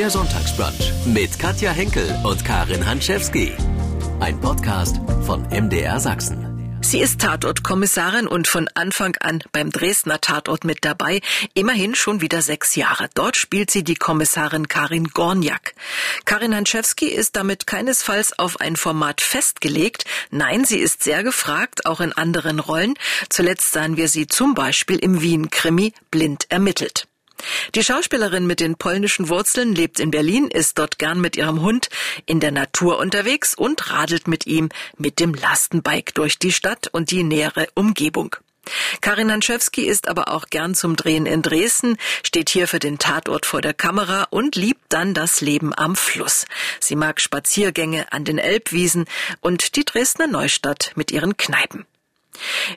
Der 0.00 0.08
Sonntagsbrunch 0.08 0.94
mit 1.04 1.38
Katja 1.38 1.72
Henkel 1.72 2.08
und 2.24 2.42
Karin 2.42 2.86
Hanschewski. 2.86 3.52
Ein 4.18 4.40
Podcast 4.40 4.98
von 5.26 5.42
MDR 5.50 6.00
Sachsen. 6.00 6.78
Sie 6.80 7.00
ist 7.00 7.20
Tatortkommissarin 7.20 8.26
und 8.26 8.48
von 8.48 8.66
Anfang 8.72 9.16
an 9.20 9.42
beim 9.52 9.68
Dresdner 9.68 10.18
Tatort 10.22 10.64
mit 10.64 10.86
dabei. 10.86 11.20
Immerhin 11.52 11.94
schon 11.94 12.22
wieder 12.22 12.40
sechs 12.40 12.76
Jahre. 12.76 13.10
Dort 13.12 13.36
spielt 13.36 13.70
sie 13.70 13.84
die 13.84 13.94
Kommissarin 13.94 14.68
Karin 14.68 15.08
Gorniak. 15.08 15.74
Karin 16.24 16.56
Hanschewski 16.56 17.08
ist 17.08 17.36
damit 17.36 17.66
keinesfalls 17.66 18.38
auf 18.38 18.58
ein 18.58 18.76
Format 18.76 19.20
festgelegt. 19.20 20.06
Nein, 20.30 20.64
sie 20.64 20.78
ist 20.78 21.02
sehr 21.02 21.22
gefragt, 21.22 21.84
auch 21.84 22.00
in 22.00 22.14
anderen 22.14 22.58
Rollen. 22.58 22.94
Zuletzt 23.28 23.70
sahen 23.72 23.98
wir 23.98 24.08
sie 24.08 24.26
zum 24.26 24.54
Beispiel 24.54 24.96
im 24.96 25.20
Wien-Krimi 25.20 25.92
Blind 26.10 26.46
ermittelt. 26.48 27.06
Die 27.74 27.84
Schauspielerin 27.84 28.46
mit 28.46 28.60
den 28.60 28.76
polnischen 28.76 29.28
Wurzeln 29.28 29.74
lebt 29.74 30.00
in 30.00 30.10
Berlin, 30.10 30.48
ist 30.48 30.78
dort 30.78 30.98
gern 30.98 31.20
mit 31.20 31.36
ihrem 31.36 31.62
Hund 31.62 31.88
in 32.26 32.40
der 32.40 32.52
Natur 32.52 32.98
unterwegs 32.98 33.54
und 33.54 33.90
radelt 33.90 34.28
mit 34.28 34.46
ihm 34.46 34.68
mit 34.96 35.20
dem 35.20 35.34
Lastenbike 35.34 36.14
durch 36.14 36.38
die 36.38 36.52
Stadt 36.52 36.88
und 36.88 37.10
die 37.10 37.22
nähere 37.22 37.68
Umgebung. 37.74 38.36
Karin 39.00 39.32
Hanschewski 39.32 39.82
ist 39.82 40.08
aber 40.08 40.28
auch 40.28 40.46
gern 40.50 40.74
zum 40.74 40.96
Drehen 40.96 41.26
in 41.26 41.42
Dresden, 41.42 41.96
steht 42.22 42.50
hier 42.50 42.68
für 42.68 42.78
den 42.78 42.98
Tatort 42.98 43.46
vor 43.46 43.60
der 43.60 43.74
Kamera 43.74 44.24
und 44.30 44.54
liebt 44.54 44.82
dann 44.90 45.14
das 45.14 45.40
Leben 45.40 45.72
am 45.76 45.96
Fluss. 45.96 46.44
Sie 46.78 46.96
mag 46.96 47.20
Spaziergänge 47.20 48.12
an 48.12 48.24
den 48.24 48.38
Elbwiesen 48.38 49.06
und 49.40 49.76
die 49.76 49.84
Dresdner 49.84 50.26
Neustadt 50.26 50.92
mit 50.94 51.10
ihren 51.10 51.36
Kneipen. 51.36 51.86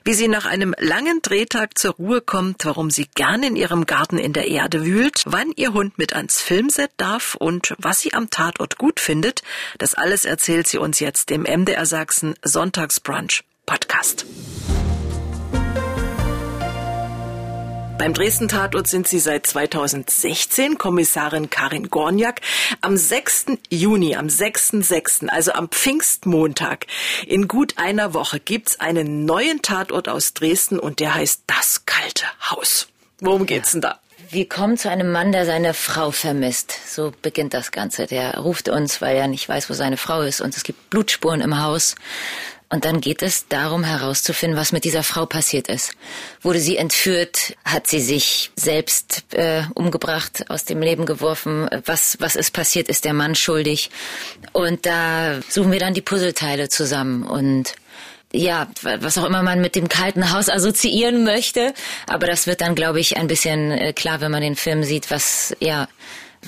Wie 0.04 0.14
sie 0.14 0.28
nach 0.28 0.46
einem 0.46 0.74
langen 0.78 1.20
Drehtag 1.22 1.78
zur 1.78 1.94
Ruhe 1.94 2.20
kommt, 2.20 2.64
warum 2.64 2.90
sie 2.90 3.06
gern 3.14 3.42
in 3.42 3.56
ihrem 3.56 3.86
Garten 3.86 4.18
in 4.18 4.32
der 4.32 4.48
Erde 4.48 4.84
wühlt, 4.84 5.22
wann 5.26 5.52
ihr 5.56 5.72
Hund 5.72 5.98
mit 5.98 6.14
ans 6.14 6.40
Filmset 6.40 6.90
darf 6.96 7.34
und 7.34 7.74
was 7.78 8.00
sie 8.00 8.14
am 8.14 8.30
Tatort 8.30 8.78
gut 8.78 9.00
findet, 9.00 9.42
das 9.78 9.94
alles 9.94 10.24
erzählt 10.24 10.66
sie 10.66 10.78
uns 10.78 11.00
jetzt 11.00 11.30
im 11.30 11.42
MDR 11.42 11.86
Sachsen 11.86 12.34
Sonntagsbrunch 12.42 13.44
Podcast. 13.66 14.26
Beim 17.96 18.12
Dresden 18.12 18.48
Tatort 18.48 18.88
sind 18.88 19.06
Sie 19.06 19.20
seit 19.20 19.46
2016 19.46 20.78
Kommissarin 20.78 21.48
Karin 21.48 21.90
Gorniak. 21.90 22.40
Am 22.80 22.96
6. 22.96 23.46
Juni, 23.70 24.16
am 24.16 24.26
6.6., 24.26 25.28
also 25.28 25.52
am 25.52 25.68
Pfingstmontag, 25.68 26.86
in 27.26 27.46
gut 27.46 27.78
einer 27.78 28.12
Woche 28.12 28.40
gibt's 28.40 28.80
einen 28.80 29.24
neuen 29.24 29.62
Tatort 29.62 30.08
aus 30.08 30.34
Dresden 30.34 30.80
und 30.80 30.98
der 30.98 31.14
heißt 31.14 31.44
Das 31.46 31.86
kalte 31.86 32.26
Haus. 32.50 32.88
Worum 33.20 33.46
geht's 33.46 33.72
denn 33.72 33.80
da? 33.80 34.00
Wir 34.34 34.48
kommen 34.48 34.76
zu 34.76 34.90
einem 34.90 35.12
Mann, 35.12 35.30
der 35.30 35.46
seine 35.46 35.74
Frau 35.74 36.10
vermisst. 36.10 36.74
So 36.88 37.12
beginnt 37.22 37.54
das 37.54 37.70
Ganze. 37.70 38.08
Der 38.08 38.36
ruft 38.38 38.68
uns, 38.68 39.00
weil 39.00 39.16
er 39.16 39.28
nicht 39.28 39.48
weiß, 39.48 39.70
wo 39.70 39.74
seine 39.74 39.96
Frau 39.96 40.22
ist 40.22 40.40
und 40.40 40.56
es 40.56 40.64
gibt 40.64 40.90
Blutspuren 40.90 41.40
im 41.40 41.62
Haus. 41.62 41.94
Und 42.68 42.84
dann 42.84 43.00
geht 43.00 43.22
es 43.22 43.46
darum 43.46 43.84
herauszufinden, 43.84 44.58
was 44.58 44.72
mit 44.72 44.82
dieser 44.82 45.04
Frau 45.04 45.24
passiert 45.24 45.68
ist. 45.68 45.92
Wurde 46.42 46.58
sie 46.58 46.76
entführt? 46.76 47.54
Hat 47.64 47.86
sie 47.86 48.00
sich 48.00 48.50
selbst 48.56 49.22
äh, 49.34 49.62
umgebracht, 49.74 50.46
aus 50.48 50.64
dem 50.64 50.82
Leben 50.82 51.06
geworfen? 51.06 51.70
Was, 51.86 52.16
was 52.18 52.34
ist 52.34 52.50
passiert? 52.52 52.88
Ist 52.88 53.04
der 53.04 53.14
Mann 53.14 53.36
schuldig? 53.36 53.90
Und 54.50 54.84
da 54.84 55.42
suchen 55.48 55.70
wir 55.70 55.78
dann 55.78 55.94
die 55.94 56.02
Puzzleteile 56.02 56.68
zusammen 56.68 57.22
und 57.22 57.76
ja, 58.34 58.66
was 58.82 59.16
auch 59.16 59.24
immer 59.24 59.42
man 59.42 59.60
mit 59.60 59.76
dem 59.76 59.88
kalten 59.88 60.32
Haus 60.32 60.48
assoziieren 60.48 61.24
möchte. 61.24 61.72
Aber 62.06 62.26
das 62.26 62.46
wird 62.46 62.60
dann, 62.60 62.74
glaube 62.74 63.00
ich, 63.00 63.16
ein 63.16 63.28
bisschen 63.28 63.70
äh, 63.70 63.92
klar, 63.92 64.20
wenn 64.20 64.32
man 64.32 64.42
den 64.42 64.56
Film 64.56 64.82
sieht, 64.82 65.10
was, 65.10 65.56
ja, 65.60 65.88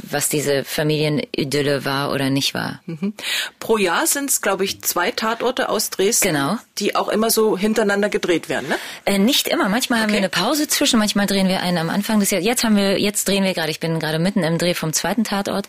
was 0.03 0.29
diese 0.29 0.65
Familienidylle 0.65 1.85
war 1.85 2.13
oder 2.13 2.31
nicht 2.31 2.55
war. 2.55 2.81
Mhm. 2.87 3.15
Pro 3.59 3.77
Jahr 3.77 4.07
sind 4.07 4.31
es, 4.31 4.41
glaube 4.41 4.65
ich, 4.65 4.83
zwei 4.83 5.11
Tatorte 5.11 5.69
aus 5.69 5.91
Dresden, 5.91 6.29
genau. 6.29 6.59
die 6.79 6.97
auch 6.97 7.09
immer 7.09 7.31
so 7.31 7.57
hintereinander 7.57 8.09
gedreht 8.09 8.49
werden, 8.49 8.69
ne? 8.69 8.77
Äh, 9.05 9.19
nicht 9.19 9.49
immer. 9.49 9.69
Manchmal 9.69 9.99
okay. 9.99 10.05
haben 10.05 10.13
wir 10.13 10.19
eine 10.19 10.29
Pause 10.29 10.69
zwischen, 10.69 10.99
manchmal 10.99 11.27
drehen 11.27 11.49
wir 11.49 11.61
einen 11.61 11.79
am 11.79 11.91
Anfang 11.91 12.21
des 12.21 12.31
Jahres. 12.31 12.47
Jetzt 12.47 12.65
haben 12.65 12.77
wir, 12.77 13.01
jetzt 13.01 13.29
drehen 13.29 13.45
wir 13.45 13.55
gerade, 13.55 13.71
ich 13.71 13.81
bin 13.81 13.99
gerade 13.99 14.19
mitten 14.19 14.43
im 14.43 14.59
Dreh 14.59 14.75
vom 14.75 14.93
zweiten 14.93 15.25
Tatort 15.25 15.69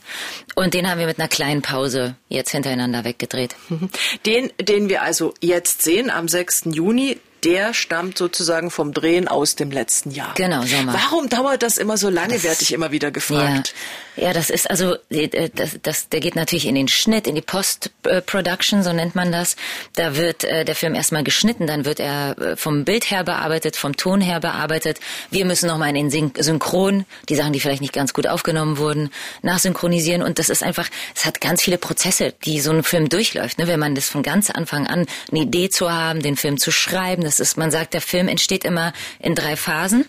und 0.55 0.73
den 0.73 0.89
haben 0.89 0.99
wir 0.99 1.07
mit 1.07 1.19
einer 1.19 1.27
kleinen 1.27 1.61
Pause 1.61 2.15
jetzt 2.29 2.51
hintereinander 2.51 3.03
weggedreht. 3.03 3.55
Mhm. 3.69 3.89
Den, 4.25 4.51
den 4.61 4.89
wir 4.89 5.01
also 5.01 5.33
jetzt 5.41 5.81
sehen 5.81 6.09
am 6.09 6.27
6. 6.27 6.63
Juni, 6.73 7.17
der 7.47 7.73
stammt 7.73 8.17
sozusagen 8.17 8.69
vom 8.69 8.93
Drehen 8.93 9.29
aus 9.29 9.55
dem 9.55 9.71
letzten 9.71 10.11
Jahr. 10.11 10.33
Genau, 10.35 10.63
Sommer. 10.63 10.93
Warum 10.93 11.29
dauert 11.29 11.63
das 11.63 11.77
immer 11.77 11.97
so 11.97 12.09
lange, 12.09 12.43
werde 12.43 12.61
ich 12.61 12.73
immer 12.73 12.91
wieder 12.91 13.09
gefragt. 13.09 13.73
Ja, 14.17 14.27
ja 14.27 14.33
das 14.33 14.49
ist 14.49 14.69
also, 14.69 14.97
äh, 15.09 15.49
das, 15.55 15.79
das, 15.81 16.09
der 16.09 16.19
geht 16.19 16.35
natürlich 16.35 16.65
in 16.65 16.75
den 16.75 16.89
Schnitt, 16.89 17.25
in 17.25 17.35
die 17.35 17.41
Post-Production, 17.41 18.83
so 18.83 18.91
nennt 18.91 19.15
man 19.15 19.31
das. 19.31 19.55
Da 19.93 20.17
wird 20.17 20.43
äh, 20.43 20.65
der 20.65 20.75
Film 20.75 20.93
erstmal 20.93 21.23
geschnitten, 21.23 21.67
dann 21.67 21.85
wird 21.85 22.01
er 22.01 22.37
äh, 22.37 22.57
vom 22.57 22.83
Bild 22.83 23.09
her 23.09 23.23
bearbeitet, 23.23 23.77
vom 23.77 23.95
Ton 23.95 24.19
her 24.19 24.41
bearbeitet. 24.41 24.99
Wir 25.31 25.45
müssen 25.45 25.67
nochmal 25.67 25.95
in 25.95 26.09
den 26.09 26.33
Synchron, 26.37 27.05
die 27.29 27.35
Sachen, 27.35 27.53
die 27.53 27.61
vielleicht 27.61 27.81
nicht 27.81 27.93
ganz 27.93 28.13
gut 28.13 28.27
aufgenommen 28.27 28.77
wurden, 28.77 29.09
nachsynchronisieren. 29.41 30.21
Und 30.21 30.37
das 30.37 30.49
ist 30.49 30.63
einfach, 30.63 30.89
es 31.15 31.25
hat 31.25 31.39
ganz 31.39 31.61
viele 31.61 31.77
Prozesse, 31.77 32.33
die 32.43 32.59
so 32.59 32.71
ein 32.71 32.83
Film 32.83 33.07
durchläuft. 33.07 33.57
Ne? 33.57 33.67
Wenn 33.67 33.79
man 33.79 33.95
das 33.95 34.09
von 34.09 34.21
ganz 34.21 34.49
Anfang 34.49 34.85
an, 34.85 35.05
eine 35.31 35.39
Idee 35.39 35.69
zu 35.69 35.89
haben, 35.89 36.21
den 36.21 36.35
Film 36.35 36.57
zu 36.57 36.71
schreiben, 36.71 37.23
das 37.23 37.36
ist, 37.39 37.57
man 37.57 37.71
sagt, 37.71 37.93
der 37.93 38.01
Film 38.01 38.27
entsteht 38.27 38.63
immer 38.63 38.93
in 39.19 39.35
drei 39.35 39.55
Phasen. 39.55 40.05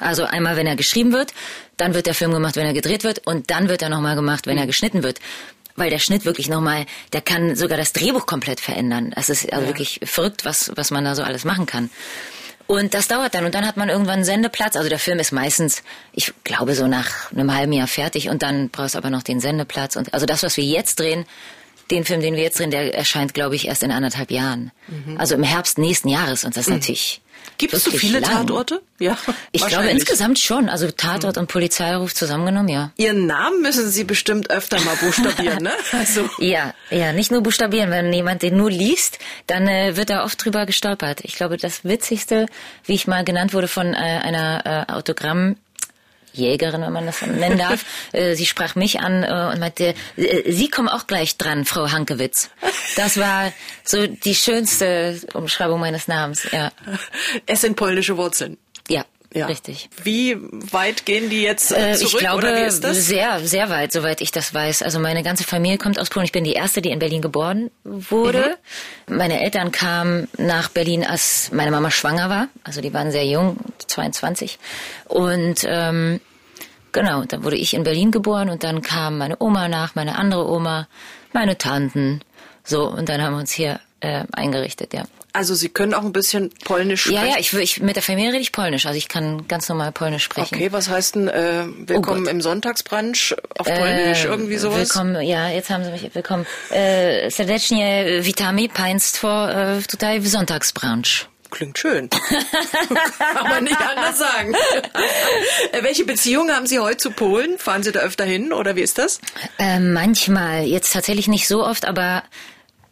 Also 0.00 0.24
einmal, 0.24 0.56
wenn 0.56 0.66
er 0.66 0.76
geschrieben 0.76 1.12
wird, 1.12 1.32
dann 1.76 1.94
wird 1.94 2.06
der 2.06 2.14
Film 2.14 2.32
gemacht, 2.32 2.56
wenn 2.56 2.66
er 2.66 2.74
gedreht 2.74 3.04
wird 3.04 3.26
und 3.26 3.50
dann 3.50 3.68
wird 3.68 3.82
er 3.82 3.88
nochmal 3.88 4.16
gemacht, 4.16 4.46
wenn 4.46 4.58
er 4.58 4.66
geschnitten 4.66 5.02
wird. 5.02 5.18
Weil 5.76 5.90
der 5.90 5.98
Schnitt 5.98 6.24
wirklich 6.24 6.48
nochmal, 6.48 6.86
der 7.12 7.20
kann 7.20 7.54
sogar 7.54 7.78
das 7.78 7.92
Drehbuch 7.92 8.26
komplett 8.26 8.60
verändern. 8.60 9.12
Es 9.16 9.28
ist 9.28 9.52
also 9.52 9.62
ja. 9.62 9.68
wirklich 9.68 10.00
verrückt, 10.04 10.44
was, 10.44 10.72
was 10.74 10.90
man 10.90 11.04
da 11.04 11.14
so 11.14 11.22
alles 11.22 11.44
machen 11.44 11.66
kann. 11.66 11.88
Und 12.66 12.92
das 12.92 13.08
dauert 13.08 13.34
dann 13.34 13.46
und 13.46 13.54
dann 13.54 13.66
hat 13.66 13.78
man 13.78 13.88
irgendwann 13.88 14.16
einen 14.16 14.24
Sendeplatz. 14.24 14.76
Also 14.76 14.90
der 14.90 14.98
Film 14.98 15.18
ist 15.18 15.32
meistens, 15.32 15.82
ich 16.12 16.34
glaube, 16.44 16.74
so 16.74 16.86
nach 16.86 17.32
einem 17.32 17.54
halben 17.54 17.72
Jahr 17.72 17.86
fertig 17.86 18.28
und 18.28 18.42
dann 18.42 18.68
brauchst 18.68 18.94
du 18.94 18.98
aber 18.98 19.08
noch 19.08 19.22
den 19.22 19.40
Sendeplatz. 19.40 19.96
Und 19.96 20.12
also 20.12 20.26
das, 20.26 20.42
was 20.42 20.58
wir 20.58 20.64
jetzt 20.64 21.00
drehen, 21.00 21.24
den 21.90 22.04
Film, 22.04 22.20
den 22.20 22.36
wir 22.36 22.42
jetzt 22.42 22.58
drehen, 22.58 22.70
der 22.70 22.94
erscheint, 22.94 23.34
glaube 23.34 23.56
ich, 23.56 23.68
erst 23.68 23.82
in 23.82 23.90
anderthalb 23.90 24.30
Jahren. 24.30 24.70
Mhm. 24.88 25.18
Also 25.18 25.34
im 25.34 25.42
Herbst 25.42 25.78
nächsten 25.78 26.08
Jahres. 26.08 26.44
Und 26.44 26.56
das 26.56 26.62
ist 26.62 26.68
mhm. 26.68 26.76
natürlich. 26.76 27.20
Gibt 27.56 27.74
es 27.74 27.84
so 27.84 27.90
viele 27.90 28.20
lang. 28.20 28.46
Tatorte? 28.46 28.82
Ja. 28.98 29.16
Ich 29.52 29.66
glaube 29.66 29.88
insgesamt 29.88 30.38
schon. 30.38 30.68
Also 30.68 30.90
Tatort 30.90 31.36
mhm. 31.36 31.42
und 31.42 31.46
Polizeiruf 31.48 32.14
zusammengenommen, 32.14 32.68
ja. 32.68 32.92
Ihren 32.96 33.26
Namen 33.26 33.62
müssen 33.62 33.90
Sie 33.90 34.04
bestimmt 34.04 34.50
öfter 34.50 34.80
mal 34.80 34.94
buchstabieren, 34.96 35.62
ne? 35.62 35.72
Also. 35.92 36.28
Ja, 36.38 36.74
ja, 36.90 37.12
nicht 37.12 37.32
nur 37.32 37.42
buchstabieren. 37.42 37.90
Wenn 37.90 38.12
jemand 38.12 38.42
den 38.42 38.56
nur 38.56 38.70
liest, 38.70 39.18
dann 39.46 39.66
äh, 39.66 39.96
wird 39.96 40.10
er 40.10 40.24
oft 40.24 40.44
drüber 40.44 40.66
gestolpert. 40.66 41.20
Ich 41.24 41.34
glaube, 41.34 41.56
das 41.56 41.84
Witzigste, 41.84 42.46
wie 42.84 42.94
ich 42.94 43.06
mal 43.06 43.24
genannt 43.24 43.54
wurde 43.54 43.68
von 43.68 43.94
äh, 43.94 43.96
einer 43.96 44.86
äh, 44.88 44.92
Autogramm 44.92 45.56
Jägerin, 46.38 46.80
wenn 46.82 46.92
man 46.92 47.06
das 47.06 47.22
nennen 47.22 47.58
darf. 47.68 47.84
Äh, 48.12 48.34
sie 48.34 48.46
sprach 48.46 48.74
mich 48.74 49.00
an 49.00 49.22
äh, 49.22 49.52
und 49.52 49.60
meinte, 49.60 49.94
äh, 50.16 50.52
Sie 50.52 50.68
kommen 50.70 50.88
auch 50.88 51.06
gleich 51.06 51.36
dran, 51.36 51.64
Frau 51.64 51.90
Hankewitz. 51.90 52.50
Das 52.96 53.18
war 53.18 53.52
so 53.84 54.06
die 54.06 54.34
schönste 54.34 55.20
Umschreibung 55.34 55.80
meines 55.80 56.08
Namens, 56.08 56.48
ja. 56.52 56.70
Es 57.46 57.60
sind 57.60 57.76
polnische 57.76 58.16
Wurzeln. 58.16 58.56
Ja. 58.88 59.04
Ja. 59.34 59.44
Richtig. 59.44 59.90
Wie 60.02 60.38
weit 60.40 61.04
gehen 61.04 61.28
die 61.28 61.42
jetzt 61.42 61.68
zurück? 61.68 61.98
Ich 62.00 62.16
glaube, 62.16 62.70
sehr, 62.70 63.40
sehr 63.40 63.68
weit, 63.68 63.92
soweit 63.92 64.22
ich 64.22 64.32
das 64.32 64.54
weiß. 64.54 64.82
Also 64.82 64.98
meine 65.00 65.22
ganze 65.22 65.44
Familie 65.44 65.76
kommt 65.76 65.98
aus 66.00 66.08
Polen. 66.08 66.24
Ich 66.24 66.32
bin 66.32 66.44
die 66.44 66.54
erste, 66.54 66.80
die 66.80 66.88
in 66.88 66.98
Berlin 66.98 67.20
geboren 67.20 67.70
wurde. 67.84 68.56
Mhm. 69.06 69.16
Meine 69.16 69.42
Eltern 69.42 69.70
kamen 69.70 70.28
nach 70.38 70.70
Berlin, 70.70 71.04
als 71.04 71.50
meine 71.52 71.70
Mama 71.70 71.90
schwanger 71.90 72.30
war. 72.30 72.48
Also 72.64 72.80
die 72.80 72.94
waren 72.94 73.12
sehr 73.12 73.26
jung, 73.26 73.58
22. 73.86 74.58
Und 75.08 75.62
ähm, 75.66 76.20
Genau, 76.98 77.24
dann 77.24 77.44
wurde 77.44 77.56
ich 77.56 77.74
in 77.74 77.84
Berlin 77.84 78.10
geboren 78.10 78.50
und 78.50 78.64
dann 78.64 78.82
kam 78.82 79.18
meine 79.18 79.36
Oma 79.40 79.68
nach, 79.68 79.94
meine 79.94 80.16
andere 80.16 80.48
Oma, 80.48 80.88
meine 81.32 81.56
Tanten. 81.56 82.20
So, 82.64 82.88
und 82.88 83.08
dann 83.08 83.22
haben 83.22 83.34
wir 83.34 83.40
uns 83.40 83.52
hier 83.52 83.80
äh, 84.00 84.24
eingerichtet, 84.32 84.92
ja. 84.92 85.04
Also 85.32 85.54
Sie 85.54 85.68
können 85.68 85.94
auch 85.94 86.02
ein 86.02 86.12
bisschen 86.12 86.50
Polnisch 86.64 87.02
sprechen? 87.02 87.16
Ja, 87.16 87.24
ja, 87.26 87.36
ich, 87.38 87.52
ich, 87.52 87.80
mit 87.80 87.94
der 87.96 88.02
Familie 88.02 88.30
rede 88.32 88.40
ich 88.40 88.50
Polnisch. 88.50 88.86
Also 88.86 88.98
ich 88.98 89.08
kann 89.08 89.46
ganz 89.46 89.68
normal 89.68 89.92
Polnisch 89.92 90.24
sprechen. 90.24 90.54
Okay, 90.54 90.72
was 90.72 90.88
heißt 90.88 91.14
denn 91.14 91.28
äh, 91.28 91.66
Willkommen 91.86 92.26
oh 92.26 92.30
im 92.30 92.40
Sonntagsbrunch 92.40 93.36
auf 93.58 93.66
Polnisch, 93.66 94.24
äh, 94.24 94.28
irgendwie 94.28 94.56
sowas? 94.56 94.78
Willkommen, 94.78 95.22
ja, 95.22 95.48
jetzt 95.50 95.70
haben 95.70 95.84
Sie 95.84 95.90
mich, 95.90 96.10
willkommen. 96.12 96.46
Äh, 96.70 97.30
serdecznie 97.30 98.20
witamy 98.22 98.68
Państwo 98.68 99.48
äh, 99.48 99.82
tutaj 99.82 100.20
w 100.20 100.28
Sonntagsbrunch. 100.28 101.28
Klingt 101.50 101.78
schön. 101.78 102.10
Kann 103.18 103.48
man 103.48 103.64
nicht 103.64 103.80
anders 103.80 104.18
sagen. 104.18 104.54
Äh, 105.72 105.82
welche 105.82 106.04
Beziehung 106.04 106.50
haben 106.50 106.66
Sie 106.66 106.78
heute 106.78 106.98
zu 106.98 107.10
Polen? 107.10 107.58
Fahren 107.58 107.82
Sie 107.82 107.92
da 107.92 108.00
öfter 108.00 108.24
hin 108.24 108.52
oder 108.52 108.76
wie 108.76 108.82
ist 108.82 108.98
das? 108.98 109.20
Äh, 109.58 109.80
manchmal, 109.80 110.64
jetzt 110.64 110.92
tatsächlich 110.92 111.28
nicht 111.28 111.48
so 111.48 111.64
oft, 111.64 111.86
aber 111.86 112.22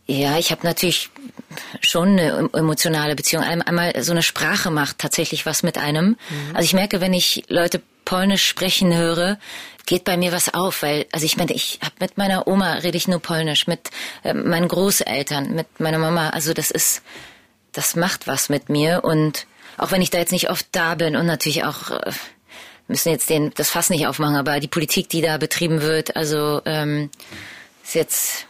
ja, 0.07 0.39
ich 0.39 0.51
habe 0.53 0.65
natürlich 0.65 1.11
schon 1.81 2.11
eine 2.11 2.49
emotionale 2.53 3.17
Beziehung. 3.17 3.43
Einmal 3.43 4.03
so 4.03 4.13
eine 4.13 4.23
Sprache 4.23 4.71
macht 4.71 4.99
tatsächlich 4.99 5.47
was 5.47 5.63
mit 5.63 5.79
einem. 5.79 6.17
Mhm. 6.31 6.55
Also 6.55 6.65
ich 6.65 6.75
merke, 6.75 7.01
wenn 7.01 7.13
ich 7.13 7.45
Leute 7.49 7.83
Polnisch 8.05 8.47
sprechen 8.47 8.95
höre, 8.95 9.39
geht 9.85 10.05
bei 10.05 10.17
mir 10.17 10.33
was 10.33 10.55
auf, 10.55 10.83
weil, 10.83 11.07
also 11.13 11.27
ich 11.27 11.37
meine, 11.37 11.53
ich 11.53 11.79
habe 11.83 11.95
mit 12.01 12.19
meiner 12.19 12.47
Oma 12.47 12.75
rede 12.75 12.97
ich 12.97 13.09
nur 13.09 13.21
Polnisch, 13.21 13.67
mit 13.67 13.91
äh, 14.25 14.35
meinen 14.35 14.69
Großeltern, 14.69 15.55
mit 15.55 15.81
meiner 15.81 15.99
Mama, 15.99 16.31
also 16.31 16.53
das 16.55 16.71
ist, 16.71 17.03
das 17.77 17.97
macht 17.97 18.27
was 18.27 18.49
mit 18.49 18.69
mir 18.69 19.05
und 19.05 19.47
auch 19.77 19.91
wenn 19.91 20.03
ich 20.03 20.11
da 20.11 20.19
jetzt 20.19 20.33
nicht 20.33 20.51
oft 20.51 20.67
da 20.73 20.95
bin 20.95 21.17
und 21.17 21.27
natürlich 21.27 21.65
auch 21.65 21.91
äh, 21.91 22.13
müssen 22.89 23.11
jetzt 23.11 23.29
den 23.29 23.53
das 23.55 23.71
Fass 23.71 23.91
nicht 23.91 24.07
aufmachen, 24.07 24.37
aber 24.37 24.61
die 24.61 24.69
Politik, 24.69 25.09
die 25.09 25.21
da 25.21 25.37
betrieben 25.39 25.83
wird, 25.83 26.17
also 26.17 26.63
ähm, 26.65 27.11
ist 27.85 27.95
jetzt 27.95 28.47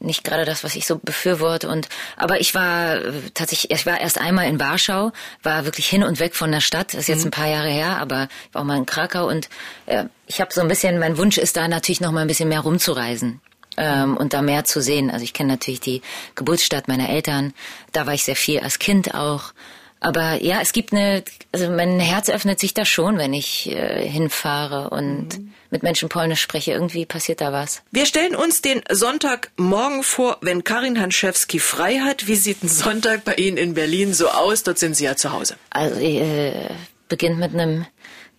nicht 0.00 0.22
gerade 0.22 0.44
das, 0.44 0.62
was 0.62 0.76
ich 0.76 0.86
so 0.86 0.98
befürworte. 0.98 1.68
Und 1.68 1.88
aber 2.16 2.40
ich 2.40 2.54
war 2.54 2.96
äh, 2.96 3.12
tatsächlich, 3.34 3.72
ich 3.72 3.86
war 3.86 4.00
erst 4.00 4.20
einmal 4.20 4.46
in 4.46 4.60
Warschau, 4.60 5.12
war 5.42 5.64
wirklich 5.64 5.86
hin 5.86 6.04
und 6.04 6.20
weg 6.20 6.34
von 6.36 6.52
der 6.52 6.60
Stadt. 6.60 6.92
Das 6.92 7.00
ist 7.00 7.08
jetzt 7.08 7.20
mhm. 7.20 7.28
ein 7.28 7.32
paar 7.32 7.48
Jahre 7.48 7.68
her, 7.68 7.98
aber 7.98 8.28
ich 8.48 8.54
war 8.54 8.62
auch 8.62 8.66
mal 8.66 8.76
in 8.76 8.86
Krakau 8.86 9.26
und 9.28 9.48
äh, 9.86 10.04
ich 10.26 10.40
habe 10.40 10.52
so 10.52 10.60
ein 10.60 10.68
bisschen, 10.68 10.98
mein 10.98 11.16
Wunsch 11.16 11.38
ist 11.38 11.56
da 11.56 11.66
natürlich 11.66 12.00
noch 12.00 12.12
mal 12.12 12.20
ein 12.20 12.28
bisschen 12.28 12.48
mehr 12.48 12.60
rumzureisen. 12.60 13.40
Ähm, 13.80 14.16
und 14.16 14.32
da 14.32 14.42
mehr 14.42 14.64
zu 14.64 14.82
sehen. 14.82 15.08
Also 15.08 15.22
ich 15.22 15.32
kenne 15.32 15.52
natürlich 15.52 15.80
die 15.80 16.02
Geburtsstadt 16.34 16.88
meiner 16.88 17.08
Eltern. 17.08 17.54
Da 17.92 18.06
war 18.06 18.14
ich 18.14 18.24
sehr 18.24 18.34
viel 18.34 18.58
als 18.58 18.80
Kind 18.80 19.14
auch. 19.14 19.52
Aber 20.00 20.42
ja, 20.42 20.60
es 20.60 20.72
gibt 20.72 20.92
eine, 20.92 21.24
also 21.52 21.70
mein 21.70 21.98
Herz 21.98 22.28
öffnet 22.28 22.60
sich 22.60 22.74
da 22.74 22.84
schon, 22.84 23.18
wenn 23.18 23.32
ich 23.32 23.70
äh, 23.70 24.08
hinfahre 24.08 24.90
und 24.90 25.38
mhm. 25.38 25.52
mit 25.70 25.82
Menschen 25.82 26.08
Polnisch 26.08 26.40
spreche. 26.40 26.72
Irgendwie 26.72 27.06
passiert 27.06 27.40
da 27.40 27.52
was. 27.52 27.82
Wir 27.90 28.06
stellen 28.06 28.34
uns 28.34 28.62
den 28.62 28.82
Sonntagmorgen 28.90 30.02
vor, 30.02 30.38
wenn 30.40 30.64
Karin 30.64 31.00
Hanschewski 31.00 31.58
frei 31.58 31.98
hat. 31.98 32.26
Wie 32.26 32.36
sieht 32.36 32.62
ein 32.62 32.68
Sonntag 32.68 33.24
bei 33.24 33.34
Ihnen 33.34 33.56
in 33.56 33.74
Berlin 33.74 34.14
so 34.14 34.28
aus? 34.28 34.62
Dort 34.62 34.78
sind 34.78 34.94
Sie 34.94 35.04
ja 35.04 35.16
zu 35.16 35.32
Hause. 35.32 35.56
Also 35.70 35.98
äh, 36.00 36.68
beginnt 37.08 37.38
mit 37.38 37.54
einem 37.54 37.86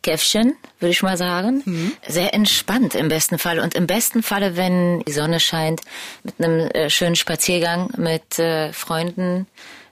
Käffchen, 0.02 0.56
würde 0.80 0.92
ich 0.92 1.04
mal 1.04 1.18
sagen. 1.18 1.62
Mhm. 1.66 1.92
Sehr 2.08 2.34
entspannt 2.34 2.96
im 2.96 3.10
besten 3.10 3.38
Fall. 3.38 3.60
Und 3.60 3.76
im 3.76 3.88
besten 3.88 4.24
Falle, 4.24 4.56
wenn 4.56 5.02
die 5.02 5.12
Sonne 5.12 5.40
scheint, 5.40 5.82
mit 6.24 6.36
einem 6.40 6.68
äh, 6.70 6.90
schönen 6.90 7.16
Spaziergang 7.16 7.90
mit 7.98 8.40
äh, 8.40 8.72
Freunden 8.74 9.48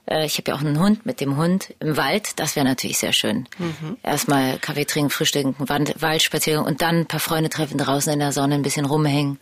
äh, 0.08 0.24
ich 0.24 0.38
habe 0.38 0.50
ja 0.50 0.56
auch 0.56 0.60
einen 0.60 0.80
Hund 0.80 1.06
mit 1.06 1.20
dem 1.20 1.36
Hund 1.36 1.74
im 1.80 1.96
Wald. 1.96 2.38
Das 2.38 2.56
wäre 2.56 2.66
natürlich 2.66 2.98
sehr 2.98 3.12
schön. 3.12 3.46
Mhm. 3.58 3.98
Erstmal 4.02 4.58
Kaffee 4.58 4.84
trinken, 4.84 5.10
frühstücken, 5.10 5.54
Waldspaziergang 5.58 6.64
und 6.64 6.82
dann 6.82 7.00
ein 7.00 7.06
paar 7.06 7.20
Freunde 7.20 7.50
treffen, 7.50 7.78
draußen 7.78 8.12
in 8.12 8.18
der 8.18 8.32
Sonne 8.32 8.54
ein 8.54 8.62
bisschen 8.62 8.86
rumhängen 8.86 9.38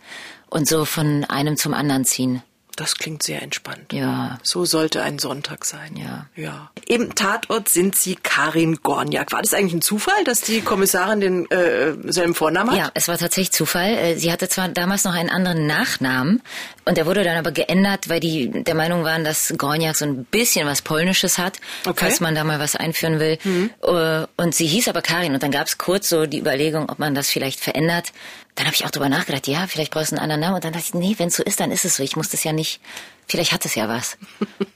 und 0.49 0.67
so 0.67 0.85
von 0.85 1.23
einem 1.25 1.57
zum 1.57 1.73
anderen 1.73 2.05
ziehen. 2.05 2.41
Das 2.77 2.95
klingt 2.95 3.23
sehr 3.23 3.41
entspannt. 3.41 3.91
Ja. 3.91 4.37
So 4.43 4.63
sollte 4.63 5.01
ein 5.01 5.17
Sonntag 5.17 5.65
sein. 5.65 5.97
Ja. 5.97 6.27
Ja. 6.35 6.69
Im 6.85 7.15
Tatort 7.15 7.69
sind 7.69 7.95
Sie 7.95 8.15
Karin 8.15 8.75
Gorniak. 8.83 9.31
War 9.31 9.41
das 9.41 9.55
eigentlich 9.55 9.73
ein 9.73 9.81
Zufall, 9.81 10.23
dass 10.25 10.41
die 10.41 10.61
Kommissarin 10.61 11.19
den 11.19 11.49
äh, 11.49 11.95
selben 12.03 12.35
Vornamen 12.35 12.69
hat? 12.69 12.77
Ja, 12.77 12.91
es 12.93 13.07
war 13.07 13.17
tatsächlich 13.17 13.51
Zufall. 13.51 13.97
Äh, 13.97 14.15
sie 14.17 14.31
hatte 14.31 14.47
zwar 14.47 14.69
damals 14.69 15.05
noch 15.05 15.15
einen 15.15 15.31
anderen 15.31 15.65
Nachnamen 15.65 16.43
und 16.85 16.97
der 16.97 17.07
wurde 17.07 17.23
dann 17.23 17.35
aber 17.35 17.51
geändert, 17.51 18.09
weil 18.09 18.19
die 18.19 18.63
der 18.63 18.75
Meinung 18.75 19.03
waren, 19.03 19.23
dass 19.23 19.55
Gorniak 19.57 19.95
so 19.95 20.05
ein 20.05 20.25
bisschen 20.25 20.67
was 20.67 20.83
Polnisches 20.83 21.39
hat, 21.39 21.57
okay. 21.87 22.05
falls 22.05 22.19
man 22.19 22.35
da 22.35 22.43
mal 22.43 22.59
was 22.59 22.75
einführen 22.75 23.19
will. 23.19 23.39
Mhm. 23.43 23.71
Äh, 23.81 24.27
und 24.37 24.53
sie 24.53 24.67
hieß 24.67 24.87
aber 24.87 25.01
Karin 25.01 25.33
und 25.33 25.41
dann 25.41 25.51
gab 25.51 25.65
es 25.65 25.79
kurz 25.79 26.09
so 26.09 26.27
die 26.27 26.37
Überlegung, 26.37 26.91
ob 26.91 26.99
man 26.99 27.15
das 27.15 27.31
vielleicht 27.31 27.59
verändert 27.59 28.13
dann 28.57 28.65
habe 28.65 28.75
ich 28.75 28.85
auch 28.85 28.91
drüber 28.91 29.07
nachgedacht, 29.07 29.47
ja, 29.47 29.67
vielleicht 29.67 29.91
brauchst 29.91 30.11
du 30.11 30.15
einen 30.15 30.23
anderen 30.23 30.41
Namen. 30.41 30.55
Und 30.55 30.63
dann 30.63 30.73
dachte 30.73 30.87
ich, 30.87 30.93
nee, 30.95 31.13
wenn 31.19 31.27
es 31.27 31.35
so 31.35 31.43
ist, 31.43 31.59
dann 31.59 31.71
ist 31.71 31.85
es 31.85 31.97
so. 31.97 32.03
Ich 32.03 32.15
muss 32.15 32.29
das 32.29 32.43
ja 32.43 32.53
nicht, 32.53 32.81
vielleicht 33.27 33.51
hat 33.51 33.63
es 33.65 33.75
ja 33.75 33.87
was. 33.87 34.17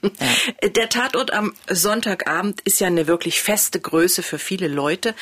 Ja. 0.02 0.68
Der 0.68 0.88
Tatort 0.88 1.32
am 1.32 1.54
Sonntagabend 1.68 2.60
ist 2.62 2.80
ja 2.80 2.88
eine 2.88 3.06
wirklich 3.06 3.40
feste 3.40 3.80
Größe 3.80 4.22
für 4.22 4.38
viele 4.38 4.66
Leute, 4.66 5.14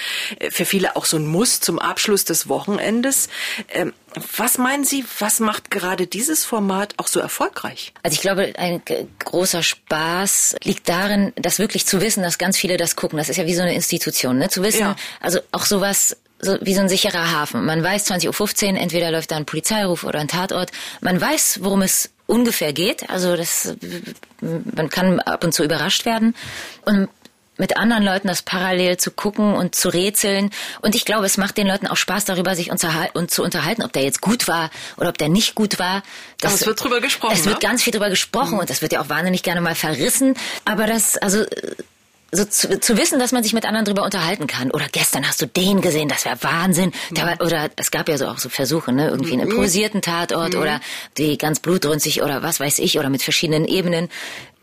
für 0.50 0.64
viele 0.64 0.96
auch 0.96 1.04
so 1.04 1.18
ein 1.18 1.26
Muss 1.26 1.60
zum 1.60 1.78
Abschluss 1.78 2.24
des 2.24 2.48
Wochenendes. 2.48 3.28
Ähm, 3.68 3.92
was 4.36 4.56
meinen 4.56 4.84
Sie, 4.84 5.04
was 5.18 5.38
macht 5.38 5.70
gerade 5.70 6.06
dieses 6.06 6.44
Format 6.44 6.94
auch 6.96 7.06
so 7.06 7.20
erfolgreich? 7.20 7.92
Also 8.02 8.14
ich 8.14 8.20
glaube, 8.20 8.54
ein 8.56 8.82
großer 9.18 9.62
Spaß 9.62 10.56
liegt 10.64 10.88
darin, 10.88 11.32
das 11.36 11.58
wirklich 11.58 11.86
zu 11.86 12.00
wissen, 12.00 12.22
dass 12.22 12.38
ganz 12.38 12.56
viele 12.56 12.78
das 12.78 12.96
gucken. 12.96 13.18
Das 13.18 13.28
ist 13.28 13.36
ja 13.36 13.46
wie 13.46 13.54
so 13.54 13.62
eine 13.62 13.74
Institution, 13.74 14.38
ne? 14.38 14.48
Zu 14.48 14.62
wissen, 14.62 14.80
ja. 14.80 14.96
also 15.20 15.40
auch 15.52 15.66
sowas 15.66 16.16
so 16.40 16.58
wie 16.60 16.74
so 16.74 16.80
ein 16.80 16.88
sicherer 16.88 17.32
Hafen. 17.32 17.64
Man 17.64 17.82
weiß 17.82 18.10
20.15 18.10 18.72
Uhr, 18.72 18.80
entweder 18.80 19.10
läuft 19.10 19.30
da 19.30 19.36
ein 19.36 19.46
Polizeiruf 19.46 20.04
oder 20.04 20.20
ein 20.20 20.28
Tatort. 20.28 20.70
Man 21.00 21.20
weiß, 21.20 21.60
worum 21.62 21.82
es 21.82 22.10
ungefähr 22.26 22.72
geht. 22.72 23.10
Also 23.10 23.36
das, 23.36 23.74
man 24.40 24.88
kann 24.88 25.20
ab 25.20 25.44
und 25.44 25.52
zu 25.52 25.64
überrascht 25.64 26.06
werden. 26.06 26.34
Und 26.84 27.08
mit 27.60 27.76
anderen 27.76 28.02
Leuten 28.02 28.26
das 28.26 28.42
parallel 28.42 28.96
zu 28.96 29.10
gucken 29.10 29.54
und 29.54 29.74
zu 29.74 29.90
rätseln. 29.90 30.50
Und 30.80 30.94
ich 30.94 31.04
glaube, 31.04 31.26
es 31.26 31.36
macht 31.36 31.58
den 31.58 31.66
Leuten 31.66 31.86
auch 31.86 31.96
Spaß 31.96 32.24
darüber, 32.24 32.56
sich 32.56 32.70
und 32.70 33.30
zu 33.30 33.42
unterhalten, 33.42 33.82
ob 33.82 33.92
der 33.92 34.02
jetzt 34.02 34.22
gut 34.22 34.48
war 34.48 34.70
oder 34.96 35.10
ob 35.10 35.18
der 35.18 35.28
nicht 35.28 35.54
gut 35.54 35.78
war. 35.78 36.02
Das, 36.38 36.52
Aber 36.52 36.60
es 36.60 36.66
wird 36.66 36.82
drüber 36.82 37.00
gesprochen. 37.00 37.34
Es 37.34 37.44
wird 37.44 37.62
ne? 37.62 37.68
ganz 37.68 37.82
viel 37.82 37.92
drüber 37.92 38.08
gesprochen 38.08 38.54
mhm. 38.54 38.60
und 38.60 38.70
das 38.70 38.80
wird 38.80 38.92
ja 38.92 39.02
auch 39.02 39.10
wahnsinnig 39.10 39.42
gerne 39.42 39.60
mal 39.60 39.74
verrissen. 39.74 40.34
Aber 40.64 40.86
das, 40.86 41.18
also 41.18 41.44
so 42.32 42.44
zu, 42.44 42.80
zu 42.80 42.96
wissen, 42.96 43.18
dass 43.18 43.32
man 43.32 43.42
sich 43.42 43.52
mit 43.52 43.64
anderen 43.64 43.84
drüber 43.84 44.04
unterhalten 44.04 44.46
kann. 44.46 44.70
Oder 44.70 44.86
gestern 44.90 45.26
hast 45.26 45.42
du 45.42 45.46
den 45.46 45.80
gesehen, 45.80 46.08
das 46.08 46.24
wäre 46.24 46.42
Wahnsinn. 46.42 46.92
Mhm. 47.10 47.16
War, 47.16 47.40
oder 47.40 47.70
es 47.76 47.90
gab 47.90 48.08
ja 48.08 48.18
so 48.18 48.26
auch 48.26 48.38
so 48.38 48.48
Versuche, 48.48 48.92
ne, 48.92 49.08
irgendwie 49.08 49.32
einen 49.32 49.44
mhm. 49.44 49.50
improvisierten 49.50 50.02
Tatort 50.02 50.54
mhm. 50.54 50.60
oder 50.60 50.80
die 51.18 51.38
ganz 51.38 51.60
blutrünstig 51.60 52.22
oder 52.22 52.42
was 52.42 52.60
weiß 52.60 52.78
ich 52.78 52.98
oder 52.98 53.10
mit 53.10 53.22
verschiedenen 53.22 53.66
Ebenen. 53.66 54.08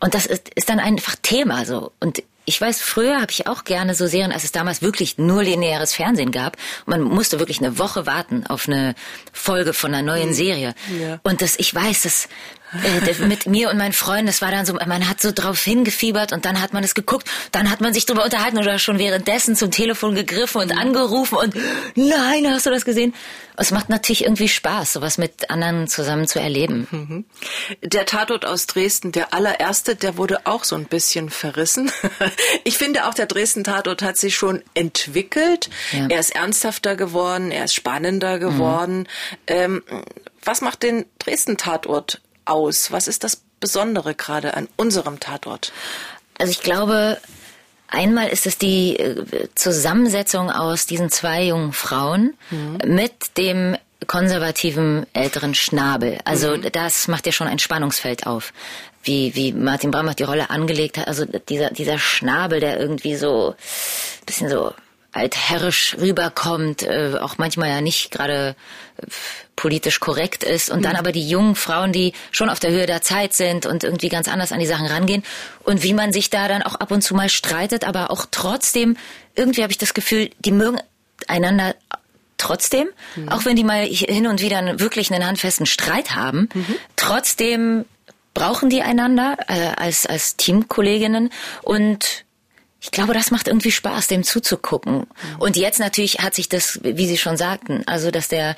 Und 0.00 0.14
das 0.14 0.26
ist, 0.26 0.50
ist 0.54 0.68
dann 0.68 0.80
einfach 0.80 1.16
Thema 1.22 1.64
so. 1.64 1.92
Und 2.00 2.22
ich 2.48 2.58
weiß, 2.58 2.80
früher 2.80 3.20
habe 3.20 3.30
ich 3.30 3.46
auch 3.46 3.64
gerne 3.64 3.94
so 3.94 4.06
Serien, 4.06 4.32
als 4.32 4.42
es 4.42 4.52
damals 4.52 4.80
wirklich 4.80 5.18
nur 5.18 5.42
lineares 5.42 5.92
Fernsehen 5.92 6.30
gab. 6.30 6.56
Man 6.86 7.02
musste 7.02 7.38
wirklich 7.38 7.58
eine 7.58 7.78
Woche 7.78 8.06
warten 8.06 8.46
auf 8.46 8.66
eine 8.66 8.94
Folge 9.34 9.74
von 9.74 9.92
einer 9.92 10.02
neuen 10.02 10.30
mhm. 10.30 10.34
Serie. 10.34 10.74
Ja. 10.98 11.20
Und 11.24 11.42
das, 11.42 11.56
ich 11.58 11.74
weiß, 11.74 12.04
das 12.04 12.26
äh, 12.72 13.24
mit 13.26 13.46
mir 13.46 13.70
und 13.70 13.78
meinen 13.78 13.92
Freunden, 13.92 14.26
das 14.26 14.42
war 14.42 14.50
dann 14.50 14.66
so, 14.66 14.74
man 14.74 15.08
hat 15.08 15.20
so 15.20 15.32
drauf 15.32 15.62
hingefiebert 15.62 16.32
und 16.32 16.44
dann 16.44 16.60
hat 16.60 16.72
man 16.72 16.84
es 16.84 16.94
geguckt, 16.94 17.28
dann 17.52 17.70
hat 17.70 17.80
man 17.80 17.94
sich 17.94 18.06
drüber 18.06 18.24
unterhalten 18.24 18.58
oder 18.58 18.78
schon 18.78 18.98
währenddessen 18.98 19.56
zum 19.56 19.70
Telefon 19.70 20.14
gegriffen 20.14 20.60
und 20.60 20.72
angerufen 20.72 21.36
und 21.36 21.54
nein, 21.94 22.46
hast 22.48 22.66
du 22.66 22.70
das 22.70 22.84
gesehen? 22.84 23.14
Es 23.60 23.72
macht 23.72 23.88
natürlich 23.88 24.22
irgendwie 24.22 24.48
Spaß, 24.48 24.92
sowas 24.92 25.18
mit 25.18 25.50
anderen 25.50 25.88
zusammen 25.88 26.28
zu 26.28 26.38
erleben. 26.38 26.86
Mhm. 26.90 27.24
Der 27.82 28.06
Tatort 28.06 28.46
aus 28.46 28.66
Dresden, 28.66 29.10
der 29.10 29.34
allererste, 29.34 29.96
der 29.96 30.16
wurde 30.16 30.46
auch 30.46 30.62
so 30.62 30.76
ein 30.76 30.84
bisschen 30.84 31.28
verrissen. 31.30 31.90
Ich 32.64 32.76
finde 32.76 33.06
auch, 33.06 33.14
der 33.14 33.26
Dresden-Tatort 33.26 34.02
hat 34.02 34.16
sich 34.16 34.34
schon 34.34 34.62
entwickelt. 34.74 35.70
Ja. 35.92 36.06
Er 36.08 36.20
ist 36.20 36.34
ernsthafter 36.34 36.96
geworden, 36.96 37.50
er 37.50 37.64
ist 37.64 37.74
spannender 37.74 38.38
geworden. 38.38 38.98
Mhm. 39.00 39.06
Ähm, 39.46 39.82
was 40.44 40.60
macht 40.60 40.82
den 40.82 41.06
Dresden-Tatort 41.18 42.20
aus? 42.48 42.90
Was 42.92 43.08
ist 43.08 43.24
das 43.24 43.42
Besondere 43.60 44.14
gerade 44.14 44.54
an 44.54 44.68
unserem 44.76 45.20
Tatort? 45.20 45.72
Also 46.38 46.50
ich 46.50 46.60
glaube, 46.60 47.18
Einmal 47.90 48.28
ist 48.28 48.46
es 48.46 48.58
die 48.58 48.98
äh, 48.98 49.48
Zusammensetzung 49.54 50.50
aus 50.50 50.84
diesen 50.84 51.08
zwei 51.08 51.44
jungen 51.44 51.72
Frauen 51.72 52.34
mhm. 52.50 52.94
mit 52.94 53.38
dem 53.38 53.76
konservativen 54.06 55.06
älteren 55.14 55.54
Schnabel. 55.54 56.18
Also 56.24 56.56
mhm. 56.56 56.70
das 56.70 57.08
macht 57.08 57.24
ja 57.24 57.32
schon 57.32 57.48
ein 57.48 57.58
Spannungsfeld 57.58 58.26
auf. 58.26 58.52
Wie, 59.02 59.34
wie 59.34 59.52
Martin 59.52 59.90
Bramach 59.90 60.14
die 60.14 60.24
Rolle 60.24 60.50
angelegt 60.50 60.98
hat. 60.98 61.08
Also 61.08 61.24
dieser, 61.24 61.70
dieser 61.70 61.98
Schnabel, 61.98 62.60
der 62.60 62.78
irgendwie 62.78 63.16
so 63.16 63.54
bisschen 64.26 64.50
so 64.50 64.74
altherrisch 65.18 65.96
rüberkommt, 66.00 66.82
äh, 66.82 67.14
auch 67.20 67.38
manchmal 67.38 67.68
ja 67.68 67.80
nicht 67.80 68.10
gerade 68.10 68.56
äh, 68.96 69.06
politisch 69.56 69.98
korrekt 69.98 70.44
ist 70.44 70.70
und 70.70 70.84
dann 70.84 70.92
mhm. 70.92 70.98
aber 70.98 71.12
die 71.12 71.28
jungen 71.28 71.56
Frauen, 71.56 71.92
die 71.92 72.12
schon 72.30 72.48
auf 72.48 72.60
der 72.60 72.70
Höhe 72.70 72.86
der 72.86 73.02
Zeit 73.02 73.34
sind 73.34 73.66
und 73.66 73.82
irgendwie 73.82 74.08
ganz 74.08 74.28
anders 74.28 74.52
an 74.52 74.60
die 74.60 74.66
Sachen 74.66 74.86
rangehen 74.86 75.24
und 75.64 75.82
wie 75.82 75.94
man 75.94 76.12
sich 76.12 76.30
da 76.30 76.46
dann 76.46 76.62
auch 76.62 76.76
ab 76.76 76.92
und 76.92 77.02
zu 77.02 77.14
mal 77.14 77.28
streitet, 77.28 77.84
aber 77.84 78.10
auch 78.10 78.26
trotzdem, 78.30 78.96
irgendwie 79.34 79.62
habe 79.62 79.72
ich 79.72 79.78
das 79.78 79.94
Gefühl, 79.94 80.30
die 80.38 80.52
mögen 80.52 80.78
einander 81.26 81.74
trotzdem, 82.36 82.88
mhm. 83.16 83.28
auch 83.30 83.44
wenn 83.44 83.56
die 83.56 83.64
mal 83.64 83.84
hin 83.84 84.28
und 84.28 84.40
wieder 84.40 84.78
wirklich 84.78 85.12
einen 85.12 85.26
handfesten 85.26 85.66
Streit 85.66 86.14
haben, 86.14 86.48
mhm. 86.54 86.76
trotzdem 86.94 87.84
brauchen 88.34 88.70
die 88.70 88.82
einander 88.82 89.36
äh, 89.48 89.72
als, 89.76 90.06
als 90.06 90.36
Teamkolleginnen 90.36 91.30
und 91.62 92.24
ich 92.80 92.92
glaube, 92.92 93.12
das 93.12 93.30
macht 93.30 93.48
irgendwie 93.48 93.72
Spaß, 93.72 94.06
dem 94.06 94.22
zuzugucken. 94.22 94.98
Mhm. 94.98 95.06
Und 95.38 95.56
jetzt 95.56 95.80
natürlich 95.80 96.20
hat 96.20 96.34
sich 96.34 96.48
das, 96.48 96.78
wie 96.82 97.06
Sie 97.06 97.18
schon 97.18 97.36
sagten, 97.36 97.82
also 97.86 98.10
dass 98.10 98.28
der 98.28 98.54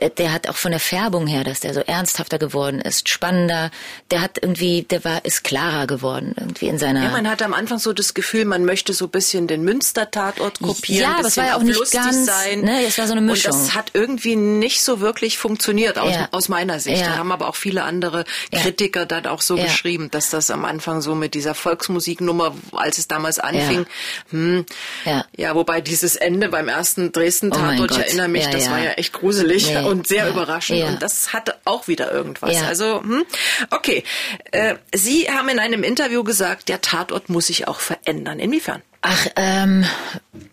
der, 0.00 0.10
der 0.10 0.32
hat 0.32 0.48
auch 0.48 0.56
von 0.56 0.70
der 0.70 0.80
Färbung 0.80 1.26
her, 1.26 1.44
dass 1.44 1.60
der 1.60 1.74
so 1.74 1.80
ernsthafter 1.80 2.38
geworden 2.38 2.80
ist, 2.80 3.08
spannender. 3.08 3.70
Der 4.10 4.20
hat 4.20 4.38
irgendwie, 4.40 4.82
der 4.82 5.04
war, 5.04 5.24
ist 5.24 5.44
klarer 5.44 5.86
geworden 5.86 6.34
irgendwie 6.38 6.66
in 6.68 6.78
seiner. 6.78 7.02
Ja, 7.04 7.10
man 7.10 7.28
hatte 7.28 7.44
am 7.44 7.54
Anfang 7.54 7.78
so 7.78 7.92
das 7.92 8.14
Gefühl, 8.14 8.44
man 8.44 8.64
möchte 8.64 8.92
so 8.92 9.06
ein 9.06 9.10
bisschen 9.10 9.46
den 9.46 9.62
Münster-Tatort 9.64 10.60
kopieren. 10.60 11.02
Ja, 11.20 11.26
es 11.26 11.36
war 11.36 11.46
ja 11.46 11.56
auch 11.56 11.62
nicht 11.62 11.92
ganz, 11.92 12.26
sein. 12.26 12.60
ne, 12.62 12.84
es 12.86 12.98
war 12.98 13.06
so 13.06 13.12
eine 13.12 13.20
Mischung. 13.20 13.52
Und 13.52 13.60
das 13.68 13.74
hat 13.74 13.90
irgendwie 13.94 14.36
nicht 14.36 14.82
so 14.82 15.00
wirklich 15.00 15.38
funktioniert 15.38 15.98
aus, 15.98 16.12
Ja. 16.14 16.28
aus 16.32 16.48
meiner 16.48 16.80
Sicht. 16.80 17.00
Ja. 17.00 17.08
Da 17.08 17.16
haben 17.18 17.32
aber 17.32 17.48
auch 17.48 17.56
viele 17.56 17.82
andere 17.84 18.24
Ja. 18.52 18.60
Kritiker 18.60 19.06
dann 19.06 19.26
auch 19.26 19.40
so 19.40 19.56
Ja. 19.56 19.64
geschrieben, 19.64 20.10
dass 20.10 20.30
das 20.30 20.50
am 20.50 20.64
Anfang 20.64 21.00
so 21.00 21.14
mit 21.14 21.34
dieser 21.34 21.54
Volksmusiknummer, 21.54 22.54
als 22.72 22.98
es 22.98 23.08
damals 23.08 23.38
anfing, 23.38 23.86
hm, 24.30 24.64
Ja. 25.04 25.24
ja, 25.36 25.54
wobei 25.54 25.80
dieses 25.80 26.16
Ende 26.16 26.48
beim 26.48 26.68
ersten 26.68 27.08
Oh 27.08 27.10
Dresden-Tatort, 27.10 27.90
ich 27.92 27.96
Gott. 27.98 28.06
erinnere 28.06 28.28
mich, 28.28 28.44
Ja, 28.44 28.50
das 28.50 28.64
ja. 28.66 28.70
war 28.72 28.78
ja 28.80 28.90
echt 28.92 29.12
gruselig 29.12 29.74
Und 29.86 30.06
sehr 30.06 30.24
Ja. 30.26 30.30
überraschend 30.30 30.78
Ja. 30.78 30.86
und 30.88 31.02
das 31.02 31.32
hatte 31.32 31.56
auch 31.64 31.88
wieder 31.88 32.10
irgendwas. 32.12 32.62
Also, 32.62 33.00
hm, 33.02 33.24
okay. 33.70 34.04
Äh, 34.50 34.76
Sie 34.94 35.30
haben 35.30 35.48
in 35.48 35.58
einem 35.58 35.82
Interview 35.82 36.24
gesagt, 36.24 36.68
der 36.68 36.80
Tatort 36.80 37.28
muss 37.28 37.46
sich 37.46 37.68
auch 37.68 37.80
verändern. 37.80 38.38
Inwiefern? 38.38 38.82
Ach, 39.02 39.26
ähm, 39.36 39.84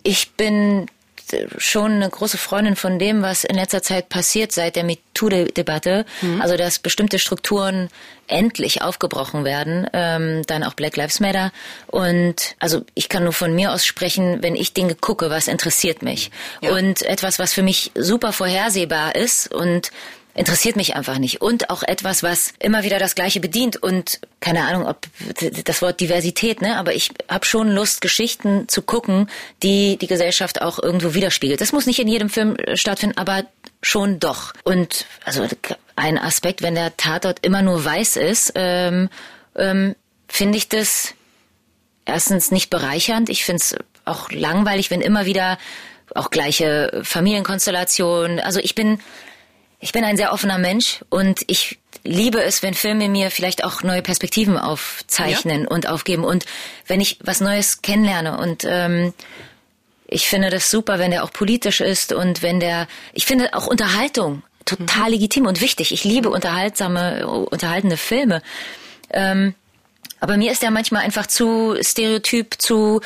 ich 0.04 0.32
bin 0.32 0.88
schon 1.58 1.94
eine 1.94 2.10
große 2.10 2.38
Freundin 2.38 2.76
von 2.76 3.00
dem, 3.00 3.22
was 3.22 3.44
in 3.44 3.56
letzter 3.56 3.82
Zeit 3.82 4.10
passiert 4.10 4.52
seit 4.52 4.76
der 4.76 4.84
MeToo-Debatte. 4.84 6.06
Also, 6.40 6.58
dass 6.58 6.80
bestimmte 6.80 7.20
Strukturen 7.20 7.90
endlich 8.28 8.82
aufgebrochen 8.82 9.44
werden, 9.44 9.88
ähm, 9.94 10.44
dann 10.48 10.64
auch 10.64 10.74
Black 10.74 10.96
Lives 10.96 11.20
Matter. 11.20 11.52
Und 11.88 12.56
also 12.60 12.82
ich 12.96 13.10
kann 13.10 13.24
nur 13.24 13.34
von 13.34 13.54
mir 13.54 13.72
aus 13.74 13.86
sprechen, 13.86 14.42
wenn 14.42 14.56
ich 14.56 14.74
Dinge 14.74 14.96
gucke, 14.96 15.30
was 15.30 15.48
interessiert 15.48 16.02
mich. 16.02 16.32
Ja. 16.62 16.72
Und 16.72 17.02
etwas, 17.04 17.40
was 17.40 17.54
für 17.54 17.64
mich 17.64 17.92
super 17.94 18.32
vorhersehbar 18.32 19.16
ist 19.16 19.54
und 19.54 19.92
interessiert 20.34 20.76
mich 20.76 20.96
einfach 20.96 21.18
nicht. 21.18 21.42
Und 21.42 21.70
auch 21.70 21.84
etwas, 21.84 22.24
was 22.24 22.54
immer 22.60 22.84
wieder 22.84 23.00
das 23.00 23.16
Gleiche 23.16 23.40
bedient 23.40 23.78
und 23.78 24.20
keine 24.40 24.66
Ahnung, 24.66 24.88
ob 24.88 25.06
das 25.66 25.82
Wort 25.82 26.00
Diversität, 26.00 26.62
ne? 26.62 26.78
Aber 26.78 26.94
ich 26.94 27.12
habe 27.30 27.46
schon 27.46 27.70
Lust, 27.70 28.02
Geschichten 28.02 28.68
zu 28.68 28.82
gucken, 28.82 29.30
die 29.62 29.98
die 29.98 30.08
Gesellschaft 30.08 30.62
auch 30.62 30.80
irgendwo 30.80 31.14
widerspiegelt. 31.14 31.60
Das 31.60 31.74
muss 31.74 31.86
nicht 31.86 32.00
in 32.00 32.08
jedem 32.08 32.30
Film 32.30 32.56
äh, 32.56 32.78
stattfinden, 32.78 33.18
aber 33.18 33.44
schon 33.82 34.20
doch. 34.20 34.54
Und 34.64 35.06
also 35.26 35.48
ein 35.96 36.18
Aspekt, 36.18 36.62
wenn 36.62 36.76
der 36.76 36.96
Tatort 36.98 37.46
immer 37.46 37.62
nur 37.62 37.84
weiß 37.84 38.16
ist, 38.16 38.54
ähm, 38.56 39.10
ähm, 39.56 39.96
finde 40.28 40.58
ich 40.58 40.70
das 40.70 41.14
erstens 42.06 42.52
nicht 42.52 42.70
bereichernd. 42.70 43.30
Ich 43.30 43.44
finde 43.44 43.62
es 43.62 43.76
auch 44.06 44.32
langweilig, 44.32 44.92
wenn 44.92 45.02
immer 45.02 45.26
wieder 45.26 45.58
auch 46.16 46.30
gleiche 46.30 47.02
Familienkonstellationen. 47.04 48.40
Also 48.40 48.60
ich 48.60 48.76
bin 48.76 49.00
ich 49.82 49.92
bin 49.92 50.04
ein 50.04 50.18
sehr 50.18 50.32
offener 50.32 50.60
Mensch 50.60 51.04
und 51.10 51.42
ich 51.48 51.80
liebe 52.04 52.42
es, 52.42 52.64
wenn 52.64 52.74
Filme 52.74 53.10
mir 53.10 53.32
vielleicht 53.32 53.64
auch 53.64 53.84
neue 53.84 54.02
Perspektiven 54.02 54.58
aufzeichnen 54.58 55.68
und 55.68 55.88
aufgeben 55.88 56.24
und 56.24 56.46
wenn 56.88 57.02
ich 57.02 57.20
was 57.24 57.42
Neues 57.42 57.82
kennenlerne 57.82 58.38
und 58.38 58.64
ähm, 58.66 59.14
ich 60.08 60.28
finde 60.28 60.50
das 60.50 60.70
super, 60.70 61.00
wenn 61.00 61.12
der 61.12 61.24
auch 61.24 61.32
politisch 61.32 61.82
ist 61.82 62.14
und 62.14 62.42
wenn 62.42 62.60
der, 62.60 62.88
ich 63.14 63.26
finde 63.26 63.54
auch 63.54 63.68
Unterhaltung 63.68 64.44
total 64.66 65.12
legitim 65.12 65.46
und 65.46 65.62
wichtig. 65.62 65.92
Ich 65.92 66.04
liebe 66.04 66.30
unterhaltsame, 66.30 67.26
unterhaltende 67.28 67.98
Filme. 67.98 68.42
Ähm, 69.10 69.56
aber 70.20 70.38
mir 70.38 70.52
ist 70.52 70.62
der 70.62 70.70
manchmal 70.70 71.04
einfach 71.04 71.28
zu 71.28 71.78
stereotyp, 71.82 72.62
zu 72.62 73.02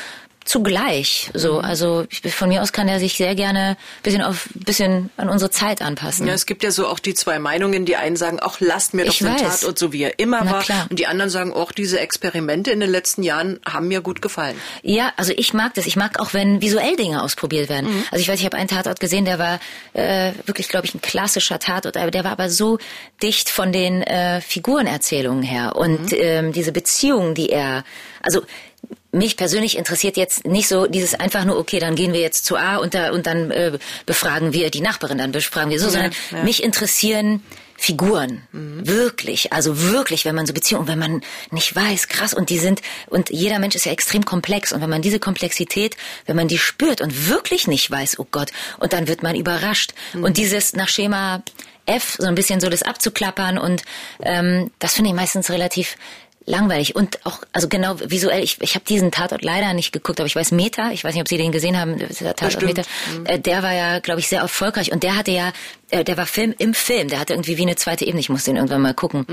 zugleich. 0.46 1.30
So, 1.34 1.58
also 1.58 2.06
ich, 2.10 2.20
von 2.34 2.48
mir 2.48 2.62
aus 2.62 2.72
kann 2.72 2.88
er 2.88 2.98
sich 2.98 3.14
sehr 3.16 3.34
gerne 3.34 3.76
bisschen 4.02 4.22
auf 4.22 4.48
bisschen 4.54 5.10
an 5.16 5.28
unsere 5.28 5.50
Zeit 5.50 5.82
anpassen. 5.82 6.26
Ja, 6.26 6.32
es 6.34 6.46
gibt 6.46 6.62
ja 6.62 6.70
so 6.70 6.86
auch 6.86 6.98
die 6.98 7.14
zwei 7.14 7.38
Meinungen. 7.38 7.84
Die 7.84 7.96
einen 7.96 8.16
sagen, 8.16 8.38
ach, 8.40 8.56
lasst 8.60 8.94
mir 8.94 9.04
doch 9.04 9.12
Ich 9.12 9.18
den 9.18 9.28
weiß. 9.28 9.60
Tatort 9.60 9.78
so 9.78 9.92
wie 9.92 10.02
er 10.04 10.18
immer 10.18 10.42
Na 10.44 10.52
war. 10.52 10.62
klar. 10.62 10.86
Und 10.88 10.98
die 10.98 11.06
anderen 11.06 11.30
sagen, 11.30 11.52
auch 11.52 11.72
diese 11.72 12.00
Experimente 12.00 12.70
in 12.70 12.80
den 12.80 12.90
letzten 12.90 13.22
Jahren 13.22 13.60
haben 13.66 13.88
mir 13.88 14.00
gut 14.00 14.22
gefallen. 14.22 14.56
Ja, 14.82 15.12
also 15.16 15.32
ich 15.36 15.52
mag 15.52 15.74
das. 15.74 15.86
Ich 15.86 15.96
mag 15.96 16.18
auch, 16.20 16.32
wenn 16.32 16.60
visuell 16.62 16.96
Dinge 16.96 17.22
ausprobiert 17.22 17.68
werden. 17.68 17.90
Mhm. 17.92 18.04
Also 18.10 18.22
ich 18.22 18.28
weiß, 18.28 18.38
ich 18.40 18.46
habe 18.46 18.56
einen 18.56 18.68
Tatort 18.68 19.00
gesehen, 19.00 19.24
der 19.24 19.38
war 19.38 19.60
äh, 19.92 20.32
wirklich, 20.46 20.68
glaube 20.68 20.86
ich, 20.86 20.94
ein 20.94 21.00
klassischer 21.02 21.58
Tatort, 21.58 21.96
aber 21.96 22.10
der 22.10 22.24
war 22.24 22.32
aber 22.32 22.48
so 22.50 22.78
dicht 23.22 23.50
von 23.50 23.72
den 23.72 24.02
äh, 24.02 24.40
Figurenerzählungen 24.40 25.42
her 25.42 25.74
und 25.76 25.96
Mhm. 26.12 26.18
ähm, 26.20 26.52
diese 26.52 26.72
Beziehungen, 26.72 27.34
die 27.34 27.50
er, 27.50 27.84
also 28.22 28.42
mich 29.16 29.36
persönlich 29.36 29.76
interessiert 29.76 30.16
jetzt 30.16 30.46
nicht 30.46 30.68
so 30.68 30.86
dieses 30.86 31.14
einfach 31.14 31.44
nur, 31.44 31.58
okay, 31.58 31.78
dann 31.78 31.94
gehen 31.94 32.12
wir 32.12 32.20
jetzt 32.20 32.44
zu 32.44 32.56
A 32.56 32.76
und, 32.76 32.94
da, 32.94 33.12
und 33.12 33.26
dann 33.26 33.50
äh, 33.50 33.78
befragen 34.04 34.52
wir 34.52 34.70
die 34.70 34.80
Nachbarin, 34.80 35.18
dann 35.18 35.32
befragen 35.32 35.70
wir 35.70 35.80
so, 35.80 35.88
sondern 35.88 36.12
ja. 36.30 36.42
mich 36.42 36.62
interessieren 36.62 37.42
Figuren. 37.78 38.42
Wirklich. 38.52 39.52
Also 39.52 39.82
wirklich, 39.90 40.24
wenn 40.24 40.34
man 40.34 40.46
so 40.46 40.54
Beziehungen, 40.54 40.88
wenn 40.88 40.98
man 40.98 41.20
nicht 41.50 41.76
weiß, 41.76 42.08
krass, 42.08 42.32
und 42.32 42.48
die 42.48 42.58
sind, 42.58 42.80
und 43.06 43.30
jeder 43.30 43.58
Mensch 43.58 43.74
ist 43.74 43.84
ja 43.84 43.92
extrem 43.92 44.24
komplex. 44.24 44.72
Und 44.72 44.80
wenn 44.80 44.90
man 44.90 45.02
diese 45.02 45.18
Komplexität, 45.18 45.96
wenn 46.24 46.36
man 46.36 46.48
die 46.48 46.58
spürt 46.58 47.00
und 47.00 47.28
wirklich 47.28 47.66
nicht 47.66 47.90
weiß, 47.90 48.18
oh 48.18 48.26
Gott, 48.30 48.50
und 48.78 48.92
dann 48.92 49.08
wird 49.08 49.22
man 49.22 49.36
überrascht. 49.36 49.92
Und 50.14 50.38
dieses 50.38 50.72
nach 50.72 50.88
Schema 50.88 51.42
F, 51.86 52.16
so 52.18 52.26
ein 52.26 52.34
bisschen 52.34 52.60
so 52.60 52.68
das 52.68 52.82
abzuklappern 52.82 53.58
und 53.58 53.82
ähm, 54.20 54.72
das 54.80 54.94
finde 54.94 55.10
ich 55.10 55.16
meistens 55.16 55.50
relativ 55.50 55.96
langweilig. 56.46 56.96
Und 56.96 57.24
auch 57.26 57.40
also 57.52 57.68
genau 57.68 57.98
visuell 58.00 58.42
ich, 58.42 58.60
ich 58.60 58.74
habe 58.74 58.84
diesen 58.84 59.10
Tatort 59.10 59.44
leider 59.44 59.74
nicht 59.74 59.92
geguckt 59.92 60.20
aber 60.20 60.26
ich 60.26 60.36
weiß 60.36 60.52
Meta 60.52 60.90
ich 60.92 61.04
weiß 61.04 61.14
nicht 61.14 61.20
ob 61.20 61.28
Sie 61.28 61.36
den 61.36 61.52
gesehen 61.52 61.78
haben 61.78 61.98
der 61.98 62.08
Tatort. 62.08 62.62
Meta 62.62 62.82
äh, 63.24 63.38
der 63.38 63.62
war 63.62 63.72
ja 63.72 63.98
glaube 63.98 64.20
ich 64.20 64.28
sehr 64.28 64.40
erfolgreich. 64.40 64.92
Und 64.92 65.02
der 65.02 65.16
hatte 65.16 65.32
ja 65.32 65.52
äh, 65.90 66.04
der 66.04 66.16
war 66.16 66.26
Film 66.26 66.54
im 66.58 66.72
Film. 66.72 67.08
Der 67.08 67.20
hatte 67.20 67.34
irgendwie 67.34 67.58
wie 67.58 67.62
eine 67.62 67.76
zweite 67.76 68.04
Ebene. 68.04 68.20
Ich 68.20 68.28
musste 68.28 68.50
ihn 68.50 68.56
irgendwann 68.56 68.82
mal 68.82 68.94
gucken. 68.94 69.26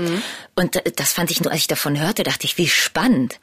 Und 0.54 0.76
äh, 0.76 0.92
das 0.94 1.12
fand 1.12 1.30
ich 1.30 1.40
nur 1.40 1.52
als 1.52 1.62
ich 1.62 1.66
davon 1.68 1.98
hörte 1.98 2.22
dachte 2.22 2.44
ich 2.46 2.58
wie 2.58 2.68
spannend. 2.68 3.38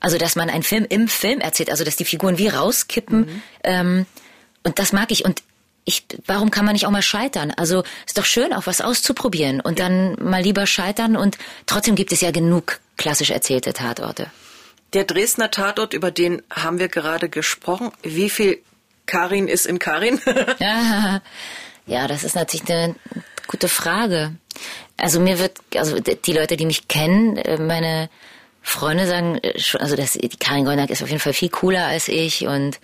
Also 0.00 0.18
dass 0.18 0.36
man 0.36 0.50
einen 0.50 0.62
Film 0.62 0.84
im 0.88 1.08
Film 1.08 1.40
erzählt 1.40 1.70
also 1.70 1.84
dass 1.84 1.96
die 1.96 2.04
Figuren 2.04 2.36
wie 2.36 2.48
rauskippen 2.48 3.42
ähm, 3.62 4.06
und 4.64 4.78
das 4.78 4.92
mag 4.92 5.12
ich. 5.12 5.24
Und 5.24 5.42
ich, 5.84 6.06
warum 6.26 6.50
kann 6.50 6.64
man 6.64 6.72
nicht 6.72 6.86
auch 6.86 6.90
mal 6.90 7.02
scheitern? 7.02 7.52
Also 7.56 7.82
ist 8.06 8.16
doch 8.16 8.24
schön, 8.24 8.52
auch 8.52 8.66
was 8.66 8.80
auszuprobieren 8.80 9.60
und 9.60 9.78
dann 9.78 10.16
mal 10.20 10.42
lieber 10.42 10.66
scheitern 10.66 11.16
und 11.16 11.38
trotzdem 11.66 11.94
gibt 11.94 12.12
es 12.12 12.20
ja 12.20 12.30
genug 12.30 12.80
klassisch 12.96 13.30
erzählte 13.30 13.72
Tatorte. 13.72 14.30
Der 14.94 15.04
Dresdner 15.04 15.50
Tatort, 15.50 15.92
über 15.92 16.10
den 16.10 16.42
haben 16.50 16.78
wir 16.78 16.88
gerade 16.88 17.28
gesprochen. 17.28 17.90
Wie 18.02 18.30
viel 18.30 18.62
Karin 19.06 19.48
ist 19.48 19.66
in 19.66 19.78
Karin? 19.78 20.20
Ja, 20.58 21.20
ja, 21.86 22.08
das 22.08 22.24
ist 22.24 22.34
natürlich 22.34 22.70
eine 22.70 22.94
gute 23.46 23.68
Frage. 23.68 24.34
Also 24.96 25.20
mir 25.20 25.38
wird, 25.38 25.58
also 25.76 25.98
die 26.00 26.32
Leute, 26.32 26.56
die 26.56 26.64
mich 26.64 26.88
kennen, 26.88 27.36
äh, 27.36 27.58
meine 27.58 28.08
Freunde 28.62 29.06
sagen, 29.06 29.38
äh, 29.42 29.58
schon, 29.58 29.82
also 29.82 29.96
das, 29.96 30.12
die 30.12 30.28
Karin 30.38 30.64
Goldnack 30.64 30.90
ist 30.90 31.02
auf 31.02 31.10
jeden 31.10 31.20
Fall 31.20 31.34
viel 31.34 31.50
cooler 31.50 31.84
als 31.84 32.08
ich 32.08 32.46
und 32.46 32.80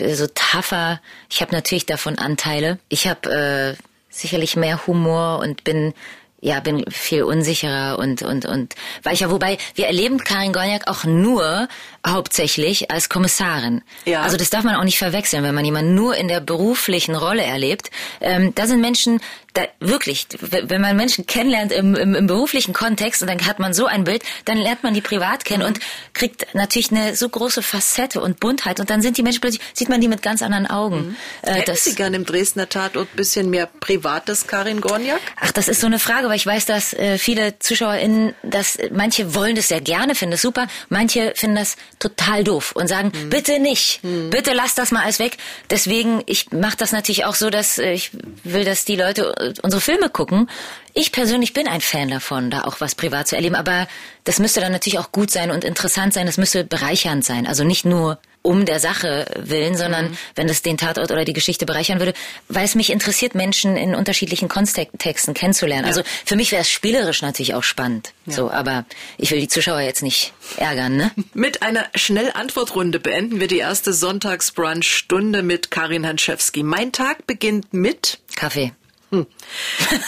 so 0.00 0.26
tougher. 0.26 1.00
Ich 1.30 1.40
habe 1.40 1.52
natürlich 1.52 1.86
davon 1.86 2.18
Anteile. 2.18 2.78
Ich 2.88 3.06
habe 3.06 3.76
äh, 3.78 3.82
sicherlich 4.10 4.56
mehr 4.56 4.86
Humor 4.86 5.38
und 5.40 5.64
bin 5.64 5.94
ja 6.40 6.60
bin 6.60 6.84
viel 6.90 7.22
unsicherer 7.22 7.98
und 7.98 8.22
und 8.22 8.44
und 8.44 8.74
weil 9.02 9.14
ich 9.14 9.20
ja 9.20 9.30
wobei 9.30 9.56
wir 9.74 9.86
erleben 9.86 10.18
Karin 10.18 10.52
Gorniak 10.52 10.88
auch 10.88 11.04
nur 11.04 11.68
hauptsächlich 12.06 12.90
als 12.90 13.08
Kommissarin. 13.08 13.82
Ja. 14.04 14.22
Also 14.22 14.36
das 14.36 14.50
darf 14.50 14.64
man 14.64 14.76
auch 14.76 14.84
nicht 14.84 14.98
verwechseln, 14.98 15.42
wenn 15.42 15.54
man 15.54 15.64
jemanden 15.64 15.94
nur 15.94 16.16
in 16.16 16.28
der 16.28 16.40
beruflichen 16.40 17.14
Rolle 17.14 17.42
erlebt. 17.42 17.90
Ähm, 18.20 18.54
da 18.54 18.66
sind 18.66 18.80
Menschen, 18.80 19.20
da 19.54 19.62
wirklich, 19.80 20.26
wenn 20.40 20.80
man 20.80 20.96
Menschen 20.96 21.26
kennenlernt 21.26 21.72
im, 21.72 21.94
im, 21.94 22.14
im 22.14 22.26
beruflichen 22.26 22.72
Kontext 22.74 23.22
und 23.22 23.28
dann 23.28 23.46
hat 23.46 23.60
man 23.60 23.72
so 23.72 23.86
ein 23.86 24.04
Bild, 24.04 24.22
dann 24.44 24.58
lernt 24.58 24.82
man 24.82 24.94
die 24.94 25.00
privat 25.00 25.44
kennen 25.44 25.62
und 25.62 25.78
kriegt 26.12 26.54
natürlich 26.54 26.90
eine 26.90 27.14
so 27.14 27.28
große 27.28 27.62
Facette 27.62 28.20
und 28.20 28.40
Buntheit 28.40 28.80
und 28.80 28.90
dann 28.90 29.00
sind 29.00 29.16
die 29.16 29.22
Menschen 29.22 29.40
plötzlich, 29.40 29.62
sieht 29.72 29.88
man 29.88 30.00
die 30.00 30.08
mit 30.08 30.22
ganz 30.22 30.42
anderen 30.42 30.66
Augen. 30.66 31.16
Äh, 31.42 31.52
Hätten 31.52 31.66
das, 31.66 31.84
Sie 31.84 31.94
gerne 31.94 32.16
im 32.16 32.24
Dresdner 32.24 32.68
Tatort 32.68 33.08
ein 33.12 33.16
bisschen 33.16 33.48
mehr 33.48 33.66
privates 33.66 34.46
Karin 34.46 34.80
Gorniak? 34.80 35.20
Ach, 35.40 35.52
das 35.52 35.68
ist 35.68 35.80
so 35.80 35.86
eine 35.86 36.00
Frage, 36.00 36.28
weil 36.28 36.36
ich 36.36 36.46
weiß, 36.46 36.66
dass 36.66 36.92
äh, 36.92 37.16
viele 37.16 37.58
ZuschauerInnen, 37.60 38.34
dass 38.42 38.76
äh, 38.76 38.90
manche 38.92 39.34
wollen 39.34 39.54
das 39.54 39.68
sehr 39.68 39.80
gerne, 39.80 40.16
finden 40.16 40.32
das 40.32 40.42
super, 40.42 40.66
manche 40.88 41.32
finden 41.36 41.56
das 41.56 41.76
total 41.98 42.44
doof 42.44 42.72
und 42.72 42.88
sagen, 42.88 43.12
bitte 43.30 43.58
nicht, 43.58 44.00
bitte 44.02 44.52
lass 44.52 44.74
das 44.74 44.90
mal 44.90 45.02
alles 45.02 45.18
weg. 45.18 45.36
Deswegen, 45.70 46.22
ich 46.26 46.52
mache 46.52 46.76
das 46.76 46.92
natürlich 46.92 47.24
auch 47.24 47.34
so, 47.34 47.50
dass 47.50 47.78
äh, 47.78 47.92
ich 47.92 48.10
will, 48.44 48.64
dass 48.64 48.84
die 48.84 48.96
Leute 48.96 49.34
äh, 49.38 49.54
unsere 49.62 49.80
Filme 49.80 50.08
gucken. 50.08 50.48
Ich 50.92 51.12
persönlich 51.12 51.52
bin 51.52 51.66
ein 51.66 51.80
Fan 51.80 52.08
davon, 52.08 52.50
da 52.50 52.64
auch 52.64 52.80
was 52.80 52.94
privat 52.94 53.28
zu 53.28 53.36
erleben, 53.36 53.54
aber 53.54 53.88
das 54.24 54.38
müsste 54.38 54.60
dann 54.60 54.72
natürlich 54.72 54.98
auch 54.98 55.12
gut 55.12 55.30
sein 55.30 55.50
und 55.50 55.64
interessant 55.64 56.14
sein, 56.14 56.26
das 56.26 56.38
müsste 56.38 56.64
bereichernd 56.64 57.24
sein. 57.24 57.46
Also 57.46 57.64
nicht 57.64 57.84
nur 57.84 58.18
um 58.44 58.66
der 58.66 58.78
Sache 58.78 59.24
willen, 59.38 59.74
sondern 59.74 60.16
wenn 60.34 60.46
das 60.46 60.60
den 60.60 60.76
Tatort 60.76 61.10
oder 61.10 61.24
die 61.24 61.32
Geschichte 61.32 61.64
bereichern 61.64 61.98
würde, 61.98 62.12
weil 62.48 62.66
es 62.66 62.74
mich 62.74 62.90
interessiert, 62.90 63.34
Menschen 63.34 63.78
in 63.78 63.94
unterschiedlichen 63.94 64.50
Kontexten 64.50 65.32
kennenzulernen. 65.32 65.86
Also 65.86 66.02
für 66.26 66.36
mich 66.36 66.52
wäre 66.52 66.60
es 66.60 66.70
spielerisch 66.70 67.22
natürlich 67.22 67.54
auch 67.54 67.62
spannend. 67.62 68.12
So, 68.26 68.50
aber 68.50 68.84
ich 69.16 69.30
will 69.30 69.40
die 69.40 69.48
Zuschauer 69.48 69.80
jetzt 69.80 70.02
nicht 70.02 70.34
ärgern, 70.58 70.96
ne? 70.96 71.10
Mit 71.34 71.62
einer 71.62 71.86
Schnellantwortrunde 71.94 73.00
beenden 73.00 73.40
wir 73.40 73.48
die 73.48 73.58
erste 73.58 73.94
Sonntagsbrunch-Stunde 73.94 75.42
mit 75.42 75.70
Karin 75.70 76.06
Hanschewski. 76.06 76.62
Mein 76.62 76.92
Tag 76.92 77.26
beginnt 77.26 77.72
mit 77.72 78.18
Kaffee. 78.36 78.72
Hm. 79.10 79.26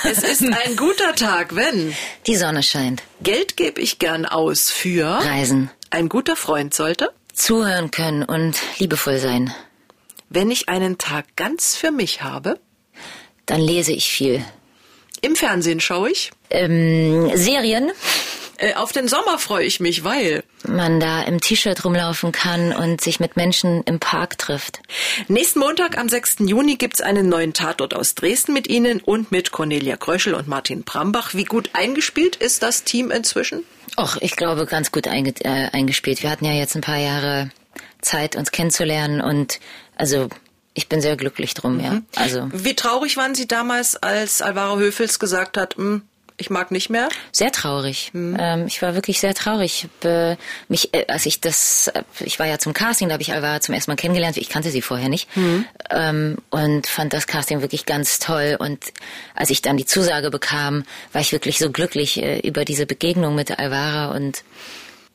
Es 0.04 0.22
ist 0.22 0.42
ein 0.42 0.76
guter 0.76 1.14
Tag, 1.14 1.56
wenn 1.56 1.94
die 2.26 2.36
Sonne 2.36 2.62
scheint. 2.62 3.02
Geld 3.22 3.56
gebe 3.56 3.80
ich 3.80 3.98
gern 3.98 4.26
aus 4.26 4.70
für 4.70 5.06
Reisen. 5.06 5.70
Ein 5.88 6.10
guter 6.10 6.36
Freund 6.36 6.74
sollte 6.74 7.10
zuhören 7.36 7.90
können 7.92 8.24
und 8.24 8.60
liebevoll 8.78 9.18
sein. 9.18 9.52
Wenn 10.28 10.50
ich 10.50 10.68
einen 10.68 10.98
Tag 10.98 11.36
ganz 11.36 11.76
für 11.76 11.92
mich 11.92 12.22
habe, 12.22 12.58
dann 13.44 13.60
lese 13.60 13.92
ich 13.92 14.10
viel. 14.10 14.44
Im 15.20 15.36
Fernsehen 15.36 15.80
schaue 15.80 16.10
ich. 16.10 16.32
Ähm, 16.50 17.30
Serien. 17.36 17.92
Äh, 18.58 18.74
auf 18.74 18.92
den 18.92 19.08
Sommer 19.08 19.38
freue 19.38 19.64
ich 19.64 19.80
mich, 19.80 20.04
weil 20.04 20.42
man 20.66 21.00
da 21.00 21.22
im 21.22 21.40
T-Shirt 21.40 21.84
rumlaufen 21.84 22.32
kann 22.32 22.72
und 22.72 23.00
sich 23.00 23.20
mit 23.20 23.36
Menschen 23.36 23.82
im 23.84 24.00
Park 24.00 24.38
trifft. 24.38 24.80
Nächsten 25.28 25.58
Montag 25.58 25.98
am 25.98 26.08
6. 26.08 26.36
Juni 26.40 26.76
gibt's 26.76 27.00
einen 27.00 27.28
neuen 27.28 27.52
Tatort 27.52 27.94
aus 27.94 28.14
Dresden 28.14 28.52
mit 28.52 28.66
Ihnen 28.66 29.00
und 29.00 29.30
mit 29.30 29.52
Cornelia 29.52 29.96
Kröschel 29.96 30.34
und 30.34 30.48
Martin 30.48 30.84
Brambach. 30.84 31.34
Wie 31.34 31.44
gut 31.44 31.70
eingespielt 31.74 32.36
ist 32.36 32.62
das 32.62 32.84
Team 32.84 33.10
inzwischen? 33.10 33.62
Och, 33.98 34.16
ich 34.20 34.36
glaube, 34.36 34.66
ganz 34.66 34.92
gut 34.92 35.08
einge 35.08 35.34
äh, 35.40 35.68
eingespielt. 35.72 36.22
Wir 36.22 36.30
hatten 36.30 36.44
ja 36.44 36.52
jetzt 36.52 36.76
ein 36.76 36.82
paar 36.82 36.98
Jahre 36.98 37.50
Zeit, 38.00 38.36
uns 38.36 38.52
kennenzulernen 38.52 39.20
und 39.20 39.58
also 39.96 40.28
ich 40.74 40.88
bin 40.88 41.00
sehr 41.00 41.16
glücklich 41.16 41.54
drum, 41.54 41.76
mhm. 41.76 41.80
ja. 41.80 42.02
Also 42.14 42.48
wie 42.52 42.74
traurig 42.74 43.16
waren 43.16 43.34
Sie 43.34 43.48
damals, 43.48 43.96
als 43.96 44.42
Alvaro 44.42 44.78
Höfels 44.78 45.18
gesagt 45.18 45.56
hat, 45.56 45.76
hm, 45.76 46.02
ich 46.38 46.50
mag 46.50 46.70
nicht 46.70 46.90
mehr? 46.90 47.08
Sehr 47.32 47.50
traurig. 47.50 48.10
Mhm. 48.12 48.36
Ähm, 48.38 48.66
ich 48.66 48.82
war 48.82 48.94
wirklich 48.94 49.20
sehr 49.20 49.34
traurig. 49.34 49.88
Be 50.00 50.36
mich, 50.68 50.92
äh, 50.92 51.06
als 51.08 51.26
ich 51.26 51.40
das, 51.40 51.88
äh, 51.88 52.02
ich 52.20 52.38
war 52.38 52.46
ja 52.46 52.58
zum 52.58 52.72
Casting, 52.72 53.08
da 53.08 53.14
habe 53.14 53.22
ich 53.22 53.32
Alvaro 53.32 53.60
zum 53.60 53.74
ersten 53.74 53.90
Mal 53.90 53.96
kennengelernt. 53.96 54.36
Ich 54.36 54.48
kannte 54.48 54.70
sie 54.70 54.82
vorher 54.82 55.08
nicht 55.08 55.34
mhm. 55.36 55.64
ähm, 55.90 56.36
und 56.50 56.86
fand 56.86 57.12
das 57.12 57.26
Casting 57.26 57.62
wirklich 57.62 57.86
ganz 57.86 58.18
toll. 58.18 58.56
Und 58.58 58.84
als 59.34 59.50
ich 59.50 59.62
dann 59.62 59.76
die 59.76 59.86
Zusage 59.86 60.30
bekam, 60.30 60.84
war 61.12 61.20
ich 61.20 61.32
wirklich 61.32 61.58
so 61.58 61.70
glücklich 61.70 62.22
äh, 62.22 62.40
über 62.40 62.64
diese 62.64 62.86
Begegnung 62.86 63.34
mit 63.34 63.58
Alvaro 63.58 64.14
und 64.14 64.42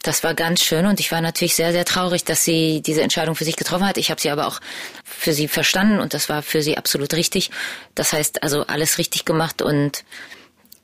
das 0.04 0.24
war 0.24 0.34
ganz 0.34 0.64
schön 0.64 0.88
und 0.88 1.00
ich 1.00 1.12
war 1.12 1.22
natürlich 1.22 1.54
sehr, 1.54 1.72
sehr 1.72 1.86
traurig, 1.86 2.24
dass 2.24 2.44
sie 2.44 2.82
diese 2.82 3.04
Entscheidung 3.04 3.36
für 3.36 3.44
sich 3.44 3.56
getroffen 3.56 3.88
hat. 3.88 3.98
Ich 3.98 4.10
habe 4.10 4.20
sie 4.20 4.32
aber 4.32 4.48
auch 4.48 4.60
für 5.04 5.34
sie 5.34 5.48
verstanden 5.48 6.00
und 6.00 6.16
das 6.16 6.28
war 6.28 6.42
für 6.42 6.64
sie 6.64 6.78
absolut 6.78 7.14
richtig. 7.14 7.52
Das 7.94 8.12
heißt 8.12 8.42
also 8.42 8.66
alles 8.66 8.98
richtig 8.98 9.26
gemacht 9.26 9.62
und 9.62 10.04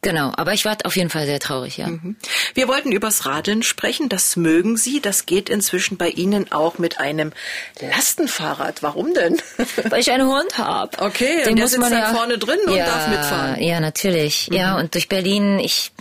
Genau, 0.02 0.32
aber 0.36 0.54
ich 0.54 0.64
war 0.64 0.78
auf 0.84 0.96
jeden 0.96 1.10
Fall 1.10 1.26
sehr 1.26 1.40
traurig, 1.40 1.78
ja. 1.78 1.88
Mhm. 1.88 2.16
Wir 2.54 2.68
wollten 2.68 2.92
übers 2.92 3.26
Radeln 3.26 3.64
sprechen. 3.64 4.10
Das 4.10 4.36
mögen 4.36 4.78
Sie. 4.78 5.02
Das 5.02 5.26
geht 5.26 5.50
inzwischen 5.50 5.98
bei 5.98 6.10
Ihnen 6.10 6.52
auch 6.52 6.78
mit 6.78 7.00
einem 7.00 7.34
Lastenfahrrad. 7.82 8.84
Warum 8.84 9.14
denn? 9.14 9.42
Weil 9.90 10.00
ich 10.00 10.12
einen 10.12 10.28
Hund 10.28 10.58
habe. 10.58 10.98
Okay, 11.00 11.42
Den 11.44 11.52
und 11.52 11.56
der 11.58 11.66
muss 11.66 11.72
sitzt 11.72 11.82
man 11.82 11.92
dann 11.92 12.02
ja, 12.02 12.14
vorne 12.14 12.38
drin 12.38 12.60
und 12.68 12.76
ja, 12.76 12.86
darf 12.86 13.08
mitfahren. 13.08 13.62
Ja, 13.62 13.80
natürlich. 13.80 14.50
Mhm. 14.50 14.56
Ja, 14.56 14.78
und 14.78 14.94
durch 14.94 15.10
Berlin, 15.10 15.60
ich 15.60 15.92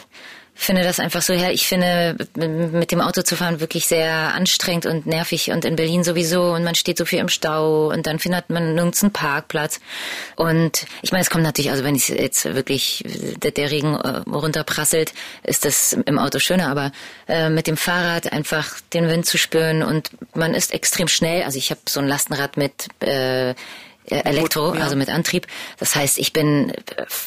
finde 0.56 0.82
das 0.82 0.98
einfach 0.98 1.22
so 1.22 1.34
her. 1.34 1.52
Ich 1.52 1.66
finde, 1.66 2.16
mit 2.34 2.90
dem 2.90 3.00
Auto 3.00 3.22
zu 3.22 3.36
fahren 3.36 3.60
wirklich 3.60 3.86
sehr 3.86 4.34
anstrengend 4.34 4.86
und 4.86 5.06
nervig 5.06 5.50
und 5.50 5.64
in 5.64 5.76
Berlin 5.76 6.02
sowieso 6.02 6.54
und 6.54 6.64
man 6.64 6.74
steht 6.74 6.98
so 6.98 7.04
viel 7.04 7.18
im 7.18 7.28
Stau 7.28 7.88
und 7.88 8.06
dann 8.06 8.18
findet 8.18 8.48
man 8.48 8.74
nirgends 8.74 9.02
einen 9.02 9.12
Parkplatz. 9.12 9.80
Und 10.34 10.86
ich 11.02 11.12
meine, 11.12 11.22
es 11.22 11.30
kommt 11.30 11.44
natürlich, 11.44 11.70
also 11.70 11.84
wenn 11.84 11.94
ich 11.94 12.08
jetzt 12.08 12.44
wirklich 12.46 13.04
der, 13.42 13.50
der 13.50 13.70
Regen 13.70 13.94
äh, 13.94 14.28
runterprasselt, 14.28 15.12
ist 15.42 15.64
das 15.64 15.92
im 15.92 16.18
Auto 16.18 16.38
schöner, 16.38 16.68
aber 16.68 16.90
äh, 17.28 17.50
mit 17.50 17.66
dem 17.66 17.76
Fahrrad 17.76 18.32
einfach 18.32 18.80
den 18.94 19.08
Wind 19.08 19.26
zu 19.26 19.38
spüren 19.38 19.82
und 19.82 20.10
man 20.34 20.54
ist 20.54 20.72
extrem 20.72 21.08
schnell. 21.08 21.42
Also 21.42 21.58
ich 21.58 21.70
habe 21.70 21.80
so 21.86 22.00
ein 22.00 22.08
Lastenrad 22.08 22.56
mit 22.56 22.88
äh, 23.00 23.54
äh, 24.08 24.22
Elektro, 24.24 24.74
ja. 24.74 24.82
also 24.82 24.96
mit 24.96 25.08
Antrieb. 25.08 25.46
Das 25.78 25.94
heißt, 25.96 26.18
ich 26.18 26.32
bin 26.32 26.72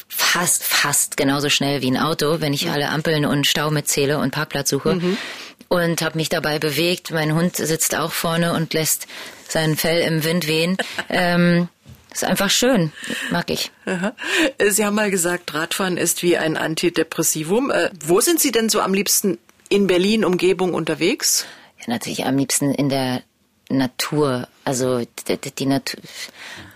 fast, 0.10 0.64
fast 0.64 1.18
genauso 1.18 1.50
schnell 1.50 1.82
wie 1.82 1.92
ein 1.92 1.98
Auto, 1.98 2.40
wenn 2.40 2.54
ich 2.54 2.64
ja. 2.64 2.74
alle 2.74 2.90
Ampeln 2.90 3.26
und 3.26 3.48
Stau 3.48 3.70
mitzähle 3.72 4.18
und 4.20 4.32
Parkplatz 4.32 4.70
suche. 4.70 4.96
Mhm. 4.96 5.18
Und 5.68 6.02
habe 6.02 6.18
mich 6.18 6.30
dabei 6.30 6.58
bewegt. 6.58 7.12
Mein 7.12 7.36
Hund 7.36 7.58
sitzt 7.58 7.96
auch 7.96 8.12
vorne 8.12 8.54
und 8.54 8.74
lässt 8.74 9.08
sein 9.48 9.76
Fell 9.76 10.02
im 10.02 10.24
Wind 10.24 10.48
wehen. 10.48 10.78
ähm, 11.10 11.68
ist 12.12 12.24
einfach 12.24 12.50
schön, 12.50 12.92
mag 13.30 13.50
ich. 13.52 13.72
Aha. 13.86 14.16
Sie 14.70 14.84
haben 14.84 14.96
mal 14.96 15.12
gesagt, 15.12 15.54
Radfahren 15.54 15.98
ist 15.98 16.24
wie 16.24 16.38
ein 16.38 16.58
Antidepressivum. 16.58 17.70
Äh, 17.70 17.92
wo 18.04 18.20
sind 18.20 18.40
Sie 18.40 18.52
denn 18.52 18.70
so 18.70 18.82
am 18.82 18.94
liebsten 18.94 19.38
in 19.70 19.86
Berlin 19.86 20.26
Umgebung 20.26 20.74
unterwegs? 20.74 21.46
Ja, 21.80 21.86
natürlich 21.88 22.26
am 22.26 22.38
liebsten 22.38 22.74
in 22.74 22.90
der 22.90 23.22
Natur. 23.70 24.48
Also 24.66 25.04
die, 25.28 25.38
die 25.38 25.66
Natur 25.68 26.02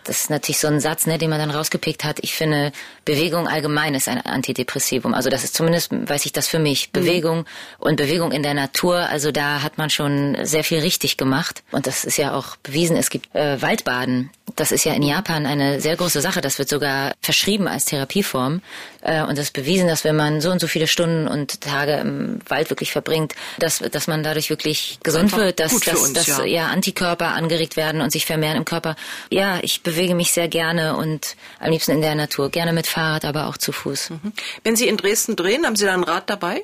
das 0.04 0.22
ist 0.22 0.30
natürlich 0.30 0.60
so 0.60 0.68
ein 0.68 0.80
Satz, 0.80 1.06
ne, 1.06 1.18
den 1.18 1.30
man 1.30 1.40
dann 1.40 1.52
rausgepickt 1.52 2.04
hat. 2.04 2.20
Ich 2.22 2.34
finde, 2.34 2.72
Bewegung 3.06 3.48
allgemein 3.48 3.96
ist 3.96 4.08
ein 4.08 4.22
Antidepressivum. 4.22 5.14
Also 5.14 5.30
das 5.30 5.44
ist 5.44 5.56
zumindest, 5.56 5.92
weiß 5.92 6.26
ich 6.26 6.34
das 6.34 6.48
für 6.48 6.60
mich, 6.60 6.88
mhm. 6.88 7.00
Bewegung 7.00 7.38
mhm. 7.40 7.46
und 7.80 7.96
Bewegung 7.98 8.32
in 8.32 8.44
der 8.44 8.54
Natur. 8.54 8.98
Also 8.98 9.32
da 9.32 9.62
hat 9.62 9.78
man 9.78 9.90
schon 9.90 10.38
sehr 10.44 10.64
viel 10.64 10.80
richtig 10.80 11.18
gemacht. 11.18 11.64
Und 11.72 11.88
das 11.88 12.06
ist 12.06 12.18
ja 12.18 12.36
auch 12.36 12.56
bewiesen. 12.58 12.98
Es 12.98 13.10
gibt 13.10 13.34
äh, 13.36 13.62
Waldbaden. 13.62 14.30
Das 14.56 14.72
ist 14.72 14.84
ja 14.84 14.94
in 14.94 15.04
Japan 15.04 15.46
eine 15.46 15.80
sehr 15.80 15.96
große 15.96 16.20
Sache. 16.20 16.42
Das 16.42 16.60
wird 16.60 16.68
sogar 16.68 17.14
verschrieben 17.22 17.68
als 17.68 17.86
Therapieform. 17.86 18.62
Äh, 19.02 19.24
und 19.24 19.38
das 19.38 19.46
ist 19.46 19.54
bewiesen, 19.54 19.88
dass 19.88 20.04
wenn 20.04 20.16
man 20.16 20.42
so 20.42 20.52
und 20.52 20.60
so 20.60 20.68
viele 20.68 20.88
Stunden 20.88 21.28
und 21.28 21.62
Tage 21.62 21.94
im 21.94 22.40
Wald 22.48 22.70
wirklich 22.70 22.92
verbringt, 22.92 23.36
dass, 23.58 23.80
dass 23.80 24.08
man 24.08 24.22
dadurch 24.22 24.50
wirklich 24.50 25.00
gesund 25.02 25.36
wird, 25.36 25.60
dass, 25.60 25.80
dass, 25.80 26.02
uns, 26.02 26.14
dass 26.14 26.28
ja. 26.28 26.46
ja 26.46 26.68
Antikörper 26.68 27.30
angeregt 27.30 27.78
werden 27.78 28.02
und 28.02 28.12
sich 28.12 28.26
vermehren 28.26 28.58
im 28.58 28.66
Körper. 28.66 28.96
Ja, 29.30 29.60
ich 29.62 29.82
bewege 29.82 30.14
mich 30.14 30.34
sehr 30.34 30.50
gerne 30.50 30.98
und 30.98 31.36
am 31.60 31.72
liebsten 31.72 31.92
in 31.92 32.02
der 32.02 32.16
Natur. 32.16 32.50
Gerne 32.50 32.74
mit 32.74 32.86
Fahrrad, 32.86 33.26
aber 33.26 33.48
auch 33.48 33.58
zu 33.58 33.72
Fuß. 33.72 34.10
Mhm. 34.10 34.34
Wenn 34.64 34.76
Sie 34.76 34.88
in 34.88 34.98
Dresden 34.98 35.36
drehen, 35.36 35.66
haben 35.66 35.78
Sie 35.78 35.86
da 35.86 35.94
ein 35.94 36.04
Rad 36.04 36.30
dabei? 36.30 36.64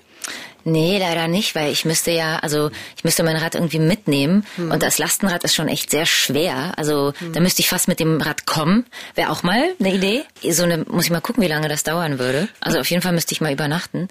Nee, 0.65 0.99
leider 0.99 1.27
nicht, 1.27 1.55
weil 1.55 1.71
ich 1.71 1.85
müsste 1.85 2.11
ja, 2.11 2.39
also 2.39 2.69
ich 2.97 3.03
müsste 3.03 3.23
mein 3.23 3.37
Rad 3.37 3.55
irgendwie 3.55 3.79
mitnehmen 3.79 4.45
mhm. 4.57 4.71
und 4.71 4.83
das 4.83 4.97
Lastenrad 4.97 5.43
ist 5.43 5.55
schon 5.55 5.67
echt 5.67 5.89
sehr 5.89 6.05
schwer. 6.05 6.73
Also 6.77 7.13
mhm. 7.19 7.33
da 7.33 7.39
müsste 7.39 7.61
ich 7.61 7.69
fast 7.69 7.87
mit 7.87 7.99
dem 7.99 8.21
Rad 8.21 8.45
kommen. 8.45 8.85
Wäre 9.15 9.31
auch 9.31 9.41
mal 9.41 9.63
eine 9.79 9.93
Idee. 9.93 10.23
So 10.51 10.63
eine, 10.63 10.79
muss 10.79 11.05
ich 11.05 11.11
mal 11.11 11.21
gucken, 11.21 11.41
wie 11.43 11.47
lange 11.47 11.69
das 11.69 11.83
dauern 11.83 12.19
würde. 12.19 12.49
Also 12.59 12.79
auf 12.79 12.89
jeden 12.89 13.01
Fall 13.01 13.13
müsste 13.13 13.33
ich 13.33 13.41
mal 13.41 13.53
übernachten. 13.53 14.09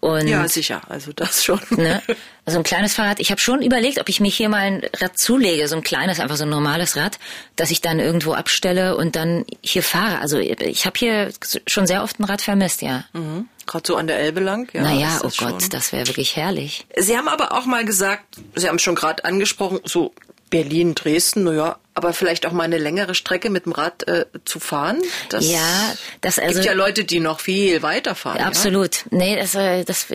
Und, 0.00 0.28
ja, 0.28 0.46
sicher, 0.48 0.82
also 0.88 1.12
das 1.12 1.44
schon. 1.44 1.60
Ne? 1.70 2.00
Also 2.44 2.58
ein 2.60 2.64
kleines 2.64 2.94
Fahrrad. 2.94 3.20
Ich 3.20 3.30
habe 3.30 3.40
schon 3.40 3.62
überlegt, 3.62 4.00
ob 4.00 4.08
ich 4.08 4.20
mir 4.20 4.30
hier 4.30 4.48
mal 4.48 4.60
ein 4.60 4.82
Rad 5.00 5.18
zulege, 5.18 5.66
so 5.68 5.76
ein 5.76 5.82
kleines, 5.82 6.20
einfach 6.20 6.36
so 6.36 6.44
ein 6.44 6.48
normales 6.48 6.96
Rad, 6.96 7.18
dass 7.56 7.70
ich 7.70 7.80
dann 7.80 7.98
irgendwo 7.98 8.32
abstelle 8.32 8.96
und 8.96 9.16
dann 9.16 9.44
hier 9.60 9.82
fahre. 9.82 10.20
Also 10.20 10.38
ich 10.38 10.86
habe 10.86 10.98
hier 10.98 11.30
schon 11.66 11.86
sehr 11.86 12.02
oft 12.02 12.20
ein 12.20 12.24
Rad 12.24 12.40
vermisst, 12.40 12.80
ja. 12.80 13.04
Mhm. 13.12 13.48
Gerade 13.66 13.86
so 13.86 13.96
an 13.96 14.06
der 14.06 14.18
Elbe 14.18 14.40
lang? 14.40 14.70
Ja, 14.72 14.82
naja, 14.82 15.18
oh 15.18 15.30
Gott, 15.36 15.60
schon. 15.60 15.70
das 15.70 15.92
wäre 15.92 16.06
wirklich 16.06 16.36
herrlich. 16.36 16.86
Sie 16.96 17.16
haben 17.18 17.28
aber 17.28 17.52
auch 17.52 17.66
mal 17.66 17.84
gesagt, 17.84 18.38
Sie 18.54 18.66
haben 18.66 18.76
es 18.76 18.82
schon 18.82 18.94
gerade 18.94 19.24
angesprochen, 19.24 19.80
so 19.84 20.14
Berlin, 20.50 20.94
Dresden, 20.94 21.44
naja, 21.44 21.78
aber 21.94 22.12
vielleicht 22.12 22.46
auch 22.46 22.52
mal 22.52 22.64
eine 22.64 22.78
längere 22.78 23.14
Strecke 23.14 23.50
mit 23.50 23.66
dem 23.66 23.72
Rad 23.72 24.06
äh, 24.06 24.26
zu 24.44 24.60
fahren. 24.60 25.02
Das 25.30 25.50
ja, 25.50 25.94
das 26.20 26.38
also, 26.38 26.54
gibt 26.54 26.66
ja 26.66 26.72
Leute, 26.72 27.04
die 27.04 27.20
noch 27.20 27.40
viel 27.40 27.82
weiter 27.82 28.14
fahren. 28.14 28.40
Absolut. 28.40 28.96
Ja? 28.96 29.02
Nee, 29.10 29.36
das, 29.36 29.54
äh, 29.54 29.84
das 29.84 30.06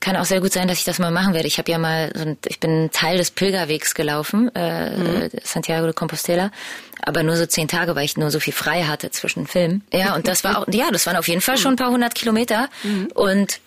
kann 0.00 0.16
auch 0.16 0.24
sehr 0.24 0.40
gut 0.40 0.52
sein, 0.52 0.68
dass 0.68 0.78
ich 0.78 0.84
das 0.84 0.98
mal 0.98 1.10
machen 1.10 1.32
werde. 1.32 1.46
Ich 1.46 1.58
habe 1.58 1.70
ja 1.70 1.78
mal, 1.78 2.12
so 2.14 2.22
ein, 2.22 2.36
ich 2.48 2.60
bin 2.60 2.90
Teil 2.92 3.16
des 3.16 3.30
Pilgerwegs 3.30 3.94
gelaufen, 3.94 4.54
äh, 4.54 4.96
mhm. 4.96 5.30
Santiago 5.42 5.86
de 5.86 5.94
Compostela, 5.94 6.50
aber 7.00 7.22
nur 7.22 7.36
so 7.36 7.46
zehn 7.46 7.68
Tage, 7.68 7.94
weil 7.94 8.04
ich 8.04 8.16
nur 8.16 8.30
so 8.30 8.40
viel 8.40 8.52
frei 8.52 8.82
hatte 8.82 9.10
zwischen 9.10 9.46
Filmen. 9.46 9.84
Ja, 9.92 10.14
und 10.14 10.28
das 10.28 10.44
war 10.44 10.58
auch, 10.58 10.66
ja, 10.70 10.90
das 10.90 11.06
waren 11.06 11.16
auf 11.16 11.28
jeden 11.28 11.40
Fall 11.40 11.56
schon 11.56 11.74
ein 11.74 11.76
paar 11.76 11.90
hundert 11.90 12.14
Kilometer 12.14 12.68
mhm. 12.82 13.08
und 13.14 13.60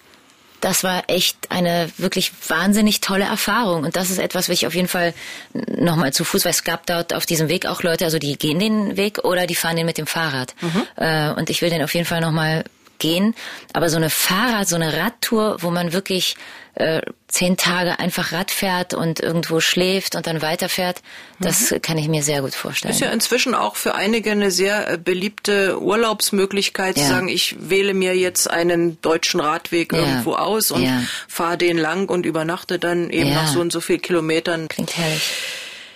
das 0.65 0.83
war 0.83 1.03
echt 1.05 1.51
eine 1.51 1.91
wirklich 1.99 2.31
wahnsinnig 2.47 2.99
tolle 2.99 3.25
Erfahrung. 3.25 3.83
Und 3.83 3.95
das 3.95 4.09
ist 4.09 4.17
etwas, 4.17 4.49
was 4.49 4.55
ich 4.55 4.65
auf 4.65 4.73
jeden 4.73 4.87
Fall 4.87 5.13
nochmal 5.53 6.11
zu 6.11 6.23
Fuß, 6.23 6.43
weil 6.43 6.53
es 6.53 6.63
gab 6.63 6.87
dort 6.87 7.13
auf 7.13 7.27
diesem 7.27 7.49
Weg 7.49 7.67
auch 7.67 7.83
Leute, 7.83 8.03
also 8.03 8.17
die 8.17 8.35
gehen 8.35 8.57
den 8.57 8.97
Weg 8.97 9.23
oder 9.23 9.45
die 9.45 9.53
fahren 9.53 9.75
den 9.75 9.85
mit 9.85 9.99
dem 9.99 10.07
Fahrrad. 10.07 10.55
Mhm. 10.61 10.87
Äh, 10.95 11.29
und 11.33 11.51
ich 11.51 11.61
will 11.61 11.69
den 11.69 11.83
auf 11.83 11.93
jeden 11.93 12.07
Fall 12.07 12.19
nochmal 12.19 12.63
gehen. 12.97 13.35
Aber 13.73 13.89
so 13.89 13.97
eine 13.97 14.09
Fahrrad, 14.09 14.67
so 14.67 14.75
eine 14.75 14.97
Radtour, 14.97 15.57
wo 15.59 15.69
man 15.69 15.93
wirklich 15.93 16.35
äh, 16.73 17.03
zehn 17.35 17.57
Tage 17.57 17.99
einfach 17.99 18.31
Rad 18.31 18.49
fährt 18.49 18.93
und 18.93 19.19
irgendwo 19.19 19.59
schläft 19.59 20.15
und 20.15 20.25
dann 20.25 20.41
weiterfährt, 20.41 21.01
das 21.39 21.69
mhm. 21.69 21.81
kann 21.81 21.97
ich 21.97 22.07
mir 22.07 22.23
sehr 22.23 22.41
gut 22.41 22.55
vorstellen. 22.55 22.93
Ist 22.93 23.01
ja 23.01 23.09
inzwischen 23.09 23.53
auch 23.53 23.75
für 23.75 23.93
einige 23.93 24.31
eine 24.31 24.51
sehr 24.51 24.89
äh, 24.89 24.97
beliebte 24.97 25.81
Urlaubsmöglichkeit, 25.81 26.97
ja. 26.97 27.03
zu 27.03 27.09
sagen, 27.09 27.27
ich 27.27 27.57
wähle 27.59 27.93
mir 27.93 28.15
jetzt 28.15 28.49
einen 28.49 29.01
deutschen 29.01 29.41
Radweg 29.41 29.91
ja. 29.91 29.99
irgendwo 29.99 30.35
aus 30.35 30.71
und 30.71 30.83
ja. 30.83 31.03
fahre 31.27 31.57
den 31.57 31.77
lang 31.77 32.07
und 32.07 32.25
übernachte 32.25 32.79
dann 32.79 33.09
eben 33.09 33.33
nach 33.33 33.47
so 33.47 33.59
und 33.59 33.71
so 33.71 33.81
viel 33.81 33.99
Kilometern. 33.99 34.69
Klingt 34.69 34.95
herrlich. 34.95 35.21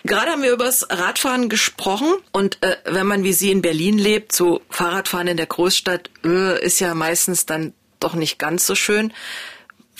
Gerade 0.03 0.31
haben 0.31 0.43
wir 0.43 0.51
über 0.51 0.65
das 0.65 0.87
Radfahren 0.89 1.47
gesprochen 1.47 2.13
und 2.33 2.57
äh, 2.61 2.75
wenn 2.83 3.07
man 3.07 3.23
wie 3.23 3.33
Sie 3.33 3.49
in 3.49 3.61
Berlin 3.61 3.97
lebt, 3.97 4.33
so 4.33 4.61
Fahrradfahren 4.69 5.27
in 5.27 5.37
der 5.37 5.45
Großstadt 5.45 6.09
äh, 6.25 6.61
ist 6.63 6.81
ja 6.81 6.93
meistens 6.93 7.45
dann 7.45 7.73
doch 8.01 8.13
nicht 8.13 8.39
ganz 8.39 8.65
so 8.65 8.75
schön. 8.75 9.13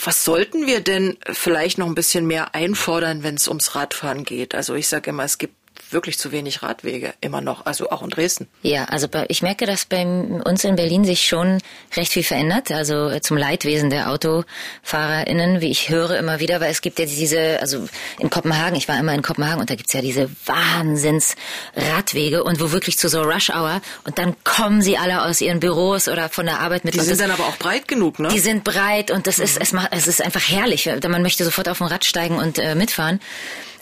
Was 0.02 0.24
sollten 0.24 0.66
wir 0.66 0.80
denn 0.80 1.18
vielleicht 1.32 1.78
noch 1.78 1.88
ein 1.88 1.96
bisschen 1.96 2.26
mehr 2.26 2.56
einfordern, 2.56 3.24
wenn 3.24 3.36
es 3.36 3.50
ums 3.50 3.76
Radfahren 3.76 4.24
geht? 4.24 4.56
Also 4.56 4.76
ich 4.76 4.88
sage 4.88 5.10
immer, 5.10 5.24
es 5.24 5.38
gibt 5.38 5.59
wirklich 5.90 6.18
zu 6.18 6.32
wenig 6.32 6.62
Radwege 6.62 7.14
immer 7.22 7.42
noch, 7.42 7.66
also 7.66 7.90
auch 7.90 8.02
in 8.04 8.10
Dresden. 8.10 8.48
Ja, 8.62 8.86
also 8.86 9.08
ich 9.28 9.42
merke, 9.42 9.66
dass 9.66 9.86
bei 9.86 10.06
uns 10.06 10.64
in 10.64 10.76
Berlin 10.76 11.06
sich 11.06 11.28
schon 11.28 11.60
recht 11.96 12.12
viel 12.12 12.24
verändert, 12.24 12.72
also 12.72 13.18
zum 13.20 13.38
Leidwesen 13.38 13.90
der 13.90 14.12
AutofahrerInnen, 14.12 15.62
wie 15.62 15.70
ich 15.70 15.90
höre 15.90 16.18
immer 16.18 16.40
wieder, 16.40 16.62
weil 16.62 16.72
es 16.72 16.82
gibt 16.82 17.00
ja 17.00 17.06
diese, 17.06 17.60
also 17.62 17.88
in 18.20 18.30
Kopenhagen, 18.30 18.76
ich 18.76 18.88
war 18.88 19.00
immer 19.00 19.14
in 19.14 19.22
Kopenhagen 19.22 19.60
und 19.62 19.70
da 19.70 19.76
gibt's 19.76 19.94
ja 19.94 20.02
diese 20.02 20.30
Wahnsinns-Radwege 20.46 22.44
und 22.44 22.62
wo 22.62 22.72
wirklich 22.72 22.98
zu 22.98 23.10
so 23.10 23.22
Rush 23.22 23.50
Hour 23.50 23.82
und 24.04 24.18
dann 24.18 24.36
kommen 24.44 24.82
sie 24.82 24.98
alle 24.98 25.24
aus 25.24 25.42
ihren 25.42 25.60
Büros 25.60 26.08
oder 26.08 26.30
von 26.30 26.46
der 26.46 26.60
Arbeit 26.60 26.86
mit. 26.86 26.94
Die 26.94 27.00
sind 27.00 27.20
dann 27.20 27.32
aber 27.32 27.46
auch 27.46 27.58
breit 27.58 27.88
genug, 27.88 28.20
ne? 28.20 28.30
Die 28.30 28.40
sind 28.40 28.64
breit 28.64 29.12
und 29.12 29.28
das 29.28 29.38
mhm. 29.38 29.46
ist, 29.46 29.58
es 29.62 29.72
macht, 29.74 29.90
es 29.92 30.08
ist 30.08 30.22
einfach 30.22 30.48
herrlich. 30.48 30.90
Man 31.08 31.22
möchte 31.22 31.44
sofort 31.44 31.68
auf 31.70 31.82
ein 31.82 31.88
Rad 31.88 32.06
steigen 32.06 32.38
und 32.38 32.60
äh, 32.60 32.76
mitfahren. 32.76 33.20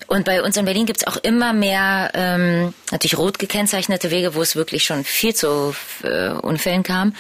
Und 0.08 0.26
bei 0.26 0.42
uns 0.42 0.58
in 0.58 0.66
Berlin 0.66 0.86
gibt's 0.86 1.06
auch 1.06 1.18
immer 1.18 1.54
mehr 1.54 2.12
ähm, 2.14 2.74
natürlich 2.92 3.18
rot 3.18 3.40
gekennzeichnete 3.40 4.10
Wege, 4.10 4.36
wo 4.36 4.42
es 4.42 4.56
wirklich 4.56 4.86
schon 4.86 5.04
viel 5.04 5.36
zu 5.36 5.76
äh, 6.04 6.30
Unfällen 6.30 6.84
kam. 6.84 7.14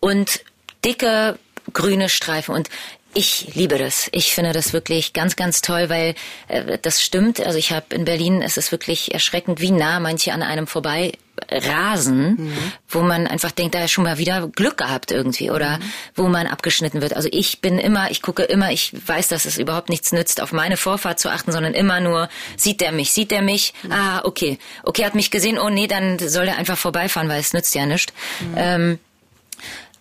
Und 0.00 0.40
dicke 0.84 1.38
grüne 1.72 2.08
Streifen. 2.08 2.54
Und 2.54 2.68
ich 3.14 3.54
liebe 3.54 3.78
das. 3.78 4.08
Ich 4.12 4.34
finde 4.34 4.52
das 4.52 4.72
wirklich 4.72 5.12
ganz, 5.12 5.36
ganz 5.36 5.60
toll, 5.60 5.88
weil 5.88 6.14
äh, 6.48 6.78
das 6.80 7.02
stimmt. 7.02 7.40
Also 7.40 7.58
ich 7.58 7.72
habe 7.72 7.94
in 7.94 8.04
Berlin, 8.04 8.42
es 8.42 8.56
ist 8.56 8.72
wirklich 8.72 9.12
erschreckend, 9.12 9.60
wie 9.60 9.70
nah 9.70 10.00
manche 10.00 10.32
an 10.32 10.42
einem 10.42 10.66
vorbei 10.66 11.12
rasen, 11.50 12.36
mhm. 12.38 12.72
wo 12.88 13.00
man 13.00 13.26
einfach 13.26 13.50
denkt, 13.50 13.74
da 13.74 13.84
ist 13.84 13.92
schon 13.92 14.04
mal 14.04 14.18
wieder 14.18 14.48
Glück 14.48 14.76
gehabt 14.76 15.10
irgendwie 15.10 15.50
oder 15.50 15.78
mhm. 15.78 15.82
wo 16.14 16.28
man 16.28 16.46
abgeschnitten 16.46 17.00
wird. 17.00 17.14
Also 17.14 17.28
ich 17.32 17.60
bin 17.60 17.78
immer, 17.78 18.10
ich 18.10 18.22
gucke 18.22 18.42
immer, 18.42 18.72
ich 18.72 18.92
weiß, 19.06 19.28
dass 19.28 19.44
es 19.44 19.58
überhaupt 19.58 19.88
nichts 19.88 20.12
nützt, 20.12 20.40
auf 20.40 20.52
meine 20.52 20.76
Vorfahrt 20.76 21.18
zu 21.20 21.30
achten, 21.30 21.52
sondern 21.52 21.74
immer 21.74 22.00
nur, 22.00 22.28
sieht 22.56 22.80
der 22.80 22.92
mich, 22.92 23.12
sieht 23.12 23.30
der 23.30 23.42
mich, 23.42 23.74
mhm. 23.82 23.92
ah, 23.92 24.20
okay, 24.24 24.58
okay, 24.82 25.04
hat 25.04 25.14
mich 25.14 25.30
gesehen, 25.30 25.58
oh 25.58 25.70
nee, 25.70 25.86
dann 25.86 26.18
soll 26.18 26.48
er 26.48 26.58
einfach 26.58 26.78
vorbeifahren, 26.78 27.28
weil 27.28 27.40
es 27.40 27.52
nützt 27.52 27.74
ja 27.74 27.86
nichts. 27.86 28.12
Mhm. 28.40 28.54
Ähm, 28.56 28.98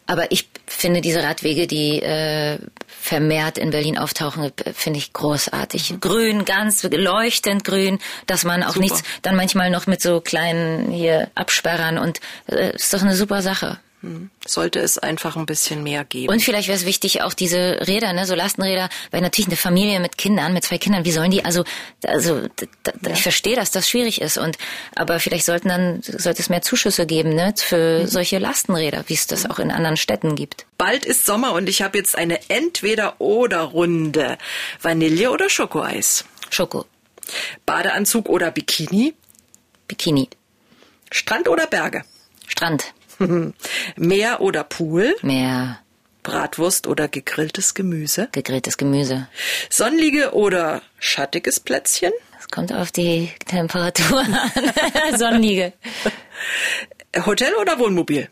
aber 0.08 0.32
ich 0.32 0.50
finde 0.66 1.00
diese 1.02 1.24
Radwege, 1.24 1.68
die 1.68 2.02
äh, 2.02 2.58
vermehrt 3.02 3.58
in 3.58 3.72
Berlin 3.72 3.98
auftauchen, 3.98 4.52
finde 4.74 5.00
ich 5.00 5.12
großartig. 5.12 5.96
Grün, 6.00 6.46
ganz 6.46 6.84
leuchtend 6.84 7.64
grün, 7.64 8.00
dass 8.28 8.44
man 8.44 8.64
auch 8.64 8.76
super. 8.76 8.80
nichts, 8.82 9.04
dann 9.24 9.36
manchmal 9.36 9.70
noch 9.72 9.88
mit 9.88 10.02
so 10.02 10.22
kleinen 10.22 10.92
hier 10.92 11.30
Absperrern 11.36 11.98
und 11.98 12.20
äh, 12.48 12.76
ist 12.76 12.94
doch 12.94 13.02
eine 13.02 13.16
super 13.16 13.42
Sache. 13.42 13.80
Sollte 14.46 14.80
es 14.80 14.98
einfach 14.98 15.36
ein 15.36 15.46
bisschen 15.46 15.84
mehr 15.84 16.04
geben. 16.04 16.34
Und 16.34 16.42
vielleicht 16.42 16.68
wäre 16.68 16.78
es 16.78 16.86
wichtig, 16.86 17.22
auch 17.22 17.34
diese 17.34 17.88
Räder, 17.88 18.14
ne, 18.14 18.26
so 18.26 18.34
Lastenräder, 18.34 18.90
weil 19.12 19.22
natürlich 19.22 19.48
eine 19.48 19.58
Familie 19.58 20.00
mit 20.00 20.18
Kindern, 20.18 20.54
mit 20.54 20.64
zwei 20.64 20.80
Kindern, 20.80 21.06
wie 21.06 21.12
sollen 21.12 21.30
die, 21.30 21.46
also, 21.46 21.64
also 22.04 22.40
ja. 22.40 23.12
ich 23.12 23.22
verstehe, 23.22 23.56
dass 23.56 23.70
das 23.70 23.88
schwierig 23.88 24.20
ist. 24.22 24.38
Und 24.38 24.58
aber 24.96 25.20
vielleicht 25.20 25.46
sollten 25.46 25.70
dann 25.70 26.02
sollte 26.02 26.42
es 26.42 26.50
mehr 26.50 26.64
Zuschüsse 26.64 27.06
geben, 27.06 27.36
ne, 27.36 27.54
für 27.58 28.02
mhm. 28.02 28.08
solche 28.08 28.40
Lastenräder, 28.40 29.04
wie 29.08 29.14
es 29.14 29.28
das 29.28 29.50
auch 29.50 29.60
in 29.60 29.72
anderen 29.72 29.98
Städten 29.98 30.36
gibt. 30.36 30.66
Bald 30.78 31.06
ist 31.06 31.26
Sommer 31.26 31.54
und 31.54 31.70
ich 31.70 31.84
habe 31.84 31.98
jetzt 31.98 32.18
eine 32.18 32.40
Entweder-oder-Runde. 32.50 34.38
Vanille 34.82 35.32
oder 35.32 35.50
Schokoeis? 35.50 36.26
Schoko. 36.50 36.86
Badeanzug 37.66 38.30
oder 38.30 38.50
Bikini? 38.52 39.14
Bikini. 39.88 40.28
Strand 41.12 41.48
oder 41.48 41.68
Berge? 41.68 42.04
Strand. 42.48 42.94
Meer 43.96 44.42
oder 44.42 44.64
Pool? 44.64 45.16
Meer. 45.22 45.80
Bratwurst 46.24 46.86
oder 46.88 47.08
gegrilltes 47.08 47.74
Gemüse? 47.74 48.30
Gegrilltes 48.32 48.78
Gemüse. 48.78 49.28
Sonnenliege 49.70 50.34
oder 50.34 50.82
schattiges 51.00 51.60
Plätzchen? 51.60 52.12
Es 52.40 52.48
kommt 52.50 52.72
auf 52.74 52.92
die 52.92 53.32
Temperatur 53.48 54.20
an. 54.20 54.38
Sonnenliege. 55.18 55.74
Hotel 57.26 57.54
oder 57.56 57.80
Wohnmobil? 57.80 58.30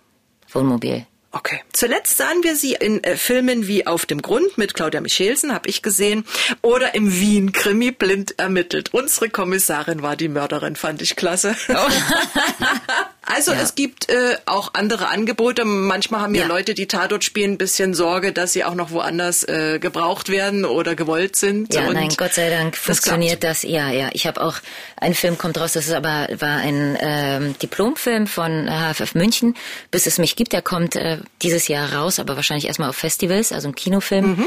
Wohnmobil. 0.52 1.06
Okay. 1.32 1.62
Zuletzt 1.73 2.17
sahen 2.17 2.43
wir 2.43 2.56
sie 2.56 2.73
in 2.73 3.04
äh, 3.04 3.15
Filmen 3.15 3.67
wie 3.67 3.86
Auf 3.86 4.08
dem 4.08 4.21
Grund 4.21 4.58
mit 4.58 4.73
Claudia 4.73 4.99
Michelsen, 4.99 5.54
habe 5.54 5.69
ich 5.69 5.84
gesehen, 5.84 6.25
oder 6.63 6.95
im 6.95 7.19
Wien-Krimi 7.19 7.91
blind 7.91 8.39
ermittelt. 8.39 8.93
Unsere 8.95 9.30
Kommissarin 9.30 10.02
war 10.02 10.15
die 10.15 10.28
Mörderin, 10.28 10.75
fand 10.75 11.04
ich 11.04 11.15
klasse. 11.15 11.56
Oh. 11.69 11.75
also 13.29 13.53
ja. 13.53 13.61
es 13.61 13.75
gibt 13.75 14.09
äh, 14.09 14.37
auch 14.45 14.73
andere 14.73 15.07
Angebote. 15.07 15.63
Manchmal 15.63 16.21
haben 16.21 16.33
ja, 16.33 16.41
ja 16.41 16.47
Leute, 16.47 16.73
die 16.73 16.87
Tatort 16.87 17.23
spielen, 17.23 17.53
ein 17.53 17.57
bisschen 17.59 17.93
Sorge, 17.93 18.33
dass 18.33 18.53
sie 18.53 18.63
auch 18.63 18.73
noch 18.73 18.89
woanders 18.89 19.43
äh, 19.43 19.77
gebraucht 19.79 20.29
werden 20.29 20.65
oder 20.65 20.95
gewollt 20.95 21.35
sind. 21.35 21.73
Ja, 21.73 21.91
nein, 21.91 22.09
Gott 22.17 22.33
sei 22.33 22.49
Dank 22.49 22.75
funktioniert 22.75 23.43
das. 23.43 23.61
das. 23.61 23.69
Ja, 23.69 23.91
ja. 23.91 24.09
Ich 24.13 24.25
habe 24.25 24.41
auch, 24.41 24.55
ein 24.97 25.13
Film 25.13 25.37
kommt 25.37 25.59
raus, 25.59 25.73
das 25.73 25.87
ist 25.87 25.93
aber 25.93 26.27
war 26.39 26.57
ein 26.57 26.97
ähm, 26.99 27.55
Diplomfilm 27.61 28.25
von 28.25 28.67
HFF 28.67 29.13
München, 29.13 29.55
bis 29.91 30.07
es 30.07 30.17
mich 30.17 30.35
gibt. 30.35 30.51
Der 30.51 30.63
kommt 30.63 30.95
äh, 30.95 31.19
dieses 31.43 31.67
Jahr 31.67 31.93
raus, 31.93 32.19
aber 32.19 32.35
wahrscheinlich 32.35 32.65
erstmal 32.65 32.89
auf 32.89 32.95
Festivals, 32.95 33.51
also 33.51 33.67
ein 33.67 33.75
Kinofilm. 33.75 34.37
Mhm. 34.37 34.45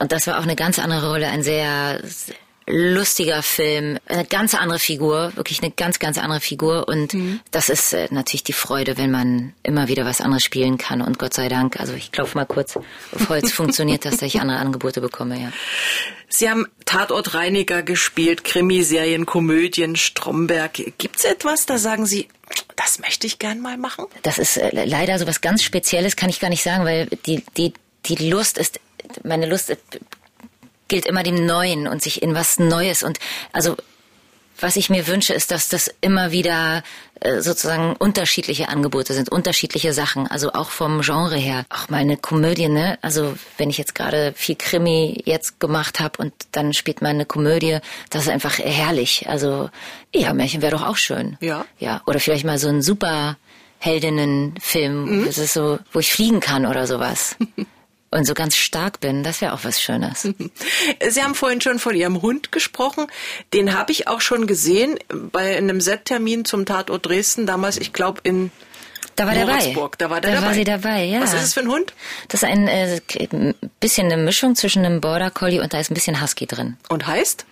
Und 0.00 0.10
das 0.10 0.26
war 0.26 0.38
auch 0.38 0.42
eine 0.42 0.56
ganz 0.56 0.80
andere 0.80 1.08
Rolle, 1.08 1.28
ein 1.28 1.44
sehr 1.44 2.00
lustiger 2.66 3.42
Film, 3.42 3.98
eine 4.06 4.24
ganz 4.24 4.54
andere 4.54 4.78
Figur, 4.78 5.32
wirklich 5.36 5.62
eine 5.62 5.70
ganz, 5.70 5.98
ganz 5.98 6.18
andere 6.18 6.40
Figur. 6.40 6.88
Und 6.88 7.14
mhm. 7.14 7.40
das 7.50 7.68
ist 7.68 7.92
äh, 7.92 8.08
natürlich 8.10 8.44
die 8.44 8.52
Freude, 8.52 8.96
wenn 8.96 9.10
man 9.10 9.52
immer 9.62 9.88
wieder 9.88 10.04
was 10.04 10.20
anderes 10.20 10.44
spielen 10.44 10.78
kann. 10.78 11.02
Und 11.02 11.18
Gott 11.18 11.34
sei 11.34 11.48
Dank, 11.48 11.78
also 11.78 11.92
ich 11.92 12.12
klopfe 12.12 12.38
mal 12.38 12.46
kurz 12.46 12.76
auf 12.76 12.84
Holz, 13.28 13.52
funktioniert 13.54 14.04
das, 14.04 14.16
dass 14.16 14.22
ich 14.22 14.40
andere 14.40 14.58
Angebote 14.58 15.00
bekomme, 15.00 15.40
ja. 15.40 15.52
Sie 16.28 16.50
haben 16.50 16.66
Tatortreiniger 16.84 17.82
gespielt, 17.82 18.42
Krimiserien, 18.42 19.24
Komödien, 19.24 19.94
Stromberg. 19.94 20.72
Gibt's 20.98 21.24
etwas, 21.24 21.66
da 21.66 21.78
sagen 21.78 22.06
Sie, 22.06 22.28
das 22.76 22.98
möchte 22.98 23.26
ich 23.26 23.38
gern 23.38 23.60
mal 23.60 23.76
machen? 23.76 24.06
Das 24.22 24.38
ist 24.38 24.56
äh, 24.56 24.84
leider 24.84 25.18
so 25.18 25.26
was 25.26 25.40
ganz 25.40 25.62
Spezielles, 25.62 26.16
kann 26.16 26.30
ich 26.30 26.40
gar 26.40 26.50
nicht 26.50 26.62
sagen, 26.62 26.84
weil 26.84 27.06
die, 27.26 27.44
die, 27.56 27.72
die 28.06 28.30
Lust 28.30 28.58
ist, 28.58 28.80
meine 29.22 29.46
Lust 29.46 29.76
gilt 30.94 31.06
immer 31.06 31.24
dem 31.24 31.44
Neuen 31.44 31.88
und 31.88 32.02
sich 32.02 32.22
in 32.22 32.36
was 32.36 32.60
Neues 32.60 33.02
und 33.02 33.18
also 33.52 33.74
was 34.60 34.76
ich 34.76 34.90
mir 34.90 35.08
wünsche, 35.08 35.34
ist, 35.34 35.50
dass 35.50 35.68
das 35.68 35.92
immer 36.00 36.30
wieder 36.30 36.84
äh, 37.20 37.40
sozusagen 37.40 37.96
unterschiedliche 37.96 38.68
Angebote 38.68 39.12
sind, 39.12 39.28
unterschiedliche 39.28 39.92
Sachen, 39.92 40.28
also 40.28 40.52
auch 40.52 40.70
vom 40.70 41.00
Genre 41.00 41.34
her. 41.34 41.66
Auch 41.70 41.88
mal 41.88 41.96
eine 41.98 42.16
Komödie, 42.16 42.68
ne? 42.68 42.96
Also 43.02 43.34
wenn 43.58 43.70
ich 43.70 43.76
jetzt 43.76 43.96
gerade 43.96 44.32
viel 44.36 44.54
Krimi 44.54 45.20
jetzt 45.24 45.58
gemacht 45.58 45.98
habe 45.98 46.22
und 46.22 46.32
dann 46.52 46.72
spielt 46.72 47.02
man 47.02 47.10
eine 47.10 47.26
Komödie, 47.26 47.78
das 48.10 48.22
ist 48.22 48.28
einfach 48.28 48.60
herrlich. 48.60 49.28
Also 49.28 49.70
ja, 50.14 50.32
Märchen 50.32 50.62
wäre 50.62 50.76
doch 50.76 50.86
auch 50.86 50.96
schön. 50.96 51.36
Ja. 51.40 51.66
Ja. 51.80 52.02
Oder 52.06 52.20
vielleicht 52.20 52.44
mal 52.44 52.58
so 52.58 52.68
ein 52.68 52.82
super 52.82 53.36
Heldinnenfilm, 53.80 55.22
mhm. 55.22 55.26
das 55.26 55.38
ist 55.38 55.54
so, 55.54 55.80
wo 55.92 55.98
ich 55.98 56.12
fliegen 56.12 56.38
kann 56.38 56.64
oder 56.64 56.86
sowas. 56.86 57.34
und 58.14 58.24
so 58.24 58.34
ganz 58.34 58.56
stark 58.56 59.00
bin, 59.00 59.24
das 59.24 59.40
wäre 59.40 59.52
auch 59.52 59.64
was 59.64 59.82
Schönes. 59.82 60.22
Sie 61.08 61.22
haben 61.22 61.34
vorhin 61.34 61.60
schon 61.60 61.78
von 61.78 61.96
Ihrem 61.96 62.22
Hund 62.22 62.52
gesprochen. 62.52 63.06
Den 63.52 63.76
habe 63.76 63.90
ich 63.90 64.06
auch 64.06 64.20
schon 64.20 64.46
gesehen 64.46 64.98
bei 65.08 65.56
einem 65.56 65.80
Set-Termin 65.80 66.44
zum 66.44 66.64
Tatort 66.64 67.06
Dresden, 67.06 67.44
damals, 67.46 67.76
ich 67.76 67.92
glaube, 67.92 68.20
in 68.22 68.52
da 69.16 69.26
war 69.26 69.34
Moritzburg. 69.34 69.98
dabei. 69.98 70.08
Da 70.08 70.10
war 70.10 70.20
der 70.20 70.30
da 70.30 70.36
dabei. 70.36 70.46
war 70.46 70.54
sie 70.54 70.64
dabei, 70.64 71.04
ja. 71.04 71.20
Was 71.20 71.34
ist 71.34 71.42
es 71.42 71.54
für 71.54 71.60
ein 71.60 71.68
Hund? 71.68 71.92
Das 72.28 72.42
ist 72.42 72.48
ein 72.48 72.66
äh, 72.66 73.00
bisschen 73.78 74.10
eine 74.10 74.20
Mischung 74.22 74.56
zwischen 74.56 74.84
einem 74.84 75.00
Border 75.00 75.30
Collie 75.30 75.60
und 75.60 75.72
da 75.72 75.78
ist 75.78 75.90
ein 75.90 75.94
bisschen 75.94 76.20
Husky 76.20 76.46
drin. 76.46 76.76
Und 76.88 77.06
heißt? 77.06 77.46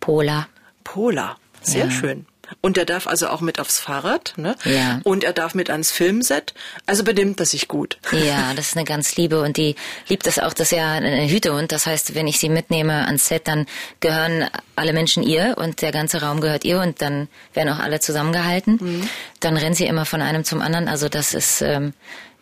Pola. 0.00 0.48
Pola. 0.84 1.36
Sehr 1.62 1.86
ja. 1.86 1.90
schön. 1.90 2.26
Und 2.60 2.78
er 2.78 2.84
darf 2.84 3.06
also 3.06 3.28
auch 3.28 3.40
mit 3.40 3.60
aufs 3.60 3.78
Fahrrad, 3.78 4.34
ne? 4.36 4.56
Ja. 4.64 5.00
Und 5.04 5.24
er 5.24 5.32
darf 5.32 5.54
mit 5.54 5.70
ans 5.70 5.90
Filmset. 5.90 6.54
Also 6.86 7.04
benimmt 7.04 7.40
er 7.40 7.46
sich 7.46 7.68
gut. 7.68 7.98
Ja, 8.12 8.54
das 8.54 8.68
ist 8.68 8.76
eine 8.76 8.84
ganz 8.84 9.16
Liebe 9.16 9.42
und 9.42 9.56
die 9.56 9.76
liebt 10.08 10.26
das 10.26 10.38
auch, 10.38 10.52
dass 10.52 10.72
er 10.72 10.86
ein 10.86 11.28
Hütehund. 11.28 11.72
Das 11.72 11.86
heißt, 11.86 12.14
wenn 12.14 12.26
ich 12.26 12.38
sie 12.38 12.48
mitnehme 12.48 13.06
ans 13.06 13.28
Set, 13.28 13.48
dann 13.48 13.66
gehören 14.00 14.48
alle 14.76 14.92
Menschen 14.92 15.22
ihr 15.22 15.56
und 15.58 15.82
der 15.82 15.92
ganze 15.92 16.22
Raum 16.22 16.40
gehört 16.40 16.64
ihr 16.64 16.80
und 16.80 17.02
dann 17.02 17.28
werden 17.54 17.72
auch 17.72 17.78
alle 17.78 18.00
zusammengehalten. 18.00 18.78
Mhm. 18.80 19.08
Dann 19.40 19.56
rennt 19.56 19.76
sie 19.76 19.86
immer 19.86 20.04
von 20.04 20.22
einem 20.22 20.44
zum 20.44 20.60
anderen. 20.60 20.88
Also 20.88 21.08
das 21.08 21.34
ist 21.34 21.62
ähm, 21.62 21.92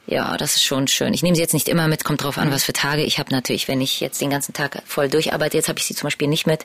ja, 0.06 0.36
das 0.36 0.54
ist 0.54 0.64
schon 0.64 0.86
schön. 0.86 1.12
Ich 1.14 1.22
nehme 1.22 1.34
sie 1.34 1.42
jetzt 1.42 1.54
nicht 1.54 1.68
immer 1.68 1.88
mit, 1.88 2.04
kommt 2.04 2.22
drauf 2.22 2.38
an, 2.38 2.52
was 2.52 2.64
für 2.64 2.72
Tage. 2.72 3.02
Ich 3.02 3.18
habe 3.18 3.32
natürlich, 3.32 3.66
wenn 3.66 3.80
ich 3.80 4.00
jetzt 4.00 4.20
den 4.20 4.30
ganzen 4.30 4.52
Tag 4.52 4.82
voll 4.86 5.08
durcharbeite, 5.08 5.56
jetzt 5.56 5.68
habe 5.68 5.78
ich 5.78 5.84
sie 5.84 5.94
zum 5.94 6.06
Beispiel 6.06 6.28
nicht 6.28 6.46
mit, 6.46 6.64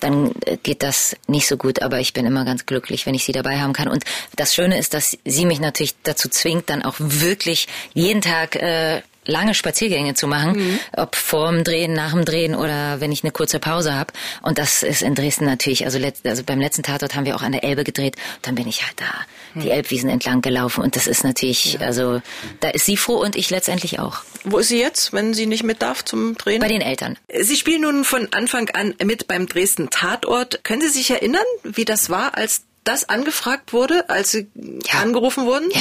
dann 0.00 0.32
äh, 0.44 0.56
geht 0.56 0.82
das 0.82 1.16
nicht 1.28 1.46
so 1.46 1.56
gut. 1.56 1.82
Aber 1.82 2.00
ich 2.00 2.12
bin 2.12 2.26
immer 2.26 2.44
ganz 2.44 2.66
glücklich, 2.66 3.06
wenn 3.06 3.14
ich 3.14 3.24
sie 3.24 3.32
dabei 3.32 3.60
haben 3.60 3.72
kann. 3.72 3.88
Und 3.88 4.04
das 4.36 4.54
Schöne 4.54 4.78
ist, 4.78 4.92
dass 4.92 5.16
sie 5.24 5.46
mich 5.46 5.60
natürlich 5.60 5.94
dazu 6.02 6.28
zwingt, 6.28 6.68
dann 6.68 6.82
auch 6.82 6.96
wirklich 6.98 7.68
jeden 7.94 8.22
Tag 8.22 8.56
äh, 8.56 9.02
lange 9.24 9.54
Spaziergänge 9.54 10.14
zu 10.14 10.26
machen, 10.26 10.56
mhm. 10.56 10.80
ob 10.96 11.16
vorm 11.16 11.64
Drehen, 11.64 11.92
nach 11.92 12.12
dem 12.12 12.24
Drehen 12.24 12.54
oder 12.54 13.00
wenn 13.00 13.12
ich 13.12 13.22
eine 13.22 13.32
kurze 13.32 13.58
Pause 13.58 13.94
habe. 13.94 14.12
Und 14.42 14.58
das 14.58 14.82
ist 14.82 15.02
in 15.02 15.14
Dresden 15.14 15.44
natürlich, 15.44 15.84
also, 15.84 15.98
letzt, 15.98 16.26
also 16.26 16.42
beim 16.44 16.60
letzten 16.60 16.82
Tatort 16.82 17.14
haben 17.14 17.24
wir 17.24 17.36
auch 17.36 17.42
an 17.42 17.52
der 17.52 17.64
Elbe 17.64 17.84
gedreht. 17.84 18.16
Dann 18.42 18.54
bin 18.54 18.66
ich 18.66 18.84
halt 18.84 19.00
da. 19.00 19.14
Die 19.54 19.70
Elbwiesen 19.70 20.10
entlang 20.10 20.42
gelaufen 20.42 20.82
und 20.82 20.96
das 20.96 21.06
ist 21.06 21.24
natürlich, 21.24 21.74
ja. 21.74 21.80
also 21.80 22.20
da 22.60 22.70
ist 22.70 22.86
sie 22.86 22.96
froh 22.96 23.16
und 23.16 23.36
ich 23.36 23.50
letztendlich 23.50 23.98
auch. 23.98 24.22
Wo 24.44 24.58
ist 24.58 24.68
sie 24.68 24.78
jetzt, 24.78 25.12
wenn 25.12 25.34
sie 25.34 25.46
nicht 25.46 25.62
mit 25.62 25.82
darf 25.82 26.04
zum 26.04 26.36
Drehen? 26.36 26.60
Bei 26.60 26.68
den 26.68 26.80
Eltern. 26.80 27.18
Sie 27.40 27.56
spielen 27.56 27.82
nun 27.82 28.04
von 28.04 28.28
Anfang 28.32 28.68
an 28.70 28.94
mit 29.02 29.26
beim 29.26 29.46
Dresden 29.46 29.90
Tatort. 29.90 30.64
Können 30.64 30.82
Sie 30.82 30.88
sich 30.88 31.10
erinnern, 31.10 31.44
wie 31.62 31.84
das 31.84 32.10
war, 32.10 32.36
als 32.36 32.62
das 32.84 33.08
angefragt 33.08 33.72
wurde, 33.72 34.10
als 34.10 34.32
Sie 34.32 34.46
ja. 34.54 35.00
angerufen 35.00 35.46
wurden? 35.46 35.70
Ja. 35.70 35.80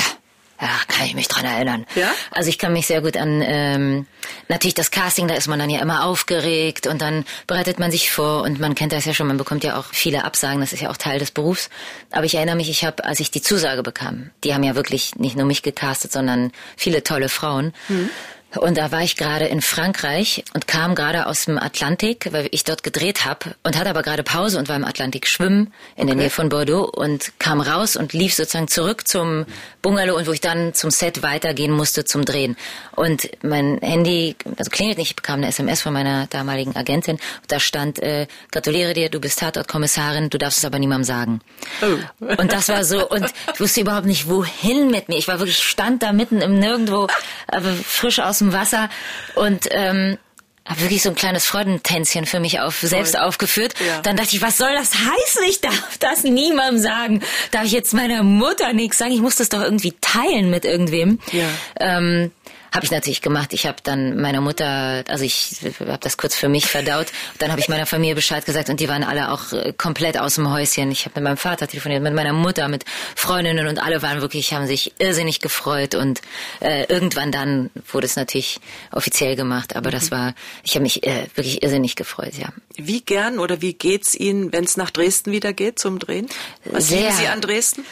Ja, 0.61 0.69
kann 0.87 1.05
ich 1.05 1.15
mich 1.15 1.27
dran 1.27 1.45
erinnern. 1.45 1.85
Ja? 1.95 2.13
Also 2.31 2.49
ich 2.49 2.57
kann 2.57 2.73
mich 2.73 2.87
sehr 2.87 3.01
gut 3.01 3.17
an 3.17 3.41
ähm, 3.43 4.07
natürlich 4.47 4.75
das 4.75 4.91
Casting, 4.91 5.27
da 5.27 5.35
ist 5.35 5.47
man 5.47 5.59
dann 5.59 5.69
ja 5.69 5.81
immer 5.81 6.05
aufgeregt 6.05 6.87
und 6.87 7.01
dann 7.01 7.25
bereitet 7.47 7.79
man 7.79 7.91
sich 7.91 8.11
vor 8.11 8.43
und 8.43 8.59
man 8.59 8.75
kennt 8.75 8.93
das 8.93 9.05
ja 9.05 9.13
schon, 9.13 9.27
man 9.27 9.37
bekommt 9.37 9.63
ja 9.63 9.77
auch 9.77 9.85
viele 9.91 10.23
Absagen, 10.23 10.61
das 10.61 10.71
ist 10.71 10.81
ja 10.81 10.89
auch 10.89 10.97
Teil 10.97 11.19
des 11.19 11.31
Berufs. 11.31 11.69
Aber 12.11 12.25
ich 12.25 12.35
erinnere 12.35 12.55
mich, 12.55 12.69
ich 12.69 12.85
habe, 12.85 13.03
als 13.03 13.19
ich 13.19 13.31
die 13.31 13.41
Zusage 13.41 13.83
bekam, 13.83 14.29
die 14.43 14.53
haben 14.53 14.63
ja 14.63 14.75
wirklich 14.75 15.15
nicht 15.15 15.35
nur 15.35 15.45
mich 15.45 15.63
gecastet, 15.63 16.11
sondern 16.11 16.51
viele 16.77 17.03
tolle 17.03 17.29
Frauen. 17.29 17.73
Mhm. 17.89 18.09
Und 18.55 18.77
da 18.77 18.91
war 18.91 19.01
ich 19.01 19.15
gerade 19.15 19.45
in 19.45 19.61
Frankreich 19.61 20.43
und 20.53 20.67
kam 20.67 20.93
gerade 20.93 21.25
aus 21.25 21.45
dem 21.45 21.57
Atlantik, 21.57 22.27
weil 22.31 22.47
ich 22.51 22.63
dort 22.63 22.83
gedreht 22.83 23.25
habe 23.25 23.55
und 23.63 23.77
hatte 23.77 23.89
aber 23.89 24.03
gerade 24.03 24.23
Pause 24.23 24.59
und 24.59 24.69
war 24.69 24.75
im 24.75 24.85
Atlantik 24.85 25.27
schwimmen 25.27 25.73
in 25.95 26.07
der 26.07 26.15
Nähe 26.15 26.29
von 26.29 26.49
Bordeaux 26.49 26.83
und 26.83 27.39
kam 27.39 27.61
raus 27.61 27.95
und 27.95 28.13
lief 28.13 28.35
sozusagen 28.35 28.67
zurück 28.67 29.07
zum 29.07 29.45
Bungalow 29.81 30.15
und 30.15 30.27
wo 30.27 30.31
ich 30.31 30.41
dann 30.41 30.73
zum 30.73 30.91
Set 30.91 31.23
weitergehen 31.23 31.71
musste 31.71 32.05
zum 32.05 32.25
Drehen. 32.25 32.55
Und 32.95 33.27
mein 33.41 33.79
Handy, 33.81 34.35
also 34.57 34.69
klingelt 34.69 34.97
nicht, 34.97 35.09
ich 35.11 35.15
bekam 35.15 35.39
eine 35.39 35.47
SMS 35.47 35.81
von 35.81 35.93
meiner 35.93 36.27
damaligen 36.27 36.75
Agentin. 36.75 37.17
Da 37.47 37.59
stand, 37.59 37.99
äh, 37.99 38.27
gratuliere 38.51 38.93
dir, 38.93 39.09
du 39.09 39.19
bist 39.19 39.39
Tatortkommissarin, 39.39 40.29
du 40.29 40.37
darfst 40.37 40.59
es 40.59 40.65
aber 40.65 40.77
niemandem 40.77 41.05
sagen. 41.05 41.41
Oh. 41.81 42.35
Und 42.37 42.53
das 42.53 42.69
war 42.69 42.85
so, 42.85 43.09
und 43.09 43.25
ich 43.53 43.59
wusste 43.59 43.81
überhaupt 43.81 44.05
nicht, 44.05 44.29
wohin 44.29 44.91
mit 44.91 45.09
mir. 45.09 45.17
Ich 45.17 45.27
war 45.27 45.39
wirklich, 45.39 45.57
stand 45.57 46.03
da 46.03 46.13
mitten 46.13 46.41
im 46.41 46.59
Nirgendwo, 46.59 47.07
aber 47.47 47.73
frisch 47.73 48.19
aus 48.19 48.42
dem 48.43 48.53
Wasser 48.53 48.89
und 49.35 49.67
ähm, 49.71 50.17
habe 50.65 50.81
wirklich 50.81 51.01
so 51.01 51.09
ein 51.09 51.15
kleines 51.15 51.45
Freudentänzchen 51.45 52.25
für 52.25 52.39
mich 52.39 52.61
auf, 52.61 52.79
selbst 52.79 53.19
aufgeführt. 53.19 53.73
Ja. 53.85 54.01
Dann 54.01 54.15
dachte 54.15 54.35
ich, 54.35 54.41
was 54.41 54.57
soll 54.57 54.73
das 54.73 54.93
heißen? 54.93 55.43
Ich 55.49 55.59
darf 55.59 55.97
das 55.99 56.23
niemandem 56.23 56.81
sagen. 56.81 57.21
Darf 57.51 57.65
ich 57.65 57.73
jetzt 57.73 57.93
meiner 57.93 58.23
Mutter 58.23 58.71
nichts 58.71 58.97
sagen? 58.97 59.11
Ich 59.11 59.19
muss 59.19 59.35
das 59.35 59.49
doch 59.49 59.61
irgendwie 59.61 59.93
teilen 59.99 60.49
mit 60.49 60.63
irgendwem. 60.63 61.19
Ja. 61.33 61.47
Ähm, 61.79 62.31
habe 62.73 62.85
ich 62.85 62.91
natürlich 62.91 63.21
gemacht. 63.21 63.53
Ich 63.53 63.67
habe 63.67 63.77
dann 63.83 64.19
meiner 64.19 64.41
Mutter, 64.41 65.03
also 65.07 65.23
ich 65.23 65.57
habe 65.79 65.99
das 65.99 66.17
kurz 66.17 66.35
für 66.35 66.49
mich 66.49 66.65
verdaut. 66.65 67.07
Dann 67.37 67.51
habe 67.51 67.61
ich 67.61 67.69
meiner 67.69 67.85
Familie 67.85 68.15
Bescheid 68.15 68.45
gesagt 68.45 68.69
und 68.69 68.79
die 68.79 68.89
waren 68.89 69.03
alle 69.03 69.31
auch 69.31 69.53
äh, 69.53 69.73
komplett 69.73 70.17
aus 70.17 70.35
dem 70.35 70.51
Häuschen. 70.51 70.91
Ich 70.91 71.05
habe 71.05 71.19
mit 71.19 71.23
meinem 71.25 71.37
Vater 71.37 71.67
telefoniert, 71.67 72.01
mit 72.01 72.15
meiner 72.15 72.33
Mutter, 72.33 72.67
mit 72.67 72.83
Freundinnen 73.15 73.67
und 73.67 73.77
alle 73.77 74.01
waren 74.01 74.21
wirklich, 74.21 74.53
haben 74.53 74.65
sich 74.65 74.93
irrsinnig 74.97 75.39
gefreut 75.39 75.93
und 75.93 76.21
äh, 76.61 76.85
irgendwann 76.85 77.31
dann 77.31 77.69
wurde 77.91 78.07
es 78.07 78.15
natürlich 78.15 78.59
offiziell 78.91 79.35
gemacht. 79.35 79.75
Aber 79.75 79.89
mhm. 79.89 79.93
das 79.93 80.09
war, 80.09 80.33
ich 80.63 80.73
habe 80.73 80.83
mich 80.83 81.05
äh, 81.05 81.27
wirklich 81.35 81.61
irrsinnig 81.61 81.95
gefreut, 81.95 82.33
ja. 82.35 82.49
Wie 82.75 83.01
gern 83.01 83.37
oder 83.37 83.61
wie 83.61 83.73
geht's 83.73 84.15
Ihnen, 84.15 84.51
wenn 84.51 84.63
es 84.63 84.77
nach 84.77 84.89
Dresden 84.89 85.31
wieder 85.31 85.53
geht 85.53 85.77
zum 85.77 85.99
Drehen? 85.99 86.27
Was 86.65 86.87
Sehr. 86.87 87.01
lieben 87.01 87.13
Sie 87.13 87.27
an 87.27 87.39
Dresden? 87.39 87.85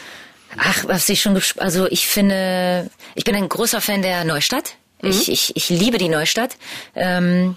Ach, 0.56 0.84
was 0.86 1.08
ich 1.08 1.20
schon, 1.20 1.40
also 1.58 1.86
ich 1.90 2.06
finde, 2.06 2.90
ich 3.14 3.24
bin 3.24 3.34
ein 3.34 3.48
großer 3.48 3.80
Fan 3.80 4.02
der 4.02 4.24
Neustadt. 4.24 4.76
Mhm. 5.00 5.10
Ich, 5.10 5.30
ich, 5.30 5.56
ich 5.56 5.68
liebe 5.70 5.98
die 5.98 6.08
Neustadt. 6.08 6.56
Ähm, 6.94 7.56